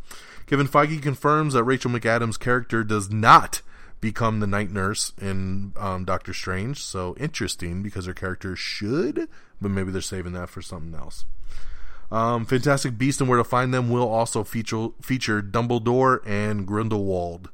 Kevin 0.46 0.66
Feige 0.66 1.00
confirms 1.00 1.54
that 1.54 1.64
Rachel 1.64 1.90
McAdams' 1.90 2.38
character 2.38 2.82
does 2.82 3.10
not 3.10 3.62
become 4.00 4.40
the 4.40 4.46
night 4.46 4.70
nurse 4.70 5.12
in 5.20 5.72
um, 5.76 6.04
Doctor 6.04 6.32
Strange. 6.32 6.82
So 6.82 7.14
interesting 7.18 7.82
because 7.82 8.06
her 8.06 8.14
character 8.14 8.56
should, 8.56 9.28
but 9.60 9.70
maybe 9.70 9.90
they're 9.90 10.00
saving 10.00 10.32
that 10.32 10.48
for 10.48 10.62
something 10.62 10.94
else. 10.94 11.24
Um, 12.10 12.44
Fantastic 12.44 12.98
Beast 12.98 13.20
and 13.20 13.28
Where 13.28 13.38
to 13.38 13.44
Find 13.44 13.72
Them 13.72 13.90
will 13.90 14.08
also 14.08 14.42
feature 14.42 14.88
feature 15.00 15.40
Dumbledore 15.42 16.20
and 16.26 16.66
Grindelwald. 16.66 17.50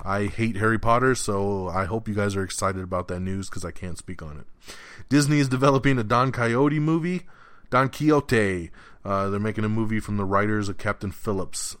I 0.00 0.26
hate 0.26 0.56
Harry 0.56 0.78
Potter, 0.78 1.16
so 1.16 1.68
I 1.68 1.84
hope 1.84 2.06
you 2.06 2.14
guys 2.14 2.36
are 2.36 2.44
excited 2.44 2.82
about 2.82 3.08
that 3.08 3.20
news 3.20 3.48
because 3.48 3.64
I 3.64 3.72
can't 3.72 3.98
speak 3.98 4.22
on 4.22 4.38
it. 4.38 4.74
Disney 5.08 5.40
is 5.40 5.48
developing 5.48 5.98
a 5.98 6.04
Don 6.04 6.30
Quixote 6.30 6.78
movie. 6.78 7.26
Don 7.70 7.88
Quixote. 7.88 8.70
Uh, 9.04 9.30
they're 9.30 9.40
making 9.40 9.64
a 9.64 9.68
movie 9.68 10.00
from 10.00 10.16
the 10.16 10.24
writers 10.24 10.68
of 10.68 10.78
Captain 10.78 11.10
Phillips. 11.10 11.76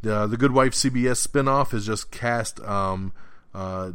The 0.00 0.26
The 0.26 0.38
Good 0.38 0.52
Wife 0.52 0.72
CBS 0.72 1.26
spinoff 1.26 1.72
has 1.72 1.84
just 1.84 2.10
cast 2.10 2.60
um, 2.60 3.12
uh, 3.54 3.92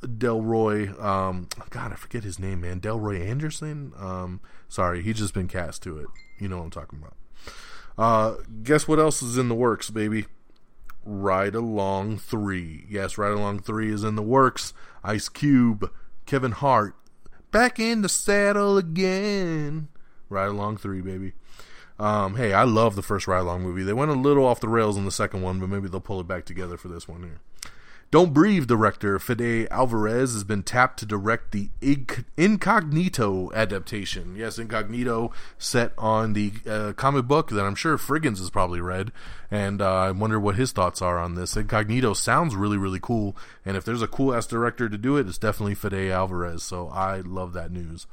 Delroy. 0.00 0.98
Um, 1.02 1.48
God, 1.70 1.92
I 1.92 1.96
forget 1.96 2.24
his 2.24 2.38
name, 2.38 2.62
man. 2.62 2.80
Delroy 2.80 3.26
Anderson. 3.26 3.92
Um, 3.98 4.40
sorry, 4.68 5.02
he's 5.02 5.18
just 5.18 5.34
been 5.34 5.48
cast 5.48 5.82
to 5.84 5.98
it. 5.98 6.08
You 6.38 6.48
know 6.48 6.58
what 6.58 6.64
I'm 6.64 6.70
talking 6.70 6.98
about. 6.98 7.16
Uh, 7.98 8.36
guess 8.62 8.88
what 8.88 8.98
else 8.98 9.22
is 9.22 9.36
in 9.36 9.48
the 9.48 9.54
works, 9.54 9.90
baby? 9.90 10.26
Ride 11.04 11.54
Along 11.54 12.18
3. 12.18 12.86
Yes, 12.88 13.18
Ride 13.18 13.32
Along 13.32 13.60
3 13.60 13.92
is 13.92 14.04
in 14.04 14.16
the 14.16 14.22
works. 14.22 14.72
Ice 15.02 15.28
Cube, 15.28 15.90
Kevin 16.26 16.52
Hart, 16.52 16.94
back 17.50 17.78
in 17.78 18.02
the 18.02 18.08
saddle 18.08 18.78
again. 18.78 19.88
Ride 20.28 20.48
Along 20.48 20.76
3, 20.76 21.00
baby. 21.00 21.32
Um, 21.98 22.36
hey, 22.36 22.54
I 22.54 22.64
love 22.64 22.96
the 22.96 23.02
first 23.02 23.26
Ride 23.26 23.40
Along 23.40 23.62
movie. 23.62 23.82
They 23.82 23.92
went 23.92 24.10
a 24.10 24.14
little 24.14 24.46
off 24.46 24.60
the 24.60 24.68
rails 24.68 24.96
in 24.96 25.04
the 25.04 25.10
second 25.10 25.42
one, 25.42 25.60
but 25.60 25.68
maybe 25.68 25.88
they'll 25.88 26.00
pull 26.00 26.20
it 26.20 26.26
back 26.26 26.46
together 26.46 26.76
for 26.76 26.88
this 26.88 27.06
one 27.06 27.22
here. 27.22 27.40
Don't 28.10 28.32
Breathe 28.32 28.66
director 28.66 29.20
Fede 29.20 29.68
Alvarez 29.70 30.32
has 30.32 30.42
been 30.42 30.64
tapped 30.64 30.98
to 30.98 31.06
direct 31.06 31.52
the 31.52 31.68
Incognito 32.36 33.52
adaptation. 33.54 34.34
Yes, 34.34 34.58
Incognito 34.58 35.30
set 35.58 35.92
on 35.96 36.32
the 36.32 36.52
uh, 36.68 36.92
comic 36.94 37.26
book 37.26 37.50
that 37.50 37.64
I'm 37.64 37.76
sure 37.76 37.96
Friggins 37.96 38.38
has 38.38 38.50
probably 38.50 38.80
read, 38.80 39.12
and 39.48 39.80
uh, 39.80 39.94
I 39.94 40.10
wonder 40.10 40.40
what 40.40 40.56
his 40.56 40.72
thoughts 40.72 41.00
are 41.00 41.20
on 41.20 41.36
this. 41.36 41.56
Incognito 41.56 42.12
sounds 42.12 42.56
really, 42.56 42.76
really 42.76 42.98
cool, 43.00 43.36
and 43.64 43.76
if 43.76 43.84
there's 43.84 44.02
a 44.02 44.08
cool 44.08 44.34
ass 44.34 44.46
director 44.46 44.88
to 44.88 44.98
do 44.98 45.16
it, 45.16 45.28
it's 45.28 45.38
definitely 45.38 45.76
Fede 45.76 46.10
Alvarez. 46.10 46.64
So 46.64 46.88
I 46.88 47.20
love 47.20 47.52
that 47.52 47.70
news. 47.70 48.08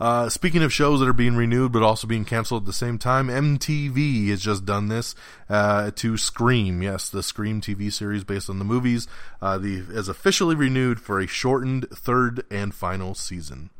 Uh, 0.00 0.28
speaking 0.28 0.62
of 0.62 0.72
shows 0.72 1.00
that 1.00 1.08
are 1.08 1.12
being 1.12 1.36
renewed 1.36 1.72
but 1.72 1.82
also 1.82 2.06
being 2.06 2.24
canceled 2.24 2.62
at 2.62 2.66
the 2.66 2.72
same 2.72 2.98
time, 2.98 3.28
MTV 3.28 4.28
has 4.28 4.40
just 4.40 4.64
done 4.64 4.88
this 4.88 5.14
uh, 5.48 5.90
to 5.92 6.16
Scream. 6.16 6.82
Yes, 6.82 7.08
the 7.08 7.22
Scream 7.22 7.60
TV 7.60 7.92
series 7.92 8.24
based 8.24 8.50
on 8.50 8.58
the 8.58 8.64
movies 8.64 9.06
uh, 9.40 9.58
the, 9.58 9.76
is 9.90 10.08
officially 10.08 10.54
renewed 10.54 11.00
for 11.00 11.20
a 11.20 11.26
shortened 11.26 11.88
third 11.90 12.44
and 12.50 12.74
final 12.74 13.14
season. 13.14 13.70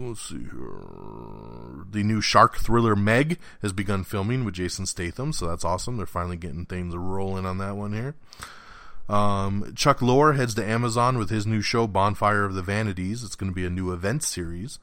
Let's 0.00 0.28
see 0.28 0.38
here. 0.38 1.84
The 1.90 2.04
new 2.04 2.20
shark 2.20 2.56
thriller 2.58 2.94
Meg 2.94 3.38
has 3.62 3.72
begun 3.72 4.04
filming 4.04 4.44
with 4.44 4.54
Jason 4.54 4.86
Statham, 4.86 5.32
so 5.32 5.48
that's 5.48 5.64
awesome. 5.64 5.96
They're 5.96 6.06
finally 6.06 6.36
getting 6.36 6.66
things 6.66 6.94
rolling 6.94 7.44
on 7.44 7.58
that 7.58 7.76
one 7.76 7.92
here. 7.92 8.14
Um, 9.08 9.72
Chuck 9.74 10.00
Lorre 10.00 10.36
heads 10.36 10.54
to 10.54 10.64
Amazon 10.64 11.18
with 11.18 11.30
his 11.30 11.46
new 11.46 11.62
show, 11.62 11.86
Bonfire 11.86 12.44
of 12.44 12.54
the 12.54 12.62
Vanities. 12.62 13.24
It's 13.24 13.36
going 13.36 13.50
to 13.50 13.54
be 13.54 13.64
a 13.64 13.70
new 13.70 13.92
event 13.92 14.22
series. 14.22 14.78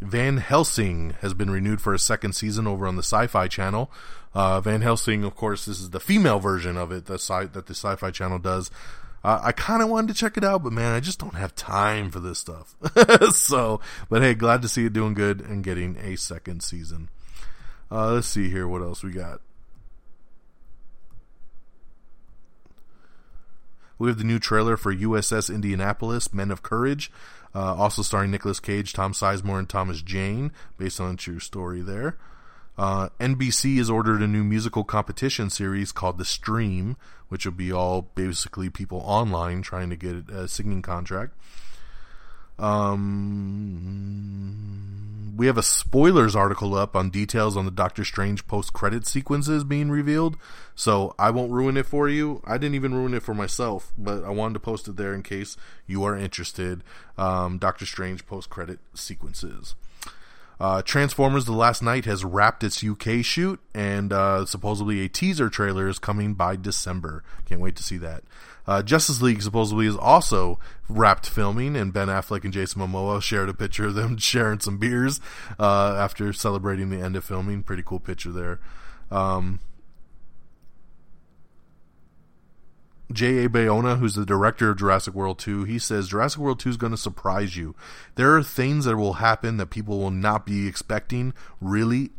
Van 0.00 0.38
Helsing 0.38 1.14
has 1.20 1.34
been 1.34 1.50
renewed 1.50 1.80
for 1.80 1.92
a 1.92 1.98
second 1.98 2.32
season 2.32 2.66
over 2.66 2.86
on 2.86 2.96
the 2.96 3.02
Sci-Fi 3.02 3.48
Channel. 3.48 3.90
Uh, 4.34 4.60
Van 4.60 4.80
Helsing, 4.80 5.24
of 5.24 5.36
course, 5.36 5.66
this 5.66 5.78
is 5.78 5.90
the 5.90 6.00
female 6.00 6.38
version 6.38 6.78
of 6.78 6.90
it 6.90 7.04
that, 7.06 7.20
sci- 7.20 7.46
that 7.46 7.66
the 7.66 7.74
Sci-Fi 7.74 8.10
Channel 8.10 8.38
does. 8.38 8.70
Uh, 9.22 9.40
I 9.42 9.52
kind 9.52 9.82
of 9.82 9.90
wanted 9.90 10.08
to 10.08 10.14
check 10.14 10.38
it 10.38 10.44
out, 10.44 10.62
but 10.62 10.72
man, 10.72 10.94
I 10.94 11.00
just 11.00 11.18
don't 11.18 11.34
have 11.34 11.54
time 11.54 12.10
for 12.10 12.20
this 12.20 12.38
stuff. 12.38 12.74
so, 13.32 13.80
but 14.08 14.22
hey, 14.22 14.32
glad 14.32 14.62
to 14.62 14.68
see 14.68 14.86
it 14.86 14.94
doing 14.94 15.12
good 15.12 15.42
and 15.42 15.62
getting 15.62 15.98
a 15.98 16.16
second 16.16 16.62
season. 16.62 17.10
Uh, 17.90 18.12
let's 18.12 18.28
see 18.28 18.48
here 18.48 18.66
what 18.66 18.80
else 18.80 19.02
we 19.02 19.10
got. 19.10 19.42
We 24.00 24.08
have 24.08 24.16
the 24.16 24.24
new 24.24 24.38
trailer 24.38 24.78
for 24.78 24.94
USS 24.94 25.54
Indianapolis, 25.54 26.32
Men 26.32 26.50
of 26.50 26.62
Courage, 26.62 27.12
uh, 27.54 27.74
also 27.74 28.00
starring 28.00 28.30
Nicolas 28.30 28.58
Cage, 28.58 28.94
Tom 28.94 29.12
Sizemore, 29.12 29.58
and 29.58 29.68
Thomas 29.68 30.00
Jane, 30.00 30.52
based 30.78 31.02
on 31.02 31.12
a 31.12 31.16
true 31.18 31.38
story 31.38 31.82
there. 31.82 32.16
Uh, 32.78 33.10
NBC 33.20 33.76
has 33.76 33.90
ordered 33.90 34.22
a 34.22 34.26
new 34.26 34.42
musical 34.42 34.84
competition 34.84 35.50
series 35.50 35.92
called 35.92 36.16
The 36.16 36.24
Stream, 36.24 36.96
which 37.28 37.44
will 37.44 37.52
be 37.52 37.70
all 37.70 38.08
basically 38.14 38.70
people 38.70 39.02
online 39.04 39.60
trying 39.60 39.90
to 39.90 39.96
get 39.96 40.30
a 40.30 40.48
singing 40.48 40.80
contract. 40.80 41.34
Um, 42.60 44.20
we 45.36 45.46
have 45.46 45.56
a 45.56 45.62
spoilers 45.62 46.36
article 46.36 46.74
up 46.74 46.94
on 46.94 47.08
details 47.08 47.56
on 47.56 47.64
the 47.64 47.70
Doctor 47.70 48.04
Strange 48.04 48.46
post 48.46 48.74
credit 48.74 49.06
sequences 49.06 49.64
being 49.64 49.90
revealed, 49.90 50.36
so 50.74 51.14
I 51.18 51.30
won't 51.30 51.50
ruin 51.50 51.78
it 51.78 51.86
for 51.86 52.10
you. 52.10 52.42
I 52.44 52.58
didn't 52.58 52.74
even 52.74 52.94
ruin 52.94 53.14
it 53.14 53.22
for 53.22 53.32
myself, 53.32 53.92
but 53.96 54.22
I 54.22 54.28
wanted 54.28 54.52
to 54.54 54.60
post 54.60 54.86
it 54.86 54.96
there 54.96 55.14
in 55.14 55.22
case 55.22 55.56
you 55.86 56.04
are 56.04 56.14
interested. 56.14 56.84
Um, 57.16 57.56
Doctor 57.56 57.86
Strange 57.86 58.26
post 58.26 58.50
credit 58.50 58.80
sequences. 58.92 59.74
Uh, 60.60 60.82
Transformers: 60.82 61.46
The 61.46 61.52
Last 61.52 61.82
Knight 61.82 62.04
has 62.04 62.22
wrapped 62.22 62.62
its 62.62 62.84
UK 62.84 63.24
shoot, 63.24 63.58
and 63.74 64.12
uh, 64.12 64.44
supposedly 64.44 65.00
a 65.00 65.08
teaser 65.08 65.48
trailer 65.48 65.88
is 65.88 65.98
coming 65.98 66.34
by 66.34 66.56
December. 66.56 67.24
Can't 67.46 67.62
wait 67.62 67.76
to 67.76 67.82
see 67.82 67.96
that. 67.98 68.22
Uh, 68.66 68.82
Justice 68.82 69.22
League 69.22 69.42
supposedly 69.42 69.86
is 69.86 69.96
also 69.96 70.58
wrapped 70.88 71.26
filming, 71.26 71.76
and 71.76 71.94
Ben 71.94 72.08
Affleck 72.08 72.44
and 72.44 72.52
Jason 72.52 72.82
Momoa 72.82 73.22
shared 73.22 73.48
a 73.48 73.54
picture 73.54 73.86
of 73.86 73.94
them 73.94 74.16
sharing 74.18 74.60
some 74.60 74.76
beers 74.76 75.18
uh, 75.58 75.96
after 75.98 76.32
celebrating 76.32 76.90
the 76.90 77.00
end 77.00 77.16
of 77.16 77.24
filming. 77.24 77.62
Pretty 77.62 77.82
cool 77.82 77.98
picture 77.98 78.30
there. 78.30 78.60
Um, 79.10 79.60
J.A. 83.12 83.48
Bayona, 83.48 83.98
who's 83.98 84.14
the 84.14 84.24
director 84.24 84.70
of 84.70 84.78
Jurassic 84.78 85.14
World 85.14 85.38
2, 85.38 85.64
he 85.64 85.78
says 85.78 86.08
Jurassic 86.08 86.40
World 86.40 86.60
2 86.60 86.70
is 86.70 86.76
going 86.76 86.92
to 86.92 86.96
surprise 86.96 87.56
you. 87.56 87.74
There 88.14 88.36
are 88.36 88.42
things 88.42 88.84
that 88.84 88.96
will 88.96 89.14
happen 89.14 89.56
that 89.56 89.66
people 89.66 89.98
will 89.98 90.12
not 90.12 90.46
be 90.46 90.66
expecting, 90.68 91.34
really 91.60 92.10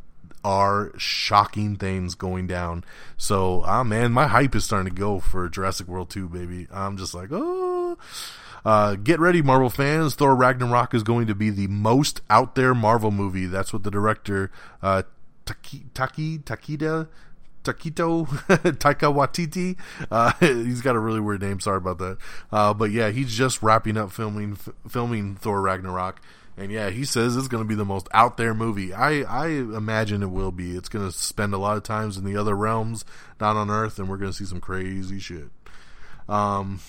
are 0.43 0.91
shocking 0.97 1.75
things 1.75 2.15
going 2.15 2.47
down. 2.47 2.83
So, 3.17 3.63
ah, 3.65 3.83
man, 3.83 4.11
my 4.11 4.27
hype 4.27 4.55
is 4.55 4.65
starting 4.65 4.93
to 4.93 4.99
go 4.99 5.19
for 5.19 5.47
Jurassic 5.47 5.87
World 5.87 6.09
2, 6.09 6.27
baby. 6.27 6.67
I'm 6.71 6.97
just 6.97 7.13
like, 7.13 7.29
oh. 7.31 7.97
Uh, 8.63 8.95
get 8.95 9.19
ready, 9.19 9.41
Marvel 9.41 9.69
fans. 9.69 10.13
Thor 10.15 10.35
Ragnarok 10.35 10.93
is 10.93 11.03
going 11.03 11.27
to 11.27 11.35
be 11.35 11.49
the 11.49 11.67
most 11.67 12.21
out 12.29 12.55
there 12.55 12.75
Marvel 12.75 13.11
movie. 13.11 13.47
That's 13.47 13.73
what 13.73 13.83
the 13.83 13.91
director, 13.91 14.51
uh, 14.81 15.03
Taki, 15.45 15.85
Taki, 15.93 16.39
Takida, 16.39 17.07
Takito 17.63 18.27
Taika 18.77 19.13
Waititi. 19.13 19.77
Uh, 20.09 20.33
he's 20.39 20.81
got 20.81 20.95
a 20.95 20.99
really 20.99 21.19
weird 21.19 21.41
name. 21.41 21.59
Sorry 21.59 21.77
about 21.77 21.97
that. 21.99 22.17
Uh, 22.51 22.73
but 22.73 22.91
yeah, 22.91 23.09
he's 23.09 23.33
just 23.33 23.61
wrapping 23.61 23.97
up 23.97 24.11
filming 24.11 24.53
f- 24.53 24.69
filming 24.89 25.35
Thor 25.35 25.61
Ragnarok, 25.61 26.21
and 26.57 26.71
yeah, 26.71 26.89
he 26.89 27.05
says 27.05 27.35
it's 27.35 27.47
going 27.47 27.63
to 27.63 27.67
be 27.67 27.75
the 27.75 27.85
most 27.85 28.07
out 28.13 28.37
there 28.37 28.53
movie. 28.53 28.93
I 28.93 29.21
I 29.21 29.47
imagine 29.47 30.23
it 30.23 30.31
will 30.31 30.51
be. 30.51 30.75
It's 30.75 30.89
going 30.89 31.05
to 31.09 31.17
spend 31.17 31.53
a 31.53 31.57
lot 31.57 31.77
of 31.77 31.83
times 31.83 32.17
in 32.17 32.25
the 32.25 32.37
other 32.37 32.55
realms, 32.55 33.05
not 33.39 33.55
on 33.55 33.69
Earth, 33.69 33.99
and 33.99 34.09
we're 34.09 34.17
going 34.17 34.31
to 34.31 34.37
see 34.37 34.45
some 34.45 34.61
crazy 34.61 35.19
shit. 35.19 35.49
Um, 36.27 36.79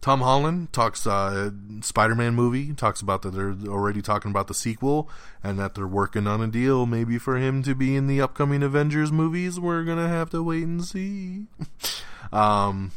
Tom 0.00 0.20
Holland 0.20 0.72
talks 0.72 1.06
uh, 1.06 1.50
Spider-Man 1.82 2.34
movie 2.34 2.72
talks 2.72 3.02
about 3.02 3.22
that 3.22 3.30
they're 3.30 3.54
already 3.68 4.00
talking 4.00 4.30
about 4.30 4.48
the 4.48 4.54
sequel 4.54 5.10
and 5.42 5.58
that 5.58 5.74
they're 5.74 5.86
working 5.86 6.26
on 6.26 6.40
a 6.40 6.46
deal 6.46 6.86
maybe 6.86 7.18
for 7.18 7.36
him 7.36 7.62
to 7.62 7.74
be 7.74 7.94
in 7.94 8.06
the 8.06 8.20
upcoming 8.20 8.62
Avengers 8.62 9.12
movies. 9.12 9.60
We're 9.60 9.84
gonna 9.84 10.08
have 10.08 10.30
to 10.30 10.42
wait 10.42 10.64
and 10.64 10.82
see. 10.82 11.46
um, 12.32 12.92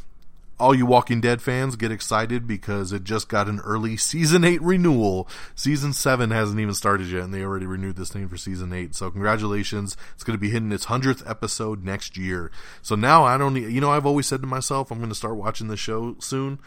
all 0.58 0.74
you 0.74 0.86
Walking 0.86 1.20
Dead 1.20 1.42
fans 1.42 1.76
get 1.76 1.90
excited 1.90 2.46
because 2.46 2.92
it 2.92 3.04
just 3.04 3.28
got 3.28 3.48
an 3.48 3.60
early 3.60 3.96
season 3.96 4.44
eight 4.44 4.62
renewal. 4.62 5.28
Season 5.54 5.92
seven 5.92 6.30
hasn't 6.30 6.60
even 6.60 6.74
started 6.74 7.08
yet, 7.08 7.24
and 7.24 7.34
they 7.34 7.42
already 7.42 7.66
renewed 7.66 7.96
this 7.96 8.10
thing 8.10 8.28
for 8.28 8.36
season 8.36 8.72
eight. 8.72 8.94
So 8.94 9.10
congratulations! 9.10 9.96
It's 10.14 10.22
going 10.22 10.38
to 10.38 10.40
be 10.40 10.50
hitting 10.50 10.72
its 10.72 10.84
hundredth 10.84 11.28
episode 11.28 11.84
next 11.84 12.16
year. 12.16 12.50
So 12.82 12.94
now 12.94 13.24
I 13.24 13.36
don't, 13.36 13.54
need, 13.54 13.68
you 13.70 13.80
know, 13.80 13.90
I've 13.90 14.06
always 14.06 14.26
said 14.26 14.40
to 14.42 14.46
myself, 14.46 14.90
I'm 14.90 14.98
going 14.98 15.10
to 15.10 15.14
start 15.14 15.36
watching 15.36 15.68
the 15.68 15.76
show 15.76 16.16
soon 16.20 16.60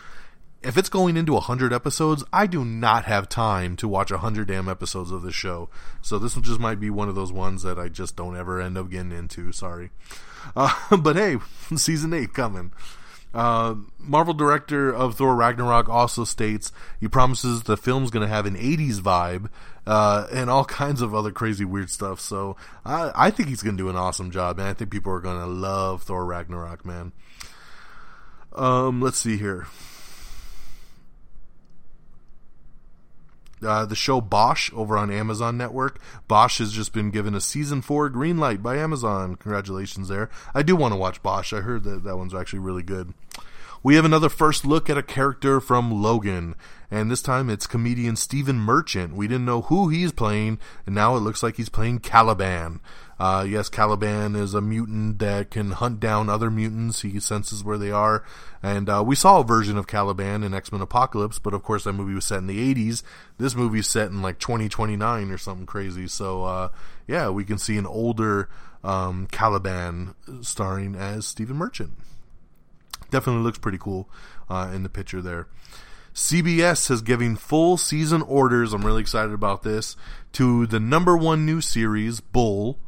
if 0.63 0.77
it's 0.77 0.89
going 0.89 1.17
into 1.17 1.33
100 1.33 1.71
episodes, 1.71 2.23
I 2.33 2.47
do 2.47 2.65
not 2.65 3.05
have 3.05 3.29
time 3.29 3.75
to 3.77 3.87
watch 3.87 4.11
100 4.11 4.47
damn 4.47 4.67
episodes 4.67 5.11
of 5.11 5.21
this 5.21 5.35
show. 5.35 5.69
So 6.01 6.17
this 6.17 6.35
just 6.35 6.59
might 6.59 6.79
be 6.79 6.89
one 6.89 7.09
of 7.09 7.15
those 7.15 7.31
ones 7.31 7.63
that 7.63 7.77
I 7.77 7.89
just 7.89 8.15
don't 8.15 8.37
ever 8.37 8.59
end 8.59 8.77
up 8.77 8.89
getting 8.89 9.11
into. 9.11 9.51
Sorry. 9.51 9.91
Uh, 10.55 10.97
but 10.97 11.15
hey, 11.15 11.37
season 11.75 12.13
8 12.13 12.33
coming. 12.33 12.71
Uh, 13.33 13.75
Marvel 13.99 14.33
director 14.33 14.91
of 14.93 15.15
Thor 15.15 15.35
Ragnarok 15.35 15.89
also 15.89 16.23
states 16.23 16.71
he 16.99 17.07
promises 17.07 17.63
the 17.63 17.77
film's 17.77 18.09
going 18.09 18.25
to 18.25 18.33
have 18.33 18.45
an 18.45 18.55
80s 18.55 18.99
vibe 18.99 19.49
uh, 19.85 20.25
and 20.31 20.49
all 20.49 20.65
kinds 20.65 21.01
of 21.01 21.13
other 21.13 21.31
crazy 21.31 21.65
weird 21.65 21.91
stuff. 21.91 22.19
So 22.19 22.55
I, 22.83 23.11
I 23.13 23.29
think 23.29 23.49
he's 23.49 23.61
going 23.61 23.77
to 23.77 23.83
do 23.83 23.89
an 23.89 23.95
awesome 23.95 24.31
job, 24.31 24.57
man. 24.57 24.67
I 24.67 24.73
think 24.73 24.91
people 24.91 25.13
are 25.13 25.19
going 25.19 25.39
to 25.39 25.45
love 25.45 26.03
Thor 26.03 26.25
Ragnarok, 26.25 26.83
man. 26.83 27.11
Um, 28.55 29.01
let's 29.01 29.19
see 29.19 29.37
here. 29.37 29.67
Uh, 33.65 33.85
the 33.85 33.95
show 33.95 34.21
Bosch 34.21 34.71
over 34.73 34.97
on 34.97 35.11
Amazon 35.11 35.57
Network. 35.57 35.99
Bosch 36.27 36.59
has 36.59 36.71
just 36.71 36.93
been 36.93 37.09
given 37.09 37.33
a 37.33 37.41
season 37.41 37.81
four 37.81 38.09
green 38.09 38.37
light 38.37 38.61
by 38.61 38.77
Amazon. 38.77 39.35
Congratulations 39.35 40.09
there. 40.09 40.29
I 40.53 40.61
do 40.61 40.75
want 40.75 40.93
to 40.93 40.97
watch 40.97 41.23
Bosch. 41.23 41.53
I 41.53 41.61
heard 41.61 41.83
that 41.83 42.03
that 42.03 42.17
one's 42.17 42.35
actually 42.35 42.59
really 42.59 42.83
good. 42.83 43.13
We 43.83 43.95
have 43.95 44.05
another 44.05 44.29
first 44.29 44.65
look 44.65 44.89
at 44.89 44.97
a 44.97 45.03
character 45.03 45.61
from 45.61 46.01
Logan, 46.01 46.55
and 46.89 47.11
this 47.11 47.21
time 47.21 47.49
it's 47.49 47.67
comedian 47.67 48.15
Stephen 48.15 48.57
Merchant. 48.57 49.13
We 49.13 49.27
didn't 49.27 49.45
know 49.45 49.61
who 49.61 49.89
he's 49.89 50.11
playing, 50.11 50.59
and 50.85 50.95
now 50.95 51.15
it 51.15 51.19
looks 51.19 51.43
like 51.43 51.57
he's 51.57 51.69
playing 51.69 51.99
Caliban. 51.99 52.79
Uh, 53.19 53.45
yes, 53.47 53.69
Caliban 53.69 54.35
is 54.35 54.53
a 54.53 54.61
mutant 54.61 55.19
that 55.19 55.51
can 55.51 55.71
hunt 55.71 55.99
down 55.99 56.29
other 56.29 56.51
mutants. 56.51 57.01
He 57.01 57.19
senses 57.19 57.63
where 57.63 57.77
they 57.77 57.91
are. 57.91 58.23
And 58.61 58.89
uh, 58.89 59.03
we 59.05 59.15
saw 59.15 59.39
a 59.39 59.43
version 59.43 59.77
of 59.77 59.87
Caliban 59.87 60.43
in 60.43 60.53
X 60.53 60.71
Men 60.71 60.81
Apocalypse, 60.81 61.39
but 61.39 61.53
of 61.53 61.63
course 61.63 61.83
that 61.83 61.93
movie 61.93 62.13
was 62.13 62.25
set 62.25 62.39
in 62.39 62.47
the 62.47 62.73
80s. 62.73 63.03
This 63.37 63.55
movie's 63.55 63.87
set 63.87 64.09
in 64.09 64.21
like 64.21 64.39
2029 64.39 65.31
or 65.31 65.37
something 65.37 65.65
crazy. 65.65 66.07
So, 66.07 66.43
uh, 66.43 66.69
yeah, 67.07 67.29
we 67.29 67.43
can 67.43 67.57
see 67.57 67.77
an 67.77 67.87
older 67.87 68.49
um, 68.83 69.27
Caliban 69.31 70.13
starring 70.41 70.95
as 70.95 71.25
Stephen 71.25 71.57
Merchant. 71.57 71.93
Definitely 73.09 73.43
looks 73.43 73.57
pretty 73.57 73.77
cool 73.77 74.09
uh, 74.49 74.71
in 74.73 74.83
the 74.83 74.89
picture 74.89 75.21
there. 75.21 75.47
CBS 76.13 76.89
has 76.89 77.03
given 77.03 77.35
full 77.35 77.77
season 77.77 78.23
orders. 78.23 78.73
I'm 78.73 78.83
really 78.83 79.01
excited 79.01 79.33
about 79.33 79.61
this 79.61 79.95
to 80.33 80.65
the 80.65 80.79
number 80.79 81.15
one 81.15 81.45
new 81.45 81.61
series, 81.61 82.21
Bull, 82.21 82.79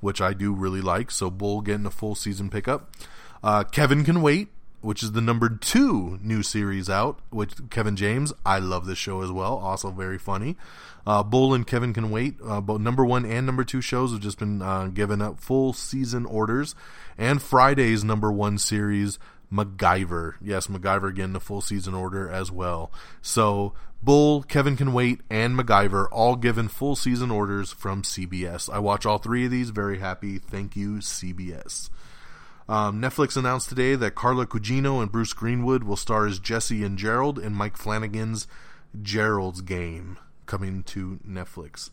which 0.00 0.20
I 0.20 0.32
do 0.32 0.52
really 0.52 0.80
like. 0.80 1.10
So 1.10 1.28
Bull 1.28 1.62
getting 1.62 1.84
a 1.84 1.90
full 1.90 2.14
season 2.14 2.48
pickup. 2.48 2.94
Uh, 3.42 3.64
Kevin 3.64 4.04
Can 4.04 4.22
Wait, 4.22 4.50
which 4.82 5.02
is 5.02 5.12
the 5.12 5.20
number 5.20 5.48
two 5.48 6.20
new 6.22 6.44
series 6.44 6.88
out, 6.88 7.18
with 7.32 7.70
Kevin 7.70 7.96
James. 7.96 8.32
I 8.44 8.60
love 8.60 8.86
this 8.86 8.98
show 8.98 9.20
as 9.22 9.32
well. 9.32 9.56
Also 9.56 9.90
very 9.90 10.18
funny. 10.18 10.56
Uh, 11.04 11.24
Bull 11.24 11.54
and 11.54 11.66
Kevin 11.66 11.92
Can 11.92 12.10
Wait, 12.10 12.36
uh, 12.44 12.60
both 12.60 12.80
number 12.80 13.04
one 13.04 13.24
and 13.24 13.46
number 13.46 13.64
two 13.64 13.80
shows 13.80 14.12
have 14.12 14.20
just 14.20 14.38
been 14.38 14.62
uh, 14.62 14.86
given 14.86 15.20
up 15.20 15.40
full 15.40 15.72
season 15.72 16.24
orders. 16.24 16.76
And 17.18 17.42
Friday's 17.42 18.04
number 18.04 18.30
one 18.30 18.58
series, 18.58 19.18
MacGyver. 19.52 20.34
Yes, 20.40 20.66
MacGyver 20.66 21.08
again, 21.08 21.32
the 21.32 21.40
full 21.40 21.60
season 21.60 21.94
order 21.94 22.28
as 22.28 22.50
well. 22.50 22.90
So 23.22 23.74
Bull, 24.02 24.42
Kevin 24.42 24.76
Can 24.76 24.92
Wait, 24.92 25.20
and 25.30 25.58
MacGyver 25.58 26.06
all 26.12 26.36
given 26.36 26.68
full 26.68 26.96
season 26.96 27.30
orders 27.30 27.72
from 27.72 28.02
CBS. 28.02 28.72
I 28.72 28.78
watch 28.78 29.06
all 29.06 29.18
three 29.18 29.46
of 29.46 29.50
these. 29.50 29.70
Very 29.70 29.98
happy. 29.98 30.38
Thank 30.38 30.76
you, 30.76 30.96
CBS. 30.96 31.90
Um, 32.68 33.00
Netflix 33.00 33.36
announced 33.36 33.68
today 33.68 33.94
that 33.94 34.14
Carla 34.14 34.46
Gugino 34.46 35.00
and 35.00 35.10
Bruce 35.10 35.32
Greenwood 35.32 35.84
will 35.84 35.96
star 35.96 36.26
as 36.26 36.38
Jesse 36.38 36.84
and 36.84 36.98
Gerald 36.98 37.38
in 37.38 37.54
Mike 37.54 37.76
Flanagan's 37.76 38.48
Gerald's 39.00 39.60
Game, 39.60 40.18
coming 40.46 40.82
to 40.84 41.20
Netflix. 41.26 41.90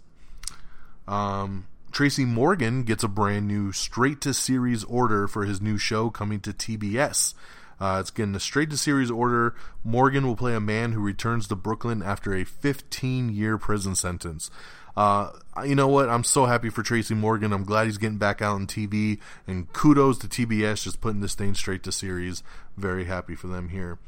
Um, 1.07 1.67
Tracy 1.93 2.25
Morgan 2.25 2.81
gets 2.81 3.03
a 3.03 3.07
brand 3.07 3.47
new 3.47 3.71
straight 3.71 4.19
to 4.21 4.33
series 4.33 4.83
order 4.85 5.27
for 5.27 5.45
his 5.45 5.61
new 5.61 5.77
show 5.77 6.09
coming 6.09 6.39
to 6.39 6.51
TBS. 6.51 7.35
Uh, 7.79 7.97
it's 7.99 8.09
getting 8.09 8.33
a 8.33 8.39
straight 8.39 8.71
to 8.71 8.77
series 8.77 9.11
order. 9.11 9.53
Morgan 9.83 10.25
will 10.25 10.35
play 10.35 10.55
a 10.55 10.59
man 10.59 10.93
who 10.93 10.99
returns 10.99 11.47
to 11.47 11.55
Brooklyn 11.55 12.01
after 12.01 12.33
a 12.33 12.45
15 12.45 13.29
year 13.29 13.59
prison 13.59 13.93
sentence. 13.93 14.49
Uh, 14.97 15.33
you 15.63 15.75
know 15.75 15.87
what? 15.87 16.09
I'm 16.09 16.23
so 16.23 16.45
happy 16.45 16.71
for 16.71 16.81
Tracy 16.81 17.13
Morgan. 17.13 17.53
I'm 17.53 17.63
glad 17.63 17.85
he's 17.85 17.99
getting 17.99 18.17
back 18.17 18.41
out 18.41 18.55
on 18.55 18.65
TV. 18.65 19.19
And 19.45 19.71
kudos 19.71 20.17
to 20.19 20.27
TBS 20.27 20.85
just 20.85 20.99
putting 20.99 21.21
this 21.21 21.35
thing 21.35 21.53
straight 21.53 21.83
to 21.83 21.91
series. 21.91 22.41
Very 22.75 23.05
happy 23.05 23.35
for 23.35 23.45
them 23.45 23.69
here. 23.69 23.99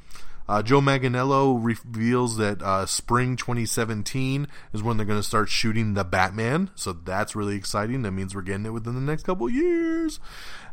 Uh, 0.47 0.61
Joe 0.61 0.79
Manganiello 0.79 1.57
reveals 1.59 2.37
that 2.37 2.61
uh, 2.61 2.85
spring 2.85 3.35
2017 3.35 4.47
is 4.73 4.83
when 4.83 4.97
they're 4.97 5.05
going 5.05 5.19
to 5.19 5.23
start 5.23 5.49
shooting 5.49 5.93
the 5.93 6.03
Batman. 6.03 6.69
So 6.75 6.93
that's 6.93 7.35
really 7.35 7.55
exciting. 7.55 8.03
That 8.03 8.11
means 8.11 8.35
we're 8.35 8.41
getting 8.41 8.65
it 8.65 8.73
within 8.73 8.93
the 8.93 9.01
next 9.01 9.23
couple 9.23 9.49
years. 9.49 10.19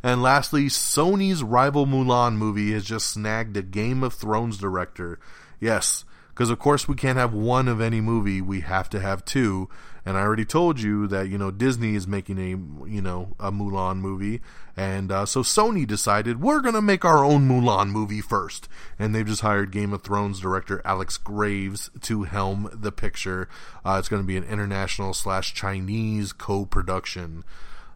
And 0.02 0.22
lastly, 0.22 0.66
Sony's 0.66 1.42
rival 1.42 1.86
Mulan 1.86 2.36
movie 2.36 2.72
has 2.72 2.84
just 2.84 3.10
snagged 3.10 3.56
a 3.56 3.62
Game 3.62 4.02
of 4.02 4.12
Thrones 4.12 4.58
director. 4.58 5.18
Yes, 5.58 6.04
because 6.30 6.50
of 6.50 6.58
course 6.58 6.86
we 6.86 6.94
can't 6.94 7.18
have 7.18 7.32
one 7.32 7.68
of 7.68 7.80
any 7.80 8.00
movie. 8.00 8.40
We 8.42 8.60
have 8.60 8.90
to 8.90 9.00
have 9.00 9.24
two. 9.24 9.68
And 10.04 10.16
I 10.16 10.22
already 10.22 10.44
told 10.44 10.80
you 10.80 11.06
that 11.08 11.28
you 11.28 11.38
know 11.38 11.50
Disney 11.50 11.94
is 11.94 12.08
making 12.08 12.38
a 12.38 12.50
you 12.88 13.00
know 13.00 13.36
a 13.38 13.52
Mulan 13.52 13.98
movie, 13.98 14.40
and 14.76 15.12
uh, 15.12 15.26
so 15.26 15.42
Sony 15.42 15.86
decided 15.86 16.40
we're 16.40 16.60
gonna 16.60 16.82
make 16.82 17.04
our 17.04 17.24
own 17.24 17.48
Mulan 17.48 17.90
movie 17.90 18.20
first, 18.20 18.68
and 18.98 19.14
they've 19.14 19.26
just 19.26 19.42
hired 19.42 19.70
Game 19.70 19.92
of 19.92 20.02
Thrones 20.02 20.40
director 20.40 20.82
Alex 20.84 21.18
Graves 21.18 21.90
to 22.00 22.24
helm 22.24 22.68
the 22.72 22.90
picture. 22.90 23.48
Uh, 23.84 23.96
it's 23.98 24.08
to 24.08 24.22
be 24.22 24.36
an 24.36 24.44
international 24.44 25.14
slash 25.14 25.54
Chinese 25.54 26.32
co-production. 26.32 27.44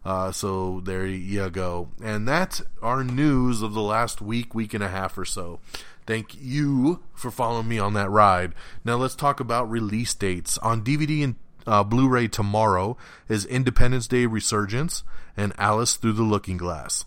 Uh, 0.04 0.30
so 0.30 0.80
there 0.84 1.04
you 1.04 1.50
go, 1.50 1.88
and 2.00 2.28
that's 2.28 2.62
our 2.80 3.02
news 3.02 3.62
of 3.62 3.74
the 3.74 3.82
last 3.82 4.22
week, 4.22 4.54
week 4.54 4.72
and 4.72 4.84
a 4.84 4.88
half 4.88 5.18
or 5.18 5.24
so. 5.24 5.59
Thank 6.07 6.40
you 6.40 7.02
for 7.12 7.32
following 7.32 7.66
me 7.66 7.80
on 7.80 7.94
that 7.94 8.11
ride. 8.11 8.52
Now 8.84 8.94
let's 8.94 9.16
talk 9.16 9.40
about 9.40 9.68
release 9.68 10.14
dates 10.14 10.57
on 10.59 10.84
DVD 10.84 11.24
and 11.24 11.34
uh, 11.67 11.83
Blu-ray 11.85 12.29
tomorrow 12.29 12.97
is 13.29 13.45
Independence 13.45 14.07
Day 14.07 14.27
Resurgence 14.27 15.03
and 15.37 15.53
Alice 15.59 15.97
Through 15.97 16.14
the 16.14 16.23
Looking 16.23 16.57
Glass. 16.57 17.05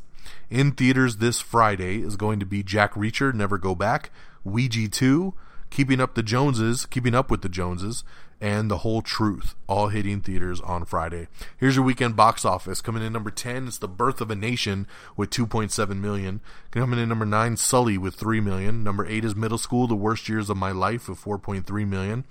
In 0.50 0.72
theaters 0.72 1.18
this 1.18 1.42
Friday 1.42 2.02
is 2.02 2.16
going 2.16 2.40
to 2.40 2.46
be 2.46 2.64
Jack 2.64 2.94
Reacher, 2.94 3.34
Never 3.34 3.58
Go 3.58 3.76
Back, 3.76 4.10
Ouija 4.44 4.88
2, 4.90 5.34
Keeping 5.70 6.02
Up 6.02 6.16
the 6.16 6.24
Joneses, 6.24 6.86
Keeping 6.86 7.14
Up 7.14 7.30
with 7.30 7.42
the 7.42 7.50
Joneses, 7.50 8.04
and 8.42 8.72
The 8.72 8.80
Whole 8.80 9.02
Truth, 9.02 9.56
all 9.68 9.90
hitting 9.90 10.22
theaters 10.22 10.62
on 10.62 10.86
Friday. 10.86 11.28
Here's 11.58 11.76
your 11.76 11.84
weekend 11.84 12.16
box 12.16 12.46
office. 12.46 12.82
Coming 12.82 13.04
in 13.04 13.12
number 13.12 13.32
10 13.32 13.68
is 13.68 13.80
The 13.80 13.88
Birth 13.88 14.22
of 14.22 14.32
a 14.32 14.36
Nation 14.36 14.88
with 15.18 15.30
2.7 15.30 16.00
million. 16.00 16.42
Coming 16.72 17.00
in 17.00 17.10
number 17.10 17.26
9, 17.26 17.58
Sully 17.58 17.98
with 17.98 18.16
3 18.16 18.40
million. 18.40 18.84
Number 18.84 19.06
8 19.06 19.26
is 19.26 19.36
Middle 19.36 19.58
School, 19.58 19.88
The 19.88 19.96
Worst 19.96 20.30
Years 20.30 20.50
of 20.50 20.58
My 20.58 20.72
Life 20.72 21.10
with 21.10 21.22
4.3 21.22 21.88
million. 21.88 22.24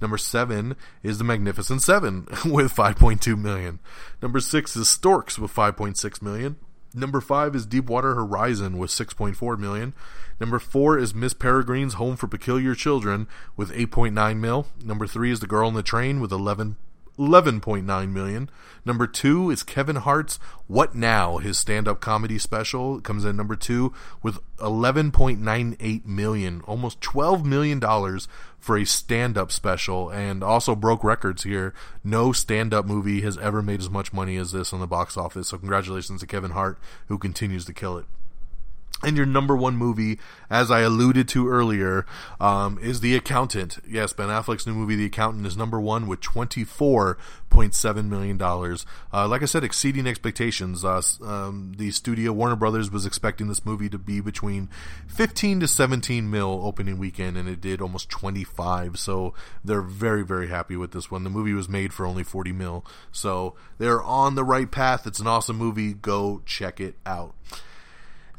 Number 0.00 0.18
7 0.18 0.76
is 1.02 1.18
The 1.18 1.24
Magnificent 1.24 1.82
7 1.82 2.26
with 2.46 2.74
5.2 2.74 3.38
million. 3.38 3.78
Number 4.20 4.40
6 4.40 4.76
is 4.76 4.88
Storks 4.88 5.38
with 5.38 5.54
5.6 5.54 6.22
million. 6.22 6.56
Number 6.92 7.20
5 7.20 7.56
is 7.56 7.66
Deepwater 7.66 8.14
Horizon 8.14 8.78
with 8.78 8.90
6.4 8.90 9.58
million. 9.58 9.94
Number 10.40 10.58
four 10.58 10.98
is 10.98 11.14
Miss 11.14 11.32
Peregrine's 11.32 11.94
Home 11.94 12.16
for 12.16 12.26
Peculiar 12.26 12.74
Children 12.74 13.28
with 13.56 13.72
8.9 13.72 14.38
mil. 14.38 14.66
Number 14.84 15.06
three 15.06 15.30
is 15.30 15.40
The 15.40 15.46
Girl 15.46 15.68
in 15.68 15.74
the 15.74 15.82
Train 15.82 16.20
with 16.20 16.32
11 16.32 16.76
11.9 17.18 18.12
million. 18.12 18.50
Number 18.84 19.06
two 19.06 19.50
is 19.50 19.62
Kevin 19.62 19.96
Hart's 19.96 20.38
What 20.66 20.94
Now, 20.94 21.38
his 21.38 21.56
stand-up 21.58 22.00
comedy 22.00 22.38
special 22.38 23.00
comes 23.00 23.24
in 23.24 23.36
number 23.36 23.56
two 23.56 23.92
with 24.22 24.38
11.98 24.58 26.04
million, 26.04 26.60
almost 26.62 27.00
12 27.00 27.46
million 27.46 27.78
dollars 27.78 28.28
for 28.58 28.76
a 28.76 28.84
stand-up 28.84 29.52
special, 29.52 30.10
and 30.10 30.42
also 30.42 30.74
broke 30.74 31.04
records 31.04 31.44
here. 31.44 31.74
No 32.02 32.32
stand-up 32.32 32.86
movie 32.86 33.20
has 33.20 33.38
ever 33.38 33.62
made 33.62 33.80
as 33.80 33.90
much 33.90 34.12
money 34.12 34.36
as 34.36 34.52
this 34.52 34.72
on 34.72 34.80
the 34.80 34.86
box 34.86 35.16
office. 35.16 35.48
So 35.48 35.58
congratulations 35.58 36.20
to 36.20 36.26
Kevin 36.26 36.52
Hart, 36.52 36.78
who 37.08 37.18
continues 37.18 37.64
to 37.66 37.72
kill 37.72 37.98
it. 37.98 38.06
And 39.02 39.16
your 39.16 39.26
number 39.26 39.54
one 39.56 39.76
movie, 39.76 40.18
as 40.48 40.70
I 40.70 40.80
alluded 40.80 41.28
to 41.28 41.48
earlier, 41.48 42.06
um, 42.40 42.78
is 42.80 43.00
The 43.00 43.16
Accountant. 43.16 43.78
Yes, 43.86 44.12
Ben 44.12 44.28
Affleck's 44.28 44.66
new 44.66 44.72
movie, 44.72 44.96
The 44.96 45.06
Accountant, 45.06 45.46
is 45.46 45.56
number 45.56 45.78
one 45.80 46.06
with 46.06 46.20
$24.7 46.20 48.08
million. 48.08 48.40
Uh, 48.40 49.28
like 49.28 49.42
I 49.42 49.44
said, 49.44 49.64
exceeding 49.64 50.06
expectations. 50.06 50.84
Uh, 50.84 51.02
um, 51.22 51.74
the 51.76 51.90
studio, 51.90 52.32
Warner 52.32 52.56
Brothers, 52.56 52.90
was 52.90 53.04
expecting 53.04 53.48
this 53.48 53.66
movie 53.66 53.90
to 53.90 53.98
be 53.98 54.20
between 54.20 54.70
15 55.08 55.60
to 55.60 55.68
17 55.68 56.30
mil 56.30 56.60
opening 56.62 56.96
weekend, 56.96 57.36
and 57.36 57.48
it 57.48 57.60
did 57.60 57.82
almost 57.82 58.08
25. 58.08 58.98
So 58.98 59.34
they're 59.62 59.82
very, 59.82 60.24
very 60.24 60.48
happy 60.48 60.76
with 60.76 60.92
this 60.92 61.10
one. 61.10 61.24
The 61.24 61.30
movie 61.30 61.52
was 61.52 61.68
made 61.68 61.92
for 61.92 62.06
only 62.06 62.22
40 62.22 62.52
mil. 62.52 62.86
So 63.12 63.54
they're 63.76 64.02
on 64.02 64.34
the 64.34 64.44
right 64.44 64.70
path. 64.70 65.06
It's 65.06 65.20
an 65.20 65.26
awesome 65.26 65.56
movie. 65.56 65.92
Go 65.92 66.40
check 66.46 66.80
it 66.80 66.94
out. 67.04 67.34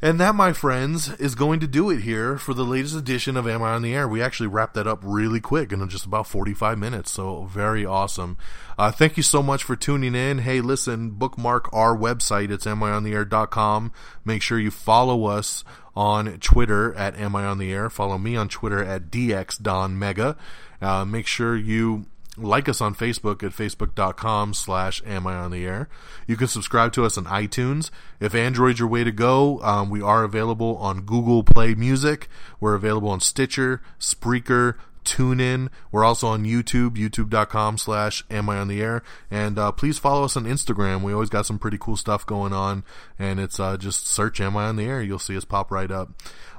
And 0.02 0.20
that, 0.20 0.34
my 0.34 0.52
friends, 0.52 1.08
is 1.14 1.34
going 1.34 1.58
to 1.60 1.66
do 1.66 1.88
it 1.88 2.02
here 2.02 2.36
for 2.36 2.52
the 2.52 2.64
latest 2.64 2.94
edition 2.94 3.34
of 3.34 3.48
Am 3.48 3.62
I 3.62 3.72
on 3.72 3.82
the 3.82 3.94
Air. 3.94 4.06
We 4.06 4.20
actually 4.20 4.48
wrapped 4.48 4.74
that 4.74 4.86
up 4.86 5.00
really 5.02 5.40
quick 5.40 5.72
in 5.72 5.88
just 5.88 6.04
about 6.04 6.26
45 6.26 6.78
minutes, 6.78 7.10
so 7.10 7.44
very 7.44 7.86
awesome. 7.86 8.36
Uh, 8.76 8.90
thank 8.90 9.16
you 9.16 9.22
so 9.22 9.42
much 9.42 9.64
for 9.64 9.74
tuning 9.74 10.14
in. 10.14 10.38
Hey, 10.38 10.60
listen, 10.60 11.10
bookmark 11.12 11.72
our 11.72 11.96
website. 11.96 12.50
It's 12.50 12.66
amiontheair.com. 12.66 13.90
Make 14.22 14.42
sure 14.42 14.58
you 14.58 14.70
follow 14.70 15.24
us 15.24 15.64
on 15.94 16.40
Twitter 16.40 16.94
at 16.94 17.16
Am 17.16 17.34
I 17.34 17.46
on 17.46 17.56
the 17.56 17.72
Air. 17.72 17.88
Follow 17.88 18.18
me 18.18 18.36
on 18.36 18.48
Twitter 18.48 18.84
at 18.84 19.10
DXDonMega. 19.10 20.36
Uh, 20.82 21.04
make 21.06 21.26
sure 21.26 21.56
you 21.56 22.04
like 22.36 22.68
us 22.68 22.80
on 22.80 22.94
Facebook 22.94 23.42
at 23.42 23.52
facebook.com 23.52 24.54
slash 24.54 25.02
am 25.06 25.26
I 25.26 25.34
on 25.34 25.50
the 25.50 25.64
air. 25.64 25.88
You 26.26 26.36
can 26.36 26.48
subscribe 26.48 26.92
to 26.94 27.04
us 27.04 27.16
on 27.16 27.24
iTunes. 27.24 27.90
If 28.20 28.34
Android's 28.34 28.78
your 28.78 28.88
way 28.88 29.04
to 29.04 29.12
go, 29.12 29.60
um, 29.62 29.90
we 29.90 30.02
are 30.02 30.24
available 30.24 30.76
on 30.76 31.02
Google 31.02 31.42
Play 31.42 31.74
Music. 31.74 32.28
We're 32.60 32.74
available 32.74 33.08
on 33.08 33.20
Stitcher, 33.20 33.80
Spreaker, 33.98 34.74
TuneIn. 35.06 35.70
We're 35.90 36.04
also 36.04 36.26
on 36.26 36.44
YouTube, 36.44 36.96
youtube.com 36.96 37.78
slash 37.78 38.24
am 38.30 38.50
I 38.50 38.58
on 38.58 38.68
the 38.68 38.82
air. 38.82 39.02
And 39.30 39.58
uh, 39.58 39.72
please 39.72 39.98
follow 39.98 40.24
us 40.24 40.36
on 40.36 40.44
Instagram. 40.44 41.02
We 41.02 41.12
always 41.12 41.30
got 41.30 41.46
some 41.46 41.58
pretty 41.58 41.78
cool 41.80 41.96
stuff 41.96 42.26
going 42.26 42.52
on. 42.52 42.84
And 43.18 43.40
it's 43.40 43.58
uh, 43.58 43.76
just 43.76 44.06
search 44.06 44.40
am 44.40 44.56
I 44.56 44.66
on 44.66 44.76
the 44.76 44.84
air. 44.84 45.00
You'll 45.00 45.18
see 45.18 45.36
us 45.36 45.44
pop 45.44 45.70
right 45.70 45.90
up. 45.90 46.10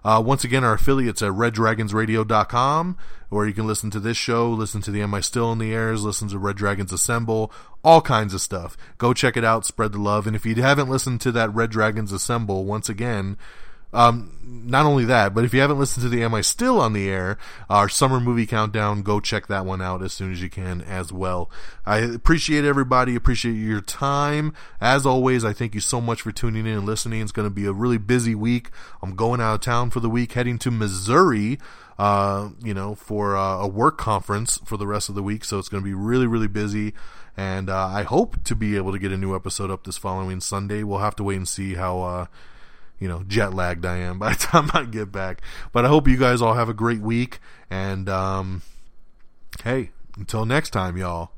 Uh, 0.04 0.22
once 0.22 0.43
again, 0.45 0.64
our 0.64 0.74
affiliates 0.74 1.22
at 1.22 1.32
reddragonsradio.com, 1.32 2.98
where 3.28 3.45
you 3.45 3.54
can 3.54 3.68
listen 3.68 3.89
to 3.91 4.00
this 4.00 4.16
show, 4.16 4.50
listen 4.50 4.82
to 4.82 4.89
the 4.89 5.02
Am 5.02 5.14
I 5.14 5.20
Still 5.20 5.52
in 5.52 5.58
the 5.58 5.74
Airs, 5.74 6.06
listen 6.06 6.30
to 6.30 6.39
Red 6.39 6.56
Dragons 6.56 6.93
Assemble, 6.93 7.52
all 7.84 8.00
kinds 8.00 8.34
of 8.34 8.39
stuff. 8.39 8.78
Go 8.98 9.14
check 9.14 9.36
it 9.36 9.43
out, 9.43 9.66
spread 9.66 9.91
the 9.91 10.00
love. 10.00 10.26
And 10.26 10.34
if 10.34 10.45
you 10.45 10.56
haven't 10.56 10.89
listened 10.89 11.20
to 11.22 11.32
that 11.34 11.54
Red 11.54 11.72
Dragons 11.72 12.14
Assemble, 12.14 12.64
once 12.64 12.88
again, 12.88 13.38
Um, 13.94 14.34
not 14.44 14.86
only 14.86 15.06
that, 15.06 15.34
but 15.34 15.46
if 15.46 15.54
you 15.54 15.62
haven't 15.62 15.80
listened 15.80 16.04
to 16.04 16.10
the 16.10 16.22
Am 16.24 16.34
I 16.34 16.42
Still 16.42 16.80
on 16.80 16.94
the 16.94 17.10
Air, 17.10 17.38
our 17.70 17.88
summer 17.88 18.20
movie 18.20 18.46
countdown, 18.46 19.02
go 19.02 19.20
check 19.20 19.48
that 19.48 19.66
one 19.66 19.82
out 19.82 20.04
as 20.04 20.14
soon 20.14 20.32
as 20.32 20.42
you 20.42 20.50
can 20.50 20.82
as 20.82 21.12
well. 21.12 21.50
I 21.86 22.00
appreciate 22.00 22.66
everybody, 22.66 23.16
appreciate 23.16 23.54
your 23.54 23.82
time. 23.82 24.54
As 24.82 25.06
always, 25.06 25.46
I 25.46 25.54
thank 25.54 25.74
you 25.74 25.82
so 25.82 26.02
much 26.02 26.22
for 26.22 26.32
tuning 26.32 26.66
in 26.66 26.78
and 26.78 26.86
listening. 26.86 27.22
It's 27.22 27.32
going 27.32 27.48
to 27.48 27.54
be 27.54 27.66
a 27.66 27.72
really 27.72 27.98
busy 27.98 28.36
week. 28.36 28.72
I'm 29.02 29.16
going 29.16 29.40
out 29.40 29.56
of 29.56 29.62
town 29.62 29.90
for 29.90 30.00
the 30.02 30.10
week, 30.10 30.34
heading 30.34 30.58
to 30.60 30.72
Missouri, 30.72 31.58
uh, 31.98 32.50
you 32.62 32.74
know, 32.74 32.94
for 32.94 33.38
uh, 33.38 33.60
a 33.60 33.68
work 33.68 33.98
conference 33.98 34.60
for 34.66 34.78
the 34.78 34.88
rest 34.88 35.08
of 35.08 35.16
the 35.16 35.24
week. 35.24 35.46
So 35.46 35.60
it's 35.60 35.70
going 35.70 35.82
to 35.82 35.88
be 35.88 35.94
really, 35.94 36.28
really 36.28 36.48
busy. 36.48 36.94
And 37.38 37.70
uh, 37.70 37.88
I 37.88 38.04
hope 38.04 38.44
to 38.46 38.56
be 38.56 38.76
able 38.76 38.92
to 38.92 39.00
get 39.00 39.12
a 39.12 39.18
new 39.18 39.36
episode 39.36 39.72
up 39.72 39.86
this 39.86 39.98
following 39.98 40.42
Sunday. 40.42 40.84
We'll 40.84 41.00
have 41.00 41.16
to 41.18 41.24
wait 41.24 41.38
and 41.38 41.48
see 41.48 41.76
how 41.76 42.02
uh, 42.02 42.26
you 43.00 43.08
know, 43.08 43.24
jet 43.28 43.54
lagged 43.54 43.86
I 43.86 43.98
am 43.98 44.20
by 44.20 44.34
the 44.34 44.39
time 44.39 44.70
I 44.74 44.84
get 44.86 45.12
back. 45.12 45.41
But 45.72 45.86
I 45.86 45.88
hope 45.88 46.08
you 46.08 46.18
guys 46.18 46.41
all 46.41 46.54
have 46.54 46.70
a 46.70 46.74
great 46.74 47.02
week. 47.02 47.39
And, 47.70 48.10
um, 48.10 48.62
hey, 49.64 49.91
until 50.18 50.45
next 50.45 50.72
time, 50.72 50.98
y'all. 50.98 51.32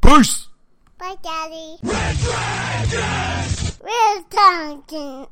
Peace! 0.00 0.48
Bye, 0.98 1.16
Daddy. 1.22 1.76
Red! 1.82 2.16
Red 3.82 4.24
Dragon! 4.30 5.26